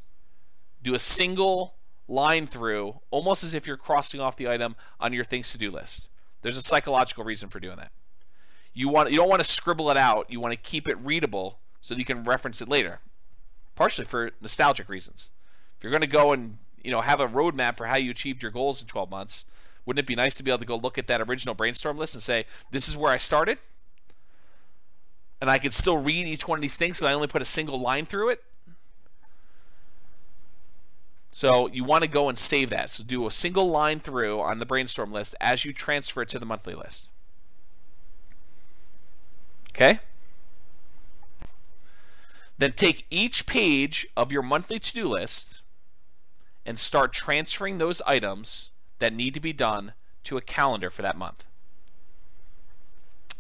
do 0.84 0.94
a 0.94 1.00
single 1.00 1.76
line 2.08 2.46
through, 2.46 3.00
almost 3.10 3.44
as 3.44 3.54
if 3.54 3.66
you're 3.66 3.78
crossing 3.78 4.20
off 4.20 4.36
the 4.36 4.50
item 4.50 4.76
on 5.00 5.14
your 5.14 5.24
things 5.24 5.52
to 5.52 5.58
do 5.58 5.72
list. 5.72 6.10
There's 6.42 6.58
a 6.58 6.62
psychological 6.62 7.24
reason 7.24 7.50
for 7.50 7.60
doing 7.60 7.78
that. 7.78 7.92
You 8.76 8.90
want 8.90 9.10
you 9.10 9.16
don't 9.16 9.30
want 9.30 9.42
to 9.42 9.50
scribble 9.50 9.90
it 9.90 9.98
out. 9.98 10.30
You 10.30 10.40
want 10.40 10.52
to 10.52 10.58
keep 10.58 10.88
it 10.88 10.98
readable 11.00 11.60
so 11.80 11.94
that 11.94 12.00
you 12.00 12.06
can 12.06 12.24
reference 12.24 12.62
it 12.62 12.70
later. 12.70 13.00
Partially 13.74 14.06
for 14.06 14.32
nostalgic 14.42 14.90
reasons. 14.90 15.32
If 15.78 15.84
you're 15.84 15.92
going 15.92 16.02
to 16.02 16.08
go 16.08 16.34
and 16.34 16.58
you 16.84 16.92
know 16.92 17.02
have 17.02 17.22
a 17.22 17.28
roadmap 17.28 17.78
for 17.78 17.88
how 17.88 17.96
you 17.96 18.12
achieved 18.12 18.44
your 18.44 18.52
goals 18.52 18.82
in 18.82 18.88
12 18.88 19.10
months, 19.10 19.46
wouldn't 19.86 20.04
it 20.04 20.08
be 20.08 20.16
nice 20.16 20.36
to 20.36 20.44
be 20.44 20.52
able 20.52 20.60
to 20.60 20.66
go 20.66 20.76
look 20.76 20.98
at 20.98 21.08
that 21.08 21.22
original 21.22 21.56
brainstorm 21.56 21.98
list 21.98 22.16
and 22.16 22.22
say, 22.22 22.46
"This 22.70 22.90
is 22.90 22.98
where 22.98 23.12
I 23.12 23.18
started," 23.18 23.60
and 25.40 25.50
I 25.50 25.58
could 25.58 25.74
still 25.74 25.98
read 25.98 26.28
each 26.28 26.48
one 26.48 26.60
of 26.60 26.62
these 26.62 26.78
things, 26.78 27.00
and 27.00 27.08
I 27.10 27.14
only 27.14 27.28
put 27.28 27.42
a 27.42 27.46
single 27.46 27.80
line 27.80 28.06
through 28.06 28.30
it? 28.30 28.44
So 31.32 31.68
you 31.68 31.84
want 31.84 32.04
to 32.04 32.10
go 32.10 32.30
and 32.30 32.38
save 32.38 32.70
that. 32.70 32.90
So 32.90 33.04
do 33.04 33.28
a 33.28 33.32
single 33.32 33.70
line 33.70 34.00
through 34.00 34.42
on 34.42 34.60
the 34.60 34.66
brainstorm 34.66 35.12
list 35.12 35.36
as 35.42 35.66
you 35.66 35.74
transfer 35.74 36.22
it 36.22 36.30
to 36.30 36.40
the 36.40 36.46
monthly 36.46 36.76
list. 36.76 37.10
Okay? 39.76 40.00
Then 42.58 42.72
take 42.74 43.06
each 43.10 43.46
page 43.46 44.08
of 44.16 44.32
your 44.32 44.42
monthly 44.42 44.80
to 44.80 44.94
do 44.94 45.10
list 45.10 45.62
and 46.66 46.80
start 46.80 47.12
transferring 47.12 47.78
those 47.78 48.02
items 48.08 48.70
that 49.00 49.14
need 49.14 49.34
to 49.34 49.42
be 49.42 49.52
done 49.52 49.94
to 50.24 50.38
a 50.38 50.42
calendar 50.42 50.90
for 50.90 51.02
that 51.02 51.18
month. 51.18 51.44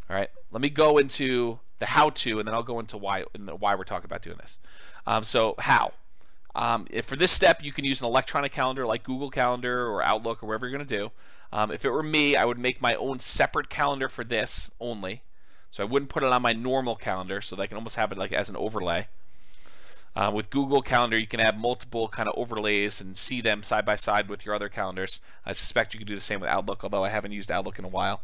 All 0.10 0.16
right, 0.16 0.30
let 0.52 0.62
me 0.62 0.70
go 0.70 0.98
into 0.98 1.60
the 1.80 1.88
how 1.88 2.10
to, 2.10 2.40
and 2.40 2.48
then 2.48 2.54
I'll 2.54 2.64
go 2.64 2.80
into 2.80 2.98
why 2.98 3.24
why 3.58 3.74
we're 3.74 3.84
talking 3.86 4.06
about 4.06 4.22
doing 4.22 4.38
this. 4.40 4.60
Um, 5.08 5.24
so 5.24 5.56
how? 5.60 5.94
Um, 6.54 6.86
if 6.90 7.06
for 7.06 7.16
this 7.16 7.32
step, 7.32 7.64
you 7.64 7.72
can 7.72 7.86
use 7.86 8.02
an 8.02 8.08
electronic 8.08 8.52
calendar 8.52 8.86
like 8.86 9.04
Google 9.04 9.30
Calendar 9.30 9.88
or 9.88 10.04
Outlook 10.04 10.44
or 10.44 10.48
whatever 10.48 10.68
you're 10.68 10.78
going 10.78 10.88
to 10.88 10.98
do. 10.98 11.12
Um, 11.52 11.72
if 11.72 11.84
it 11.84 11.90
were 11.90 12.04
me, 12.04 12.36
I 12.36 12.46
would 12.46 12.60
make 12.60 12.82
my 12.82 12.94
own 12.96 13.20
separate 13.20 13.70
calendar 13.70 14.08
for 14.08 14.24
this 14.24 14.70
only. 14.80 15.22
So 15.76 15.84
I 15.84 15.88
wouldn't 15.88 16.10
put 16.10 16.24
it 16.24 16.32
on 16.32 16.42
my 16.42 16.54
normal 16.54 16.96
calendar 16.96 17.42
so 17.42 17.54
that 17.54 17.62
I 17.64 17.68
can 17.68 17.76
almost 17.76 17.98
have 17.98 18.10
it 18.14 18.18
like 18.18 18.32
as 18.32 18.48
an 18.48 18.56
overlay. 18.56 19.10
Uh, 20.16 20.32
with 20.34 20.50
Google 20.50 20.82
Calendar, 20.82 21.18
you 21.18 21.28
can 21.28 21.42
have 21.42 21.58
multiple 21.58 22.08
kind 22.08 22.30
of 22.30 22.36
overlays 22.38 23.02
and 23.02 23.18
see 23.18 23.42
them 23.42 23.62
side 23.62 23.84
by 23.84 23.98
side 23.98 24.30
with 24.30 24.46
your 24.46 24.56
other 24.56 24.70
calendars. 24.70 25.20
I 25.46 25.52
suspect 25.52 25.94
you 25.94 25.98
could 25.98 26.08
do 26.08 26.16
the 26.16 26.22
same 26.22 26.40
with 26.40 26.50
Outlook, 26.50 26.86
although 26.86 27.04
I 27.04 27.10
haven't 27.10 27.34
used 27.34 27.52
Outlook 27.52 27.78
in 27.78 27.84
a 27.84 27.90
while. 27.90 28.22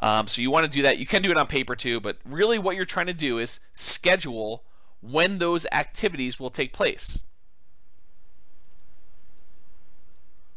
Um, 0.00 0.28
so 0.28 0.40
you 0.40 0.50
want 0.50 0.64
to 0.64 0.72
do 0.72 0.80
that. 0.80 0.96
You 0.96 1.04
can 1.04 1.20
do 1.20 1.30
it 1.30 1.36
on 1.36 1.46
paper 1.46 1.76
too, 1.76 2.00
but 2.00 2.16
really 2.24 2.58
what 2.58 2.74
you're 2.74 2.86
trying 2.86 3.08
to 3.08 3.12
do 3.12 3.38
is 3.38 3.60
schedule 3.74 4.62
when 5.02 5.40
those 5.40 5.66
activities 5.72 6.40
will 6.40 6.48
take 6.48 6.72
place. 6.72 7.22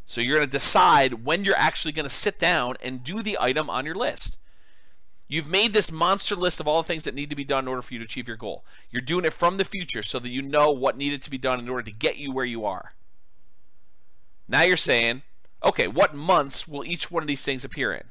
So 0.06 0.22
you're 0.22 0.38
going 0.38 0.48
to 0.48 0.50
decide 0.50 1.26
when 1.26 1.44
you're 1.44 1.58
actually 1.58 1.92
going 1.92 2.08
to 2.08 2.10
sit 2.10 2.40
down 2.40 2.78
and 2.82 3.04
do 3.04 3.22
the 3.22 3.38
item 3.38 3.70
on 3.70 3.86
your 3.86 3.94
list. 3.94 4.37
You've 5.28 5.50
made 5.50 5.74
this 5.74 5.92
monster 5.92 6.36
list 6.36 6.60
of 6.60 6.68
all 6.68 6.82
the 6.82 6.88
things 6.88 7.04
that 7.04 7.14
need 7.14 7.30
to 7.30 7.36
be 7.36 7.44
done 7.44 7.66
in 7.66 7.68
order 7.68 7.82
for 7.82 7.94
you 7.94 8.00
to 8.00 8.06
achieve 8.06 8.28
your 8.28 8.38
goal. 8.38 8.64
You're 8.90 9.02
doing 9.02 9.26
it 9.26 9.34
from 9.34 9.58
the 9.58 9.66
future 9.66 10.02
so 10.02 10.20
that 10.20 10.30
you 10.30 10.42
know 10.42 10.72
what 10.72 10.98
needed 10.98 11.22
to 11.24 11.30
be 11.30 11.38
done 11.38 11.60
in 11.60 11.68
order 11.68 11.84
to 11.84 11.92
get 11.92 12.18
you 12.18 12.32
where 12.32 12.46
you 12.46 12.66
are. 12.66 12.94
Now 14.48 14.62
you're 14.62 14.78
saying, 14.78 15.24
okay, 15.64 15.88
what 15.88 16.14
months 16.14 16.68
will 16.68 16.86
each 16.86 17.12
one 17.12 17.24
of 17.24 17.28
these 17.28 17.44
things 17.44 17.66
appear 17.66 17.94
in? 17.94 18.06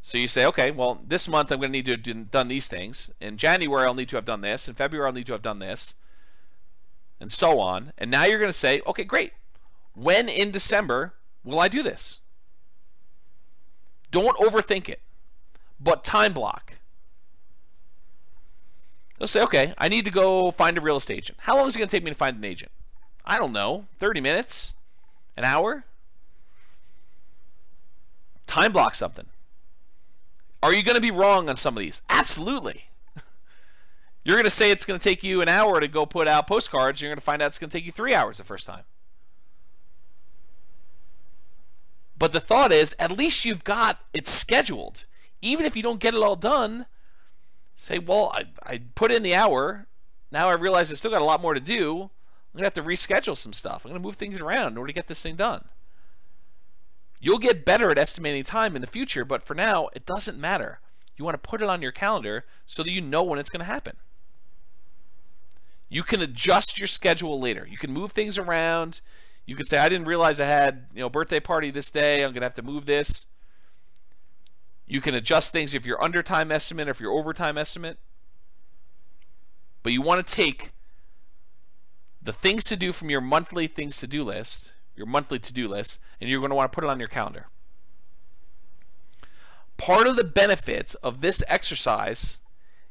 So 0.00 0.18
you 0.18 0.28
say, 0.28 0.44
okay, 0.46 0.70
well, 0.70 1.00
this 1.06 1.28
month 1.28 1.50
I'm 1.50 1.60
going 1.60 1.72
to 1.72 1.78
need 1.78 2.04
to 2.04 2.12
have 2.12 2.30
done 2.30 2.48
these 2.48 2.68
things. 2.68 3.10
In 3.20 3.36
January, 3.36 3.86
I'll 3.86 3.94
need 3.94 4.10
to 4.10 4.16
have 4.16 4.26
done 4.26 4.42
this. 4.42 4.68
In 4.68 4.74
February, 4.74 5.06
I'll 5.06 5.14
need 5.14 5.26
to 5.26 5.32
have 5.32 5.42
done 5.42 5.60
this. 5.60 5.94
And 7.20 7.32
so 7.32 7.58
on. 7.58 7.92
And 7.96 8.10
now 8.10 8.24
you're 8.24 8.38
going 8.38 8.50
to 8.50 8.52
say, 8.52 8.82
okay, 8.86 9.04
great. 9.04 9.32
When 9.94 10.28
in 10.28 10.50
December 10.50 11.14
will 11.42 11.58
I 11.58 11.68
do 11.68 11.82
this? 11.82 12.20
Don't 14.14 14.36
overthink 14.36 14.88
it, 14.88 15.00
but 15.80 16.04
time 16.04 16.32
block. 16.32 16.74
Let's 19.18 19.32
say, 19.32 19.42
okay, 19.42 19.74
I 19.76 19.88
need 19.88 20.04
to 20.04 20.12
go 20.12 20.52
find 20.52 20.78
a 20.78 20.80
real 20.80 20.98
estate 20.98 21.16
agent. 21.16 21.38
How 21.40 21.56
long 21.56 21.66
is 21.66 21.74
it 21.74 21.80
going 21.80 21.88
to 21.88 21.96
take 21.96 22.04
me 22.04 22.12
to 22.12 22.16
find 22.16 22.36
an 22.36 22.44
agent? 22.44 22.70
I 23.24 23.38
don't 23.38 23.52
know, 23.52 23.86
30 23.98 24.20
minutes? 24.20 24.76
An 25.36 25.42
hour? 25.42 25.84
Time 28.46 28.70
block 28.70 28.94
something. 28.94 29.26
Are 30.62 30.72
you 30.72 30.84
going 30.84 30.94
to 30.94 31.00
be 31.00 31.10
wrong 31.10 31.48
on 31.48 31.56
some 31.56 31.76
of 31.76 31.80
these? 31.80 32.00
Absolutely. 32.08 32.84
You're 34.24 34.36
going 34.36 34.44
to 34.44 34.50
say 34.50 34.70
it's 34.70 34.84
going 34.84 35.00
to 35.00 35.02
take 35.02 35.24
you 35.24 35.42
an 35.42 35.48
hour 35.48 35.80
to 35.80 35.88
go 35.88 36.06
put 36.06 36.28
out 36.28 36.46
postcards. 36.46 37.00
You're 37.00 37.10
going 37.10 37.18
to 37.18 37.24
find 37.24 37.42
out 37.42 37.46
it's 37.46 37.58
going 37.58 37.70
to 37.70 37.76
take 37.76 37.84
you 37.84 37.90
three 37.90 38.14
hours 38.14 38.38
the 38.38 38.44
first 38.44 38.64
time. 38.64 38.84
But 42.16 42.32
the 42.32 42.40
thought 42.40 42.72
is, 42.72 42.94
at 42.98 43.10
least 43.10 43.44
you've 43.44 43.64
got 43.64 43.98
it 44.12 44.26
scheduled. 44.26 45.04
Even 45.42 45.66
if 45.66 45.76
you 45.76 45.82
don't 45.82 46.00
get 46.00 46.14
it 46.14 46.22
all 46.22 46.36
done, 46.36 46.86
say, 47.74 47.98
well, 47.98 48.30
I, 48.34 48.44
I 48.62 48.80
put 48.94 49.12
in 49.12 49.22
the 49.22 49.34
hour. 49.34 49.86
Now 50.30 50.48
I 50.48 50.54
realize 50.54 50.90
I 50.90 50.94
still 50.94 51.10
got 51.10 51.22
a 51.22 51.26
lot 51.26 51.42
more 51.42 51.54
to 51.54 51.60
do. 51.60 52.10
I'm 52.54 52.58
going 52.58 52.62
to 52.62 52.64
have 52.64 52.74
to 52.74 52.82
reschedule 52.82 53.36
some 53.36 53.52
stuff. 53.52 53.84
I'm 53.84 53.90
going 53.90 54.00
to 54.00 54.06
move 54.06 54.16
things 54.16 54.38
around 54.38 54.72
in 54.72 54.78
order 54.78 54.88
to 54.88 54.94
get 54.94 55.08
this 55.08 55.22
thing 55.22 55.36
done. 55.36 55.64
You'll 57.20 57.38
get 57.38 57.64
better 57.64 57.90
at 57.90 57.98
estimating 57.98 58.44
time 58.44 58.76
in 58.76 58.80
the 58.80 58.86
future, 58.86 59.24
but 59.24 59.42
for 59.42 59.54
now, 59.54 59.88
it 59.94 60.06
doesn't 60.06 60.38
matter. 60.38 60.80
You 61.16 61.24
want 61.24 61.34
to 61.42 61.48
put 61.48 61.62
it 61.62 61.68
on 61.68 61.82
your 61.82 61.92
calendar 61.92 62.44
so 62.66 62.82
that 62.82 62.90
you 62.90 63.00
know 63.00 63.22
when 63.22 63.38
it's 63.38 63.50
going 63.50 63.60
to 63.60 63.64
happen. 63.64 63.96
You 65.88 66.02
can 66.02 66.20
adjust 66.20 66.78
your 66.78 66.86
schedule 66.86 67.40
later. 67.40 67.66
You 67.68 67.78
can 67.78 67.92
move 67.92 68.12
things 68.12 68.36
around. 68.36 69.00
You 69.46 69.56
can 69.56 69.66
say, 69.66 69.78
I 69.78 69.88
didn't 69.88 70.06
realize 70.06 70.40
I 70.40 70.46
had, 70.46 70.86
you 70.94 71.00
know, 71.00 71.10
birthday 71.10 71.40
party 71.40 71.70
this 71.70 71.90
day. 71.90 72.24
I'm 72.24 72.30
going 72.30 72.40
to 72.40 72.46
have 72.46 72.54
to 72.54 72.62
move 72.62 72.86
this. 72.86 73.26
You 74.86 75.00
can 75.00 75.14
adjust 75.14 75.52
things 75.52 75.74
if 75.74 75.84
you're 75.86 76.02
under 76.02 76.22
time 76.22 76.50
estimate 76.50 76.88
or 76.88 76.92
if 76.92 77.00
you're 77.00 77.12
over 77.12 77.32
time 77.32 77.58
estimate. 77.58 77.98
But 79.82 79.92
you 79.92 80.02
want 80.02 80.26
to 80.26 80.34
take 80.34 80.72
the 82.22 82.32
things 82.32 82.64
to 82.64 82.76
do 82.76 82.92
from 82.92 83.10
your 83.10 83.20
monthly 83.20 83.66
things 83.66 83.98
to 83.98 84.06
do 84.06 84.24
list 84.24 84.72
your 84.96 85.06
monthly 85.06 85.38
to 85.38 85.52
do 85.52 85.68
list, 85.68 85.98
and 86.20 86.30
you're 86.30 86.40
going 86.40 86.50
to 86.50 86.56
want 86.56 86.70
to 86.70 86.74
put 86.74 86.84
it 86.84 86.90
on 86.90 86.98
your 86.98 87.08
calendar. 87.08 87.46
Part 89.76 90.06
of 90.06 90.16
the 90.16 90.24
benefits 90.24 90.94
of 90.96 91.20
this 91.20 91.42
exercise 91.48 92.38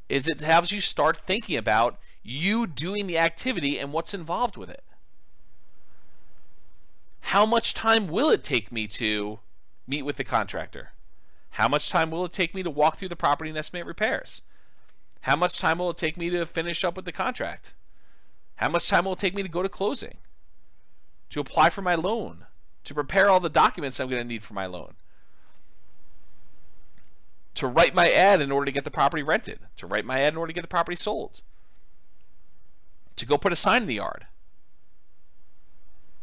is 0.08 0.28
it 0.28 0.40
helps 0.40 0.70
you 0.70 0.80
start 0.80 1.16
thinking 1.16 1.56
about 1.56 1.98
you 2.22 2.66
doing 2.66 3.06
the 3.06 3.18
activity 3.18 3.78
and 3.78 3.92
what's 3.92 4.12
involved 4.12 4.56
with 4.56 4.68
it. 4.68 4.84
How 7.24 7.44
much 7.44 7.74
time 7.74 8.08
will 8.08 8.30
it 8.30 8.42
take 8.42 8.70
me 8.70 8.86
to 8.88 9.40
meet 9.86 10.02
with 10.02 10.16
the 10.16 10.24
contractor? 10.24 10.92
How 11.50 11.68
much 11.68 11.90
time 11.90 12.10
will 12.10 12.24
it 12.24 12.32
take 12.32 12.54
me 12.54 12.62
to 12.62 12.70
walk 12.70 12.96
through 12.96 13.08
the 13.08 13.16
property 13.16 13.50
and 13.50 13.58
estimate 13.58 13.86
repairs? 13.86 14.42
How 15.22 15.36
much 15.36 15.58
time 15.58 15.78
will 15.78 15.90
it 15.90 15.96
take 15.96 16.16
me 16.16 16.30
to 16.30 16.44
finish 16.46 16.84
up 16.84 16.96
with 16.96 17.04
the 17.04 17.12
contract? 17.12 17.74
How 18.56 18.68
much 18.68 18.88
time 18.88 19.04
will 19.04 19.12
it 19.14 19.18
take 19.18 19.34
me 19.34 19.42
to 19.42 19.48
go 19.48 19.62
to 19.62 19.68
closing? 19.68 20.18
to 21.34 21.40
apply 21.40 21.68
for 21.68 21.82
my 21.82 21.96
loan, 21.96 22.46
to 22.84 22.94
prepare 22.94 23.28
all 23.28 23.40
the 23.40 23.48
documents 23.48 23.98
I'm 23.98 24.08
going 24.08 24.22
to 24.22 24.28
need 24.28 24.44
for 24.44 24.54
my 24.54 24.66
loan, 24.66 24.94
to 27.54 27.66
write 27.66 27.92
my 27.92 28.08
ad 28.08 28.40
in 28.40 28.52
order 28.52 28.66
to 28.66 28.70
get 28.70 28.84
the 28.84 28.90
property 28.90 29.24
rented, 29.24 29.58
to 29.78 29.86
write 29.88 30.04
my 30.04 30.20
ad 30.20 30.34
in 30.34 30.36
order 30.36 30.50
to 30.50 30.54
get 30.54 30.62
the 30.62 30.68
property 30.68 30.94
sold, 30.94 31.40
to 33.16 33.26
go 33.26 33.36
put 33.36 33.52
a 33.52 33.56
sign 33.56 33.82
in 33.82 33.88
the 33.88 33.94
yard. 33.94 34.26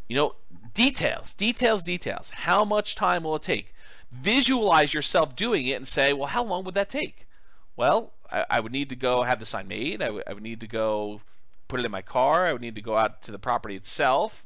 You 0.08 0.16
know, 0.16 0.36
details, 0.74 1.34
details, 1.34 1.84
details. 1.84 2.32
How 2.32 2.64
much 2.64 2.96
time 2.96 3.24
will 3.24 3.36
it 3.36 3.44
take? 3.44 3.74
Visualize 4.12 4.94
yourself 4.94 5.36
doing 5.36 5.68
it 5.68 5.76
and 5.76 5.88
say, 5.88 6.14
well, 6.14 6.28
how 6.28 6.44
long 6.44 6.64
would 6.64 6.74
that 6.76 6.90
take? 6.90 7.28
Well, 7.76 8.14
I, 8.32 8.46
I 8.50 8.60
would 8.60 8.72
need 8.72 8.90
to 8.90 8.96
go 8.96 9.24
have 9.24 9.40
the 9.40 9.46
sign 9.46 9.68
made. 9.68 10.02
I, 10.02 10.08
w- 10.08 10.24
I 10.28 10.34
would 10.34 10.44
need 10.44 10.60
to 10.62 10.68
go 10.68 11.22
put 11.68 11.80
it 11.80 11.86
in 11.86 11.92
my 11.92 12.02
car. 12.02 12.48
I 12.48 12.52
would 12.54 12.62
need 12.62 12.76
to 12.76 12.82
go 12.82 12.98
out 12.98 13.22
to 13.24 13.32
the 13.32 13.40
property 13.40 13.76
itself. 13.76 14.46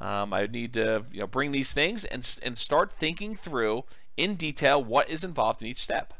Um, 0.00 0.32
I 0.32 0.42
would 0.42 0.52
need 0.52 0.74
to 0.74 1.04
you 1.10 1.20
know 1.20 1.26
bring 1.26 1.50
these 1.50 1.72
things 1.72 2.04
and 2.04 2.38
and 2.42 2.56
start 2.56 2.92
thinking 2.98 3.34
through 3.34 3.84
in 4.16 4.36
detail 4.36 4.82
what 4.82 5.08
is 5.10 5.24
involved 5.24 5.62
in 5.62 5.68
each 5.68 5.82
step. 5.82 6.14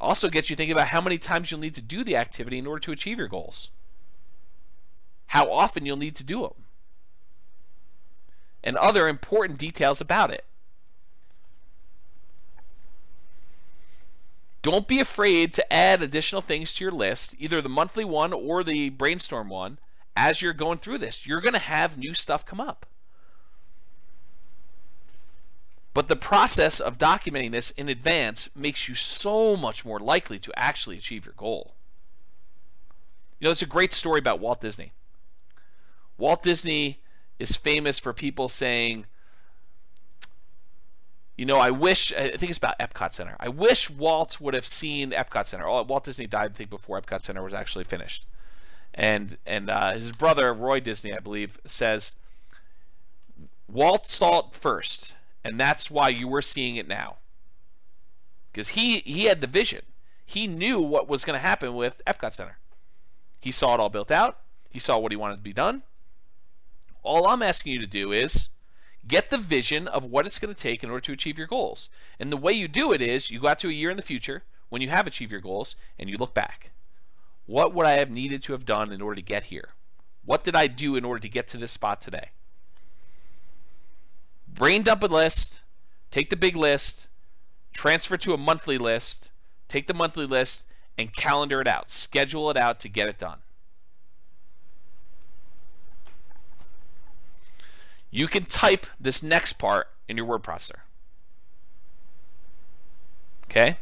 Also 0.00 0.28
gets 0.28 0.50
you 0.50 0.56
thinking 0.56 0.72
about 0.72 0.88
how 0.88 1.00
many 1.00 1.18
times 1.18 1.50
you'll 1.50 1.60
need 1.60 1.74
to 1.74 1.82
do 1.82 2.04
the 2.04 2.16
activity 2.16 2.58
in 2.58 2.66
order 2.66 2.80
to 2.80 2.92
achieve 2.92 3.18
your 3.18 3.28
goals. 3.28 3.70
How 5.28 5.50
often 5.50 5.84
you'll 5.84 5.96
need 5.96 6.16
to 6.16 6.24
do 6.24 6.42
them. 6.42 6.64
And 8.62 8.76
other 8.76 9.08
important 9.08 9.58
details 9.58 10.00
about 10.00 10.30
it. 10.30 10.44
Don't 14.62 14.88
be 14.88 15.00
afraid 15.00 15.52
to 15.54 15.72
add 15.72 16.02
additional 16.02 16.42
things 16.42 16.74
to 16.74 16.84
your 16.84 16.92
list, 16.92 17.34
either 17.38 17.62
the 17.62 17.68
monthly 17.68 18.04
one 18.04 18.32
or 18.32 18.64
the 18.64 18.90
brainstorm 18.90 19.48
one, 19.48 19.78
as 20.16 20.42
you're 20.42 20.52
going 20.52 20.78
through 20.78 20.98
this. 20.98 21.26
You're 21.26 21.40
going 21.40 21.52
to 21.54 21.60
have 21.60 21.96
new 21.96 22.12
stuff 22.12 22.44
come 22.44 22.60
up. 22.60 22.86
But 25.94 26.08
the 26.08 26.16
process 26.16 26.80
of 26.80 26.98
documenting 26.98 27.52
this 27.52 27.70
in 27.72 27.88
advance 27.88 28.50
makes 28.54 28.88
you 28.88 28.94
so 28.94 29.56
much 29.56 29.84
more 29.84 29.98
likely 29.98 30.38
to 30.40 30.52
actually 30.56 30.96
achieve 30.96 31.24
your 31.24 31.34
goal. 31.36 31.74
You 33.40 33.46
know, 33.46 33.50
it's 33.52 33.62
a 33.62 33.66
great 33.66 33.92
story 33.92 34.18
about 34.18 34.40
Walt 34.40 34.60
Disney. 34.60 34.92
Walt 36.16 36.42
Disney 36.42 37.00
is 37.38 37.56
famous 37.56 37.98
for 37.98 38.12
people 38.12 38.48
saying, 38.48 39.06
you 41.36 41.46
know, 41.46 41.58
I 41.58 41.70
wish, 41.70 42.12
I 42.12 42.30
think 42.30 42.50
it's 42.50 42.58
about 42.58 42.78
Epcot 42.80 43.12
Center. 43.12 43.36
I 43.38 43.48
wish 43.48 43.88
Walt 43.88 44.40
would 44.40 44.54
have 44.54 44.66
seen 44.66 45.12
Epcot 45.12 45.46
Center. 45.46 45.68
Oh, 45.68 45.82
Walt 45.84 46.04
Disney 46.04 46.26
died, 46.26 46.50
I 46.50 46.54
think, 46.54 46.68
before 46.68 47.00
Epcot 47.00 47.20
Center 47.20 47.44
was 47.44 47.54
actually 47.54 47.84
finished. 47.84 48.26
And, 48.92 49.38
and 49.46 49.70
uh, 49.70 49.92
his 49.92 50.10
brother, 50.10 50.52
Roy 50.52 50.80
Disney, 50.80 51.14
I 51.14 51.20
believe, 51.20 51.60
says, 51.64 52.16
Walt 53.70 54.08
saw 54.08 54.40
it 54.40 54.54
first, 54.54 55.14
and 55.44 55.60
that's 55.60 55.90
why 55.90 56.08
you 56.08 56.26
were 56.26 56.42
seeing 56.42 56.74
it 56.74 56.88
now. 56.88 57.18
Because 58.50 58.70
he, 58.70 58.98
he 59.00 59.26
had 59.26 59.40
the 59.40 59.46
vision. 59.46 59.82
He 60.26 60.48
knew 60.48 60.80
what 60.80 61.08
was 61.08 61.24
going 61.24 61.38
to 61.38 61.46
happen 61.46 61.74
with 61.74 62.02
Epcot 62.04 62.32
Center. 62.32 62.58
He 63.40 63.52
saw 63.52 63.74
it 63.74 63.80
all 63.80 63.90
built 63.90 64.10
out. 64.10 64.38
He 64.68 64.80
saw 64.80 64.98
what 64.98 65.12
he 65.12 65.16
wanted 65.16 65.36
to 65.36 65.42
be 65.42 65.52
done. 65.52 65.82
All 67.02 67.26
I'm 67.26 67.42
asking 67.42 67.72
you 67.72 67.78
to 67.80 67.86
do 67.86 68.12
is 68.12 68.48
get 69.06 69.30
the 69.30 69.38
vision 69.38 69.88
of 69.88 70.04
what 70.04 70.26
it's 70.26 70.38
going 70.38 70.54
to 70.54 70.60
take 70.60 70.82
in 70.84 70.90
order 70.90 71.00
to 71.00 71.12
achieve 71.12 71.38
your 71.38 71.46
goals. 71.46 71.88
And 72.18 72.30
the 72.30 72.36
way 72.36 72.52
you 72.52 72.68
do 72.68 72.92
it 72.92 73.00
is 73.00 73.30
you 73.30 73.40
go 73.40 73.48
out 73.48 73.58
to 73.60 73.68
a 73.68 73.72
year 73.72 73.90
in 73.90 73.96
the 73.96 74.02
future 74.02 74.44
when 74.68 74.82
you 74.82 74.90
have 74.90 75.06
achieved 75.06 75.32
your 75.32 75.40
goals 75.40 75.76
and 75.98 76.10
you 76.10 76.16
look 76.16 76.34
back. 76.34 76.72
What 77.46 77.72
would 77.74 77.86
I 77.86 77.98
have 77.98 78.10
needed 78.10 78.42
to 78.42 78.52
have 78.52 78.66
done 78.66 78.92
in 78.92 79.00
order 79.00 79.16
to 79.16 79.22
get 79.22 79.44
here? 79.44 79.70
What 80.24 80.44
did 80.44 80.54
I 80.54 80.66
do 80.66 80.96
in 80.96 81.04
order 81.04 81.20
to 81.20 81.28
get 81.28 81.48
to 81.48 81.56
this 81.56 81.72
spot 81.72 82.02
today? 82.02 82.30
Brain 84.46 84.82
dump 84.82 85.02
a 85.02 85.06
list, 85.06 85.60
take 86.10 86.28
the 86.28 86.36
big 86.36 86.56
list, 86.56 87.08
transfer 87.72 88.18
to 88.18 88.34
a 88.34 88.38
monthly 88.38 88.76
list, 88.76 89.30
take 89.68 89.86
the 89.86 89.94
monthly 89.94 90.26
list, 90.26 90.66
and 90.98 91.14
calendar 91.16 91.60
it 91.60 91.66
out. 91.66 91.90
Schedule 91.90 92.50
it 92.50 92.56
out 92.56 92.80
to 92.80 92.88
get 92.88 93.08
it 93.08 93.18
done. 93.18 93.38
You 98.10 98.26
can 98.26 98.44
type 98.44 98.86
this 98.98 99.22
next 99.22 99.54
part 99.54 99.88
in 100.08 100.16
your 100.16 100.26
word 100.26 100.42
processor. 100.42 100.80
Okay? 103.44 103.76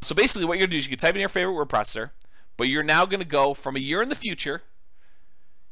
So 0.00 0.14
basically 0.14 0.44
what 0.44 0.54
you're 0.54 0.66
going 0.66 0.70
to 0.70 0.74
do 0.74 0.78
is 0.78 0.84
you 0.86 0.90
can 0.90 0.98
type 0.98 1.14
in 1.14 1.20
your 1.20 1.28
favorite 1.28 1.54
word 1.54 1.68
processor, 1.68 2.10
but 2.56 2.68
you're 2.68 2.82
now 2.82 3.06
going 3.06 3.20
to 3.20 3.26
go 3.26 3.54
from 3.54 3.76
a 3.76 3.80
year 3.80 4.02
in 4.02 4.08
the 4.08 4.14
future. 4.14 4.62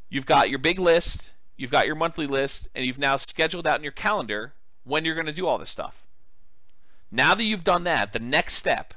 You've 0.09 0.27
got 0.27 0.51
your 0.51 0.59
big 0.59 0.79
list, 0.79 1.33
you've 1.57 1.71
got 1.71 1.87
your 1.87 1.97
monthly 1.97 2.27
list, 2.27 2.69
and 2.75 2.85
you've 2.85 2.99
now 2.99 3.17
scheduled 3.17 3.67
out 3.67 3.79
in 3.79 3.83
your 3.83 3.93
calendar 3.93 4.55
when 4.85 5.05
you're 5.05 5.15
going 5.15 5.27
to 5.27 5.33
do 5.33 5.47
all 5.47 5.59
this 5.59 5.71
stuff. 5.71 6.05
Now 7.11 7.35
that 7.35 7.45
you've 7.45 7.65
done 7.65 7.85
that, 7.85 8.13
the 8.13 8.19
next 8.19 8.55
step 8.55 8.95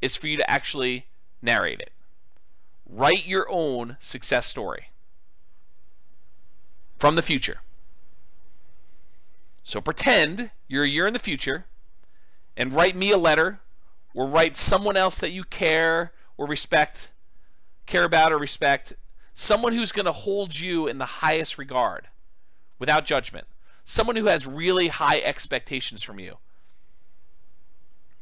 is 0.00 0.14
for 0.14 0.28
you 0.28 0.36
to 0.36 0.50
actually 0.50 1.06
narrate 1.42 1.80
it. 1.80 1.90
Write 2.86 3.26
your 3.26 3.46
own 3.50 3.96
success 3.98 4.46
story 4.46 4.90
from 6.98 7.14
the 7.14 7.22
future. 7.22 7.58
So 9.62 9.80
pretend 9.80 10.50
you're 10.66 10.84
a 10.84 10.88
year 10.88 11.06
in 11.06 11.12
the 11.12 11.18
future 11.18 11.66
and 12.56 12.72
write 12.72 12.96
me 12.96 13.10
a 13.10 13.18
letter 13.18 13.60
or 14.14 14.26
write 14.26 14.56
someone 14.56 14.96
else 14.96 15.18
that 15.18 15.30
you 15.30 15.44
care 15.44 16.12
or 16.36 16.46
respect, 16.46 17.12
care 17.86 18.04
about 18.04 18.32
or 18.32 18.38
respect, 18.38 18.94
someone 19.34 19.72
who's 19.72 19.92
going 19.92 20.06
to 20.06 20.12
hold 20.12 20.58
you 20.58 20.86
in 20.88 20.98
the 20.98 21.04
highest 21.04 21.58
regard 21.58 22.08
without 22.78 23.04
judgment, 23.04 23.46
someone 23.84 24.16
who 24.16 24.26
has 24.26 24.46
really 24.46 24.88
high 24.88 25.20
expectations 25.20 26.02
from 26.02 26.18
you. 26.18 26.38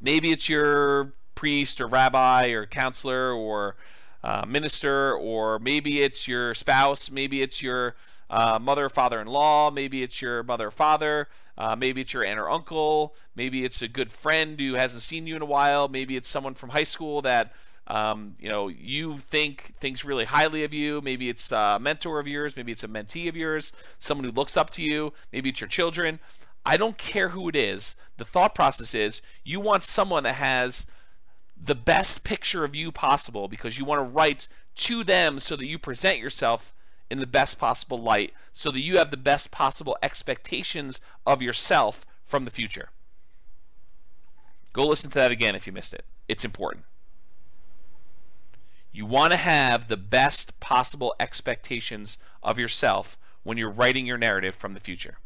Maybe 0.00 0.32
it's 0.32 0.48
your 0.48 1.14
priest 1.34 1.80
or 1.80 1.86
rabbi 1.86 2.48
or 2.48 2.66
counselor 2.66 3.32
or 3.32 3.76
uh, 4.22 4.44
minister, 4.46 5.14
or 5.14 5.58
maybe 5.58 6.02
it's 6.02 6.26
your 6.26 6.52
spouse, 6.54 7.10
maybe 7.10 7.40
it's 7.40 7.62
your 7.62 7.94
uh, 8.30 8.58
mother, 8.60 8.88
father 8.88 9.20
in 9.20 9.26
law, 9.26 9.70
maybe 9.70 10.02
it's 10.02 10.20
your 10.20 10.42
mother, 10.42 10.68
or 10.68 10.70
father, 10.70 11.28
uh, 11.56 11.76
maybe 11.76 12.00
it's 12.00 12.12
your 12.12 12.24
aunt 12.24 12.38
or 12.38 12.50
uncle, 12.50 13.14
maybe 13.34 13.64
it's 13.64 13.82
a 13.82 13.88
good 13.88 14.10
friend 14.10 14.58
who 14.60 14.74
hasn't 14.74 15.02
seen 15.02 15.26
you 15.26 15.36
in 15.36 15.42
a 15.42 15.46
while, 15.46 15.88
maybe 15.88 16.16
it's 16.16 16.28
someone 16.28 16.54
from 16.54 16.70
high 16.70 16.82
school 16.82 17.22
that. 17.22 17.52
Um, 17.88 18.34
you 18.40 18.48
know, 18.48 18.66
you 18.66 19.18
think 19.18 19.74
thinks 19.78 20.04
really 20.04 20.24
highly 20.24 20.64
of 20.64 20.74
you. 20.74 21.00
Maybe 21.00 21.28
it's 21.28 21.52
a 21.52 21.78
mentor 21.80 22.18
of 22.18 22.26
yours. 22.26 22.56
Maybe 22.56 22.72
it's 22.72 22.82
a 22.82 22.88
mentee 22.88 23.28
of 23.28 23.36
yours. 23.36 23.72
Someone 24.00 24.24
who 24.24 24.32
looks 24.32 24.56
up 24.56 24.70
to 24.70 24.82
you. 24.82 25.12
Maybe 25.32 25.50
it's 25.50 25.60
your 25.60 25.68
children. 25.68 26.18
I 26.64 26.76
don't 26.76 26.98
care 26.98 27.28
who 27.28 27.48
it 27.48 27.54
is. 27.54 27.94
The 28.16 28.24
thought 28.24 28.56
process 28.56 28.92
is 28.92 29.22
you 29.44 29.60
want 29.60 29.84
someone 29.84 30.24
that 30.24 30.34
has 30.34 30.84
the 31.56 31.76
best 31.76 32.24
picture 32.24 32.64
of 32.64 32.74
you 32.74 32.90
possible 32.90 33.46
because 33.46 33.78
you 33.78 33.84
want 33.84 34.04
to 34.04 34.12
write 34.12 34.48
to 34.74 35.04
them 35.04 35.38
so 35.38 35.54
that 35.54 35.66
you 35.66 35.78
present 35.78 36.18
yourself 36.18 36.74
in 37.10 37.18
the 37.18 37.26
best 37.26 37.58
possible 37.58 38.00
light 38.00 38.32
so 38.52 38.70
that 38.70 38.80
you 38.80 38.98
have 38.98 39.10
the 39.10 39.16
best 39.16 39.50
possible 39.50 39.96
expectations 40.02 41.00
of 41.26 41.42
yourself 41.42 42.04
from 42.24 42.44
the 42.44 42.50
future. 42.50 42.90
Go 44.72 44.86
listen 44.86 45.10
to 45.10 45.18
that 45.18 45.30
again 45.30 45.54
if 45.54 45.66
you 45.66 45.72
missed 45.72 45.94
it. 45.94 46.04
It's 46.28 46.44
important. 46.44 46.84
You 48.92 49.06
want 49.06 49.32
to 49.32 49.38
have 49.38 49.88
the 49.88 49.96
best 49.96 50.58
possible 50.58 51.14
expectations 51.20 52.18
of 52.42 52.58
yourself 52.58 53.18
when 53.42 53.58
you're 53.58 53.70
writing 53.70 54.06
your 54.06 54.18
narrative 54.18 54.54
from 54.54 54.74
the 54.74 54.80
future. 54.80 55.18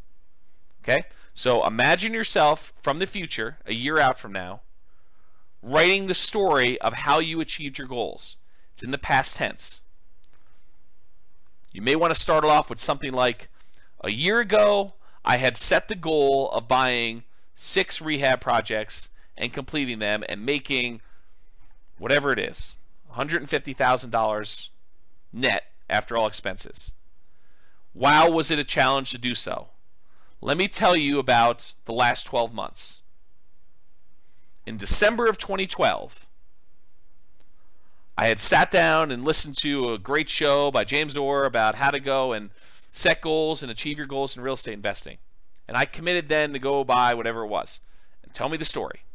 Okay? 0.83 1.03
So 1.33 1.65
imagine 1.65 2.13
yourself 2.13 2.73
from 2.81 2.99
the 2.99 3.07
future, 3.07 3.57
a 3.65 3.73
year 3.73 3.97
out 3.97 4.19
from 4.19 4.31
now, 4.31 4.61
writing 5.61 6.07
the 6.07 6.13
story 6.13 6.79
of 6.81 6.93
how 6.93 7.19
you 7.19 7.39
achieved 7.39 7.77
your 7.77 7.87
goals. 7.87 8.35
It's 8.73 8.83
in 8.83 8.91
the 8.91 8.97
past 8.97 9.37
tense. 9.37 9.81
You 11.71 11.81
may 11.81 11.95
want 11.95 12.13
to 12.13 12.19
start 12.19 12.43
off 12.43 12.69
with 12.69 12.79
something 12.79 13.13
like 13.13 13.49
a 14.01 14.11
year 14.11 14.39
ago, 14.39 14.93
I 15.23 15.37
had 15.37 15.57
set 15.57 15.87
the 15.87 15.95
goal 15.95 16.49
of 16.51 16.67
buying 16.67 17.23
six 17.53 18.01
rehab 18.01 18.41
projects 18.41 19.09
and 19.37 19.53
completing 19.53 19.99
them 19.99 20.23
and 20.27 20.45
making 20.45 21.01
whatever 21.97 22.33
it 22.33 22.39
is 22.39 22.75
$150,000 23.15 24.69
net 25.31 25.63
after 25.89 26.17
all 26.17 26.27
expenses. 26.27 26.93
Wow, 27.93 28.29
was 28.29 28.49
it 28.49 28.59
a 28.59 28.63
challenge 28.63 29.11
to 29.11 29.17
do 29.17 29.35
so? 29.35 29.69
Let 30.41 30.57
me 30.57 30.67
tell 30.67 30.95
you 30.95 31.19
about 31.19 31.75
the 31.85 31.93
last 31.93 32.25
12 32.25 32.53
months. 32.53 33.01
In 34.65 34.77
December 34.77 35.27
of 35.27 35.37
2012, 35.37 36.27
I 38.21 38.27
had 38.27 38.39
sat 38.39 38.69
down 38.69 39.09
and 39.09 39.25
listened 39.25 39.55
to 39.63 39.93
a 39.93 39.97
great 39.97 40.29
show 40.29 40.69
by 40.69 40.83
James 40.83 41.17
Orr 41.17 41.43
about 41.43 41.73
how 41.73 41.89
to 41.89 41.99
go 41.99 42.33
and 42.33 42.51
set 42.91 43.19
goals 43.19 43.63
and 43.63 43.71
achieve 43.71 43.97
your 43.97 44.05
goals 44.05 44.37
in 44.37 44.43
real 44.43 44.53
estate 44.53 44.75
investing. 44.75 45.17
And 45.67 45.75
I 45.75 45.85
committed 45.85 46.29
then 46.29 46.53
to 46.53 46.59
go 46.59 46.83
buy 46.83 47.15
whatever 47.15 47.41
it 47.41 47.47
was 47.47 47.79
and 48.21 48.31
tell 48.31 48.47
me 48.47 48.57
the 48.57 48.63
story. 48.63 49.05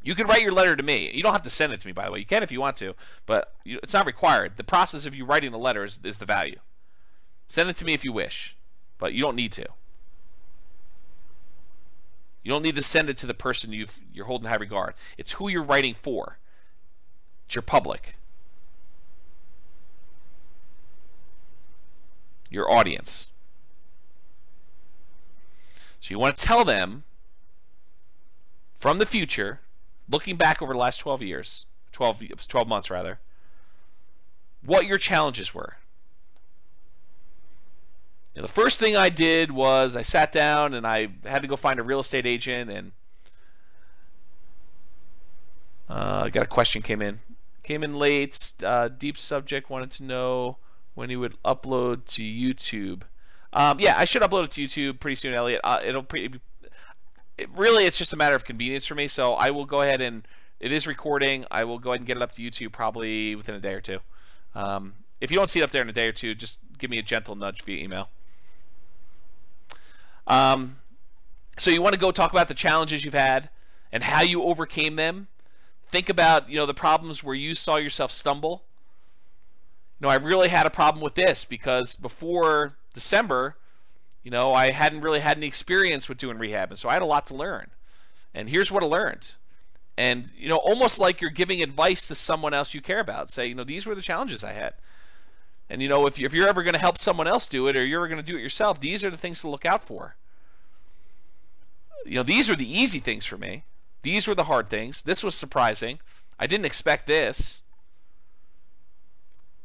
You 0.00 0.14
can 0.14 0.28
write 0.28 0.42
your 0.42 0.52
letter 0.52 0.76
to 0.76 0.82
me. 0.84 1.10
You 1.12 1.24
don't 1.24 1.32
have 1.32 1.42
to 1.42 1.50
send 1.50 1.72
it 1.72 1.80
to 1.80 1.86
me, 1.88 1.92
by 1.92 2.04
the 2.04 2.12
way. 2.12 2.20
You 2.20 2.24
can 2.24 2.44
if 2.44 2.52
you 2.52 2.60
want 2.60 2.76
to, 2.76 2.94
but 3.26 3.52
it's 3.64 3.94
not 3.94 4.06
required. 4.06 4.58
The 4.58 4.62
process 4.62 5.04
of 5.04 5.16
you 5.16 5.24
writing 5.24 5.50
the 5.50 5.58
letter 5.58 5.82
is, 5.82 5.98
is 6.04 6.18
the 6.18 6.24
value. 6.24 6.60
Send 7.48 7.68
it 7.68 7.76
to 7.78 7.84
me 7.84 7.94
if 7.94 8.04
you 8.04 8.12
wish, 8.12 8.56
but 8.98 9.12
you 9.12 9.22
don't 9.22 9.34
need 9.34 9.50
to. 9.50 9.66
You 12.44 12.52
don't 12.52 12.62
need 12.62 12.76
to 12.76 12.82
send 12.82 13.10
it 13.10 13.16
to 13.16 13.26
the 13.26 13.34
person 13.34 13.72
you 13.72 13.88
you're 14.12 14.26
holding 14.26 14.48
high 14.48 14.54
regard. 14.54 14.94
It's 15.16 15.32
who 15.32 15.48
you're 15.48 15.64
writing 15.64 15.94
for. 15.94 16.38
Your 17.54 17.62
public. 17.62 18.16
Your 22.50 22.70
audience. 22.70 23.30
So 26.00 26.12
you 26.12 26.18
want 26.18 26.36
to 26.36 26.44
tell 26.44 26.64
them 26.64 27.04
from 28.78 28.98
the 28.98 29.06
future, 29.06 29.60
looking 30.08 30.36
back 30.36 30.62
over 30.62 30.72
the 30.72 30.78
last 30.78 30.98
12 30.98 31.22
years, 31.22 31.66
12, 31.92 32.46
12 32.46 32.68
months 32.68 32.90
rather, 32.90 33.18
what 34.64 34.86
your 34.86 34.98
challenges 34.98 35.52
were. 35.52 35.76
Know, 38.38 38.42
the 38.42 38.48
first 38.52 38.78
thing 38.78 38.96
I 38.96 39.08
did 39.08 39.50
was 39.50 39.96
I 39.96 40.02
sat 40.02 40.30
down 40.30 40.72
and 40.72 40.86
I 40.86 41.08
had 41.24 41.42
to 41.42 41.48
go 41.48 41.56
find 41.56 41.80
a 41.80 41.82
real 41.82 41.98
estate 41.98 42.24
agent 42.24 42.70
and 42.70 42.92
uh, 45.90 46.22
I 46.26 46.30
got 46.30 46.44
a 46.44 46.46
question 46.46 46.80
came 46.80 47.02
in. 47.02 47.18
Came 47.68 47.84
in 47.84 47.98
late. 47.98 48.54
Uh, 48.64 48.88
deep 48.88 49.18
subject 49.18 49.68
wanted 49.68 49.90
to 49.90 50.02
know 50.02 50.56
when 50.94 51.10
he 51.10 51.16
would 51.16 51.36
upload 51.42 52.06
to 52.06 52.22
YouTube. 52.22 53.02
Um, 53.52 53.78
yeah, 53.78 53.94
I 53.98 54.06
should 54.06 54.22
upload 54.22 54.44
it 54.44 54.52
to 54.52 54.62
YouTube 54.62 55.00
pretty 55.00 55.16
soon, 55.16 55.34
Elliot. 55.34 55.60
Uh, 55.62 55.78
it'll. 55.84 56.06
It, 56.14 56.40
really, 57.54 57.84
it's 57.84 57.98
just 57.98 58.14
a 58.14 58.16
matter 58.16 58.34
of 58.34 58.46
convenience 58.46 58.86
for 58.86 58.94
me. 58.94 59.06
So 59.06 59.34
I 59.34 59.50
will 59.50 59.66
go 59.66 59.82
ahead 59.82 60.00
and 60.00 60.26
it 60.58 60.72
is 60.72 60.86
recording. 60.86 61.44
I 61.50 61.64
will 61.64 61.78
go 61.78 61.90
ahead 61.90 62.00
and 62.00 62.06
get 62.06 62.16
it 62.16 62.22
up 62.22 62.32
to 62.32 62.42
YouTube 62.42 62.72
probably 62.72 63.34
within 63.34 63.54
a 63.54 63.60
day 63.60 63.74
or 63.74 63.82
two. 63.82 63.98
Um, 64.54 64.94
if 65.20 65.30
you 65.30 65.36
don't 65.36 65.50
see 65.50 65.60
it 65.60 65.62
up 65.62 65.70
there 65.70 65.82
in 65.82 65.90
a 65.90 65.92
day 65.92 66.08
or 66.08 66.12
two, 66.12 66.34
just 66.34 66.60
give 66.78 66.88
me 66.88 66.96
a 66.96 67.02
gentle 67.02 67.34
nudge 67.34 67.60
via 67.64 67.84
email. 67.84 68.08
Um, 70.26 70.78
so 71.58 71.70
you 71.70 71.82
want 71.82 71.92
to 71.92 72.00
go 72.00 72.12
talk 72.12 72.30
about 72.30 72.48
the 72.48 72.54
challenges 72.54 73.04
you've 73.04 73.12
had 73.12 73.50
and 73.92 74.04
how 74.04 74.22
you 74.22 74.42
overcame 74.42 74.96
them. 74.96 75.28
Think 75.88 76.08
about 76.08 76.48
you 76.48 76.56
know 76.56 76.66
the 76.66 76.74
problems 76.74 77.22
where 77.22 77.34
you 77.34 77.54
saw 77.54 77.76
yourself 77.76 78.10
stumble. 78.10 78.64
You 80.00 80.06
know, 80.06 80.10
I 80.10 80.16
really 80.16 80.48
had 80.48 80.66
a 80.66 80.70
problem 80.70 81.02
with 81.02 81.14
this 81.14 81.44
because 81.44 81.94
before 81.94 82.76
December, 82.94 83.56
you 84.22 84.30
know, 84.30 84.52
I 84.52 84.70
hadn't 84.70 85.00
really 85.00 85.20
had 85.20 85.36
any 85.36 85.46
experience 85.46 86.08
with 86.08 86.18
doing 86.18 86.38
rehab, 86.38 86.70
and 86.70 86.78
so 86.78 86.88
I 86.88 86.92
had 86.92 87.02
a 87.02 87.06
lot 87.06 87.26
to 87.26 87.34
learn. 87.34 87.70
And 88.34 88.48
here's 88.48 88.70
what 88.70 88.82
I 88.82 88.86
learned. 88.86 89.34
And 89.96 90.30
you 90.36 90.48
know, 90.48 90.58
almost 90.58 91.00
like 91.00 91.20
you're 91.20 91.30
giving 91.30 91.62
advice 91.62 92.06
to 92.08 92.14
someone 92.14 92.54
else 92.54 92.74
you 92.74 92.80
care 92.80 93.00
about. 93.00 93.30
Say, 93.30 93.46
you 93.46 93.54
know, 93.54 93.64
these 93.64 93.86
were 93.86 93.94
the 93.94 94.02
challenges 94.02 94.44
I 94.44 94.52
had. 94.52 94.74
And 95.70 95.82
you 95.82 95.88
know, 95.88 96.06
if, 96.06 96.18
you, 96.18 96.26
if 96.26 96.32
you're 96.32 96.48
ever 96.48 96.62
going 96.62 96.74
to 96.74 96.80
help 96.80 96.98
someone 96.98 97.26
else 97.26 97.46
do 97.46 97.66
it, 97.66 97.76
or 97.76 97.84
you're 97.84 98.00
ever 98.00 98.08
going 98.08 98.24
to 98.24 98.32
do 98.32 98.38
it 98.38 98.42
yourself, 98.42 98.80
these 98.80 99.02
are 99.02 99.10
the 99.10 99.16
things 99.16 99.40
to 99.40 99.50
look 99.50 99.66
out 99.66 99.82
for. 99.82 100.16
You 102.06 102.14
know, 102.14 102.22
these 102.22 102.48
are 102.48 102.56
the 102.56 102.70
easy 102.70 103.00
things 103.00 103.24
for 103.24 103.36
me. 103.36 103.64
These 104.08 104.26
were 104.26 104.34
the 104.34 104.44
hard 104.44 104.70
things. 104.70 105.02
This 105.02 105.22
was 105.22 105.34
surprising. 105.34 105.98
I 106.38 106.46
didn't 106.46 106.64
expect 106.64 107.06
this. 107.06 107.62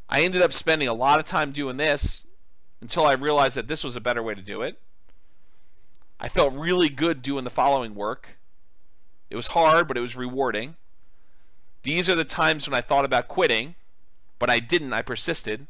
I 0.09 0.21
ended 0.21 0.41
up 0.41 0.51
spending 0.51 0.89
a 0.89 0.93
lot 0.93 1.17
of 1.17 1.25
time 1.25 1.53
doing 1.53 1.77
this 1.77 2.25
until 2.81 3.05
I 3.05 3.13
realized 3.13 3.55
that 3.55 3.69
this 3.69 3.85
was 3.85 3.95
a 3.95 4.01
better 4.01 4.21
way 4.21 4.35
to 4.35 4.41
do 4.41 4.61
it. 4.61 4.81
I 6.19 6.27
felt 6.27 6.53
really 6.53 6.89
good 6.89 7.21
doing 7.21 7.45
the 7.45 7.49
following 7.49 7.95
work. 7.95 8.37
It 9.29 9.37
was 9.37 9.47
hard, 9.47 9.87
but 9.87 9.95
it 9.95 10.01
was 10.01 10.17
rewarding. 10.17 10.75
These 11.83 12.09
are 12.09 12.15
the 12.15 12.25
times 12.25 12.67
when 12.67 12.77
I 12.77 12.81
thought 12.81 13.05
about 13.05 13.29
quitting, 13.29 13.75
but 14.39 14.49
I 14.49 14.59
didn't. 14.59 14.91
I 14.91 15.03
persisted. 15.03 15.67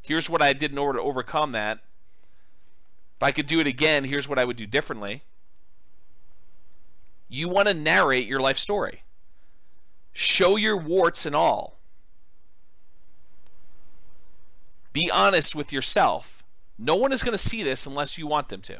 Here's 0.00 0.30
what 0.30 0.40
I 0.40 0.54
did 0.54 0.72
in 0.72 0.78
order 0.78 1.00
to 1.00 1.04
overcome 1.04 1.52
that. 1.52 1.80
If 3.18 3.22
I 3.22 3.30
could 3.30 3.46
do 3.46 3.60
it 3.60 3.66
again, 3.66 4.04
here's 4.04 4.26
what 4.26 4.38
I 4.38 4.44
would 4.44 4.56
do 4.56 4.66
differently. 4.66 5.22
You 7.28 7.48
want 7.48 7.68
to 7.68 7.74
narrate 7.74 8.26
your 8.26 8.40
life 8.40 8.58
story. 8.58 9.02
Show 10.12 10.56
your 10.56 10.76
warts 10.76 11.26
and 11.26 11.34
all. 11.34 11.78
Be 14.92 15.10
honest 15.10 15.54
with 15.54 15.72
yourself. 15.72 16.44
No 16.78 16.94
one 16.96 17.12
is 17.12 17.22
going 17.22 17.32
to 17.32 17.38
see 17.38 17.62
this 17.62 17.86
unless 17.86 18.16
you 18.16 18.26
want 18.26 18.48
them 18.48 18.62
to. 18.62 18.78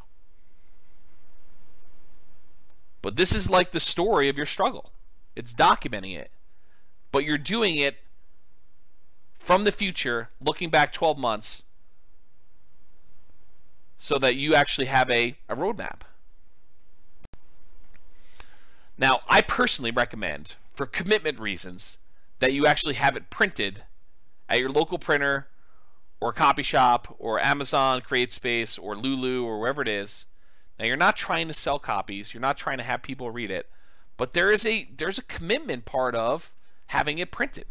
But 3.02 3.16
this 3.16 3.34
is 3.34 3.50
like 3.50 3.72
the 3.72 3.80
story 3.80 4.28
of 4.28 4.36
your 4.36 4.46
struggle. 4.46 4.92
It's 5.34 5.54
documenting 5.54 6.16
it. 6.16 6.30
But 7.12 7.24
you're 7.24 7.38
doing 7.38 7.76
it 7.76 7.98
from 9.38 9.64
the 9.64 9.72
future, 9.72 10.30
looking 10.40 10.70
back 10.70 10.92
12 10.92 11.16
months, 11.18 11.62
so 13.96 14.18
that 14.18 14.34
you 14.34 14.54
actually 14.54 14.86
have 14.86 15.10
a, 15.10 15.36
a 15.48 15.54
roadmap. 15.54 16.00
Now, 18.98 19.20
I 19.28 19.42
personally 19.42 19.90
recommend, 19.90 20.56
for 20.72 20.86
commitment 20.86 21.38
reasons, 21.38 21.98
that 22.38 22.52
you 22.52 22.66
actually 22.66 22.94
have 22.94 23.16
it 23.16 23.30
printed 23.30 23.84
at 24.48 24.60
your 24.60 24.70
local 24.70 24.98
printer 24.98 25.48
or 26.20 26.32
copy 26.32 26.62
shop 26.62 27.14
or 27.18 27.38
Amazon, 27.40 28.00
CreateSpace, 28.00 28.78
or 28.82 28.96
Lulu, 28.96 29.44
or 29.44 29.60
wherever 29.60 29.82
it 29.82 29.88
is. 29.88 30.24
Now, 30.78 30.86
you're 30.86 30.96
not 30.96 31.16
trying 31.16 31.48
to 31.48 31.54
sell 31.54 31.78
copies. 31.78 32.32
You're 32.32 32.40
not 32.40 32.56
trying 32.56 32.78
to 32.78 32.84
have 32.84 33.02
people 33.02 33.30
read 33.30 33.50
it, 33.50 33.68
but 34.16 34.32
there 34.32 34.50
is 34.50 34.64
a 34.64 34.88
there's 34.96 35.18
a 35.18 35.22
commitment 35.22 35.84
part 35.84 36.14
of 36.14 36.54
having 36.88 37.18
it 37.18 37.30
printed 37.30 37.66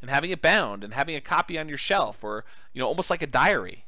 and 0.00 0.10
having 0.10 0.30
it 0.30 0.42
bound 0.42 0.84
and 0.84 0.94
having 0.94 1.16
a 1.16 1.20
copy 1.20 1.58
on 1.58 1.68
your 1.68 1.78
shelf 1.78 2.22
or 2.22 2.44
you 2.72 2.80
know 2.80 2.88
almost 2.88 3.10
like 3.10 3.22
a 3.22 3.26
diary. 3.26 3.86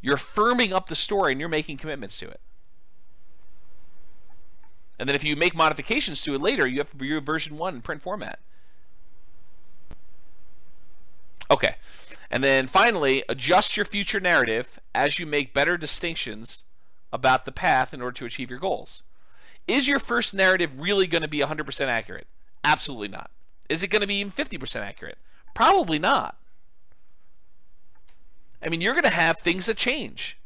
You're 0.00 0.16
firming 0.16 0.72
up 0.72 0.88
the 0.88 0.96
story 0.96 1.32
and 1.32 1.40
you're 1.40 1.48
making 1.48 1.76
commitments 1.76 2.18
to 2.18 2.28
it. 2.28 2.40
And 5.02 5.08
then 5.08 5.16
if 5.16 5.24
you 5.24 5.34
make 5.34 5.56
modifications 5.56 6.22
to 6.22 6.36
it 6.36 6.40
later, 6.40 6.64
you 6.64 6.78
have 6.78 6.90
to 6.90 6.96
view 6.96 7.20
version 7.20 7.58
1 7.58 7.74
in 7.74 7.82
print 7.82 8.00
format. 8.00 8.38
Okay. 11.50 11.74
And 12.30 12.44
then 12.44 12.68
finally, 12.68 13.24
adjust 13.28 13.76
your 13.76 13.84
future 13.84 14.20
narrative 14.20 14.78
as 14.94 15.18
you 15.18 15.26
make 15.26 15.52
better 15.52 15.76
distinctions 15.76 16.62
about 17.12 17.46
the 17.46 17.50
path 17.50 17.92
in 17.92 18.00
order 18.00 18.14
to 18.14 18.26
achieve 18.26 18.48
your 18.48 18.60
goals. 18.60 19.02
Is 19.66 19.88
your 19.88 19.98
first 19.98 20.34
narrative 20.34 20.78
really 20.78 21.08
going 21.08 21.22
to 21.22 21.28
be 21.28 21.40
100% 21.40 21.86
accurate? 21.88 22.28
Absolutely 22.62 23.08
not. 23.08 23.32
Is 23.68 23.82
it 23.82 23.88
going 23.88 24.02
to 24.02 24.06
be 24.06 24.20
even 24.20 24.30
50% 24.30 24.82
accurate? 24.82 25.18
Probably 25.52 25.98
not. 25.98 26.36
I 28.64 28.68
mean, 28.68 28.80
you're 28.80 28.94
going 28.94 29.02
to 29.02 29.10
have 29.10 29.40
things 29.40 29.66
that 29.66 29.76
change. 29.76 30.38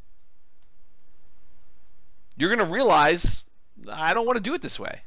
You're 2.39 2.49
going 2.49 2.67
to 2.67 2.73
realize 2.73 3.43
I 3.91 4.14
don't 4.14 4.26
want 4.26 4.37
to 4.37 4.43
do 4.43 4.55
it 4.55 4.62
this 4.62 4.80
way. 4.80 5.03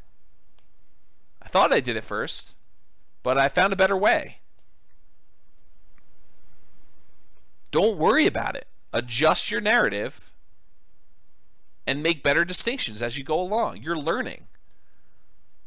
I 1.41 1.47
thought 1.47 1.73
I 1.73 1.79
did 1.79 1.95
it 1.95 2.03
first, 2.03 2.55
but 3.23 3.37
I 3.37 3.47
found 3.47 3.73
a 3.73 3.77
better 3.77 3.97
way. 3.97 4.37
Don't 7.71 7.97
worry 7.97 8.25
about 8.25 8.55
it. 8.55 8.67
Adjust 8.91 9.51
your 9.51 9.61
narrative 9.61 10.31
and 11.85 12.03
make 12.03 12.23
better 12.23 12.43
distinctions 12.45 13.01
as 13.01 13.17
you 13.17 13.23
go 13.23 13.39
along. 13.39 13.77
You're 13.77 13.97
learning. 13.97 14.47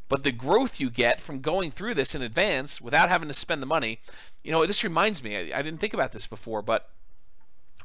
But 0.09 0.25
the 0.25 0.33
growth 0.33 0.79
you 0.79 0.91
get 0.91 1.21
from 1.21 1.41
going 1.41 1.71
through 1.71 1.95
this 1.95 2.15
in 2.15 2.23
advance 2.23 2.81
without 2.81 3.09
having 3.09 3.29
to 3.29 3.35
spend 3.35 3.63
the 3.63 3.67
money, 3.67 4.01
you 4.43 4.53
know, 4.53 4.67
this 4.67 4.85
reminds 4.85 5.23
me, 5.23 5.37
I, 5.37 5.59
I 5.59 5.63
didn't 5.63 5.79
think 5.79 5.95
about 5.95 6.13
this 6.13 6.27
before, 6.27 6.61
but 6.61 6.91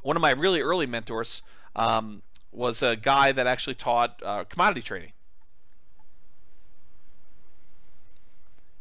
one 0.02 0.16
of 0.16 0.22
my 0.22 0.30
really 0.30 0.60
early 0.60 0.86
mentors 0.86 1.42
um, 1.74 2.22
was 2.52 2.82
a 2.82 2.96
guy 2.96 3.32
that 3.32 3.46
actually 3.46 3.74
taught 3.74 4.20
uh, 4.24 4.44
commodity 4.44 4.82
trading. 4.82 5.12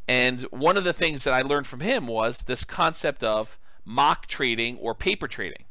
And 0.08 0.42
one 0.44 0.78
of 0.78 0.84
the 0.84 0.94
things 0.94 1.24
that 1.26 1.34
I 1.34 1.42
learned 1.42 1.68
from 1.68 1.82
him 1.82 2.08
was 2.08 2.40
this 2.40 2.64
concept 2.64 3.24
of 3.24 3.58
mock 3.84 4.28
trading 4.28 4.78
or 4.78 4.96
paper 4.96 5.28
trading, 5.28 5.66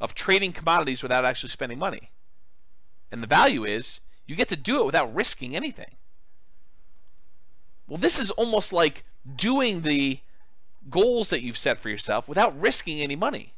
of 0.00 0.14
trading 0.14 0.52
commodities 0.52 1.02
without 1.02 1.24
actually 1.24 1.50
spending 1.50 1.78
money. 1.78 2.10
And 3.10 3.22
the 3.22 3.28
value 3.28 3.64
is 3.64 4.00
you 4.26 4.36
get 4.36 4.48
to 4.48 4.56
do 4.56 4.80
it 4.80 4.86
without 4.86 5.14
risking 5.14 5.56
anything. 5.56 5.96
Well, 7.88 7.98
this 7.98 8.18
is 8.18 8.30
almost 8.32 8.72
like 8.72 9.04
doing 9.36 9.82
the 9.82 10.20
goals 10.88 11.30
that 11.30 11.42
you've 11.42 11.58
set 11.58 11.78
for 11.78 11.88
yourself 11.88 12.28
without 12.28 12.58
risking 12.58 13.00
any 13.00 13.16
money. 13.16 13.54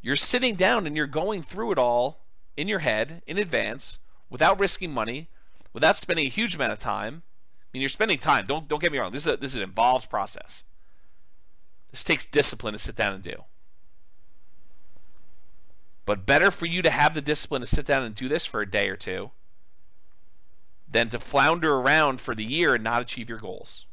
You're 0.00 0.16
sitting 0.16 0.54
down 0.54 0.86
and 0.86 0.96
you're 0.96 1.06
going 1.06 1.42
through 1.42 1.72
it 1.72 1.78
all 1.78 2.20
in 2.56 2.68
your 2.68 2.78
head 2.80 3.22
in 3.26 3.38
advance 3.38 3.98
without 4.30 4.58
risking 4.58 4.92
money, 4.92 5.28
without 5.72 5.96
spending 5.96 6.26
a 6.26 6.30
huge 6.30 6.54
amount 6.54 6.72
of 6.72 6.78
time 6.78 7.22
mean, 7.72 7.82
you're 7.82 7.88
spending 7.88 8.18
time. 8.18 8.46
Don't 8.46 8.68
don't 8.68 8.80
get 8.80 8.92
me 8.92 8.98
wrong. 8.98 9.12
This 9.12 9.26
is 9.26 9.32
a, 9.34 9.36
this 9.36 9.52
is 9.52 9.56
an 9.56 9.62
involved 9.62 10.08
process. 10.08 10.64
This 11.90 12.04
takes 12.04 12.26
discipline 12.26 12.72
to 12.72 12.78
sit 12.78 12.96
down 12.96 13.12
and 13.12 13.22
do. 13.22 13.44
But 16.04 16.24
better 16.24 16.50
for 16.50 16.66
you 16.66 16.80
to 16.82 16.90
have 16.90 17.14
the 17.14 17.20
discipline 17.20 17.60
to 17.60 17.66
sit 17.66 17.84
down 17.84 18.02
and 18.02 18.14
do 18.14 18.28
this 18.28 18.46
for 18.46 18.62
a 18.62 18.70
day 18.70 18.88
or 18.88 18.96
two 18.96 19.30
than 20.90 21.10
to 21.10 21.18
flounder 21.18 21.74
around 21.74 22.20
for 22.20 22.34
the 22.34 22.44
year 22.44 22.74
and 22.74 22.82
not 22.82 23.02
achieve 23.02 23.28
your 23.28 23.38
goals. 23.38 23.84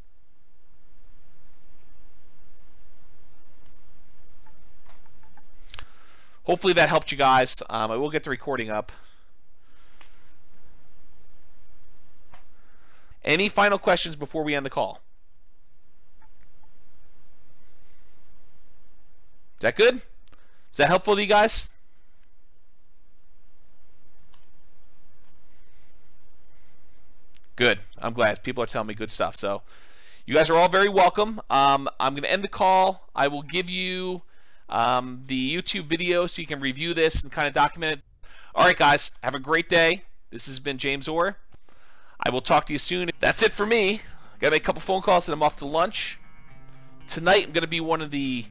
Hopefully 6.43 6.73
that 6.73 6.89
helped 6.89 7.11
you 7.11 7.17
guys. 7.17 7.61
Um, 7.69 7.91
I 7.91 7.97
will 7.97 8.11
get 8.11 8.23
the 8.23 8.29
recording 8.29 8.69
up. 8.69 8.91
Any 13.25 13.49
final 13.49 13.79
questions 13.79 14.15
before 14.15 14.43
we 14.43 14.53
end 14.53 14.65
the 14.65 14.69
call? 14.69 15.01
Is 19.57 19.61
that 19.61 19.75
good? 19.75 19.95
Is 19.95 20.77
that 20.77 20.87
helpful 20.87 21.15
to 21.15 21.21
you 21.21 21.27
guys? 21.27 21.71
Good. 27.55 27.79
I'm 27.97 28.13
glad. 28.13 28.43
People 28.43 28.63
are 28.63 28.67
telling 28.67 28.89
me 28.89 28.93
good 28.93 29.09
stuff. 29.09 29.35
So, 29.35 29.63
you 30.25 30.35
guys 30.35 30.49
are 30.49 30.57
all 30.57 30.67
very 30.67 30.89
welcome. 30.89 31.41
Um, 31.49 31.89
I'm 31.99 32.13
going 32.13 32.23
to 32.23 32.31
end 32.31 32.43
the 32.43 32.49
call. 32.49 33.07
I 33.15 33.27
will 33.27 33.41
give 33.41 33.69
you 33.69 34.21
um, 34.69 35.23
the 35.25 35.55
YouTube 35.55 35.85
video 35.85 36.27
so 36.27 36.41
you 36.41 36.47
can 36.47 36.59
review 36.59 36.93
this 36.93 37.23
and 37.23 37.31
kind 37.31 37.47
of 37.47 37.53
document 37.53 37.99
it. 37.99 38.27
All 38.53 38.65
right, 38.65 38.77
guys. 38.77 39.11
Have 39.23 39.33
a 39.33 39.39
great 39.39 39.69
day. 39.69 40.03
This 40.31 40.45
has 40.47 40.59
been 40.59 40.77
James 40.77 41.07
Orr. 41.07 41.37
I 42.25 42.31
will 42.31 42.41
talk 42.41 42.65
to 42.65 42.73
you 42.73 42.79
soon. 42.79 43.11
That's 43.19 43.43
it 43.43 43.53
for 43.53 43.65
me. 43.65 44.01
Got 44.39 44.47
to 44.47 44.51
make 44.51 44.63
a 44.63 44.65
couple 44.65 44.81
phone 44.81 45.01
calls 45.01 45.27
and 45.27 45.33
I'm 45.33 45.43
off 45.43 45.57
to 45.57 45.65
lunch. 45.65 46.19
Tonight 47.07 47.45
I'm 47.45 47.51
going 47.51 47.61
to 47.61 47.67
be 47.67 47.79
one 47.79 48.01
of 48.01 48.09
the 48.09 48.45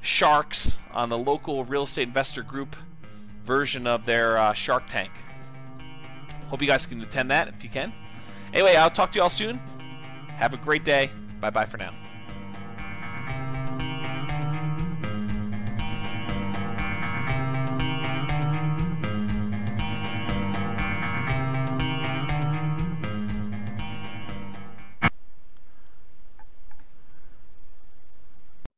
sharks 0.00 0.78
on 0.92 1.10
the 1.10 1.18
local 1.18 1.64
real 1.64 1.82
estate 1.82 2.08
investor 2.08 2.42
group 2.42 2.76
version 3.44 3.86
of 3.86 4.06
their 4.06 4.38
uh, 4.38 4.54
Shark 4.54 4.84
Tank. 4.88 5.12
Hope 6.48 6.62
you 6.62 6.66
guys 6.66 6.86
can 6.86 7.00
attend 7.02 7.30
that 7.30 7.48
if 7.48 7.62
you 7.62 7.68
can. 7.68 7.92
Anyway, 8.52 8.74
I'll 8.74 8.90
talk 8.90 9.12
to 9.12 9.16
you 9.16 9.22
all 9.22 9.30
soon. 9.30 9.58
Have 10.36 10.54
a 10.54 10.58
great 10.58 10.84
day. 10.84 11.10
Bye 11.40 11.50
bye 11.50 11.66
for 11.66 11.76
now. 11.76 11.92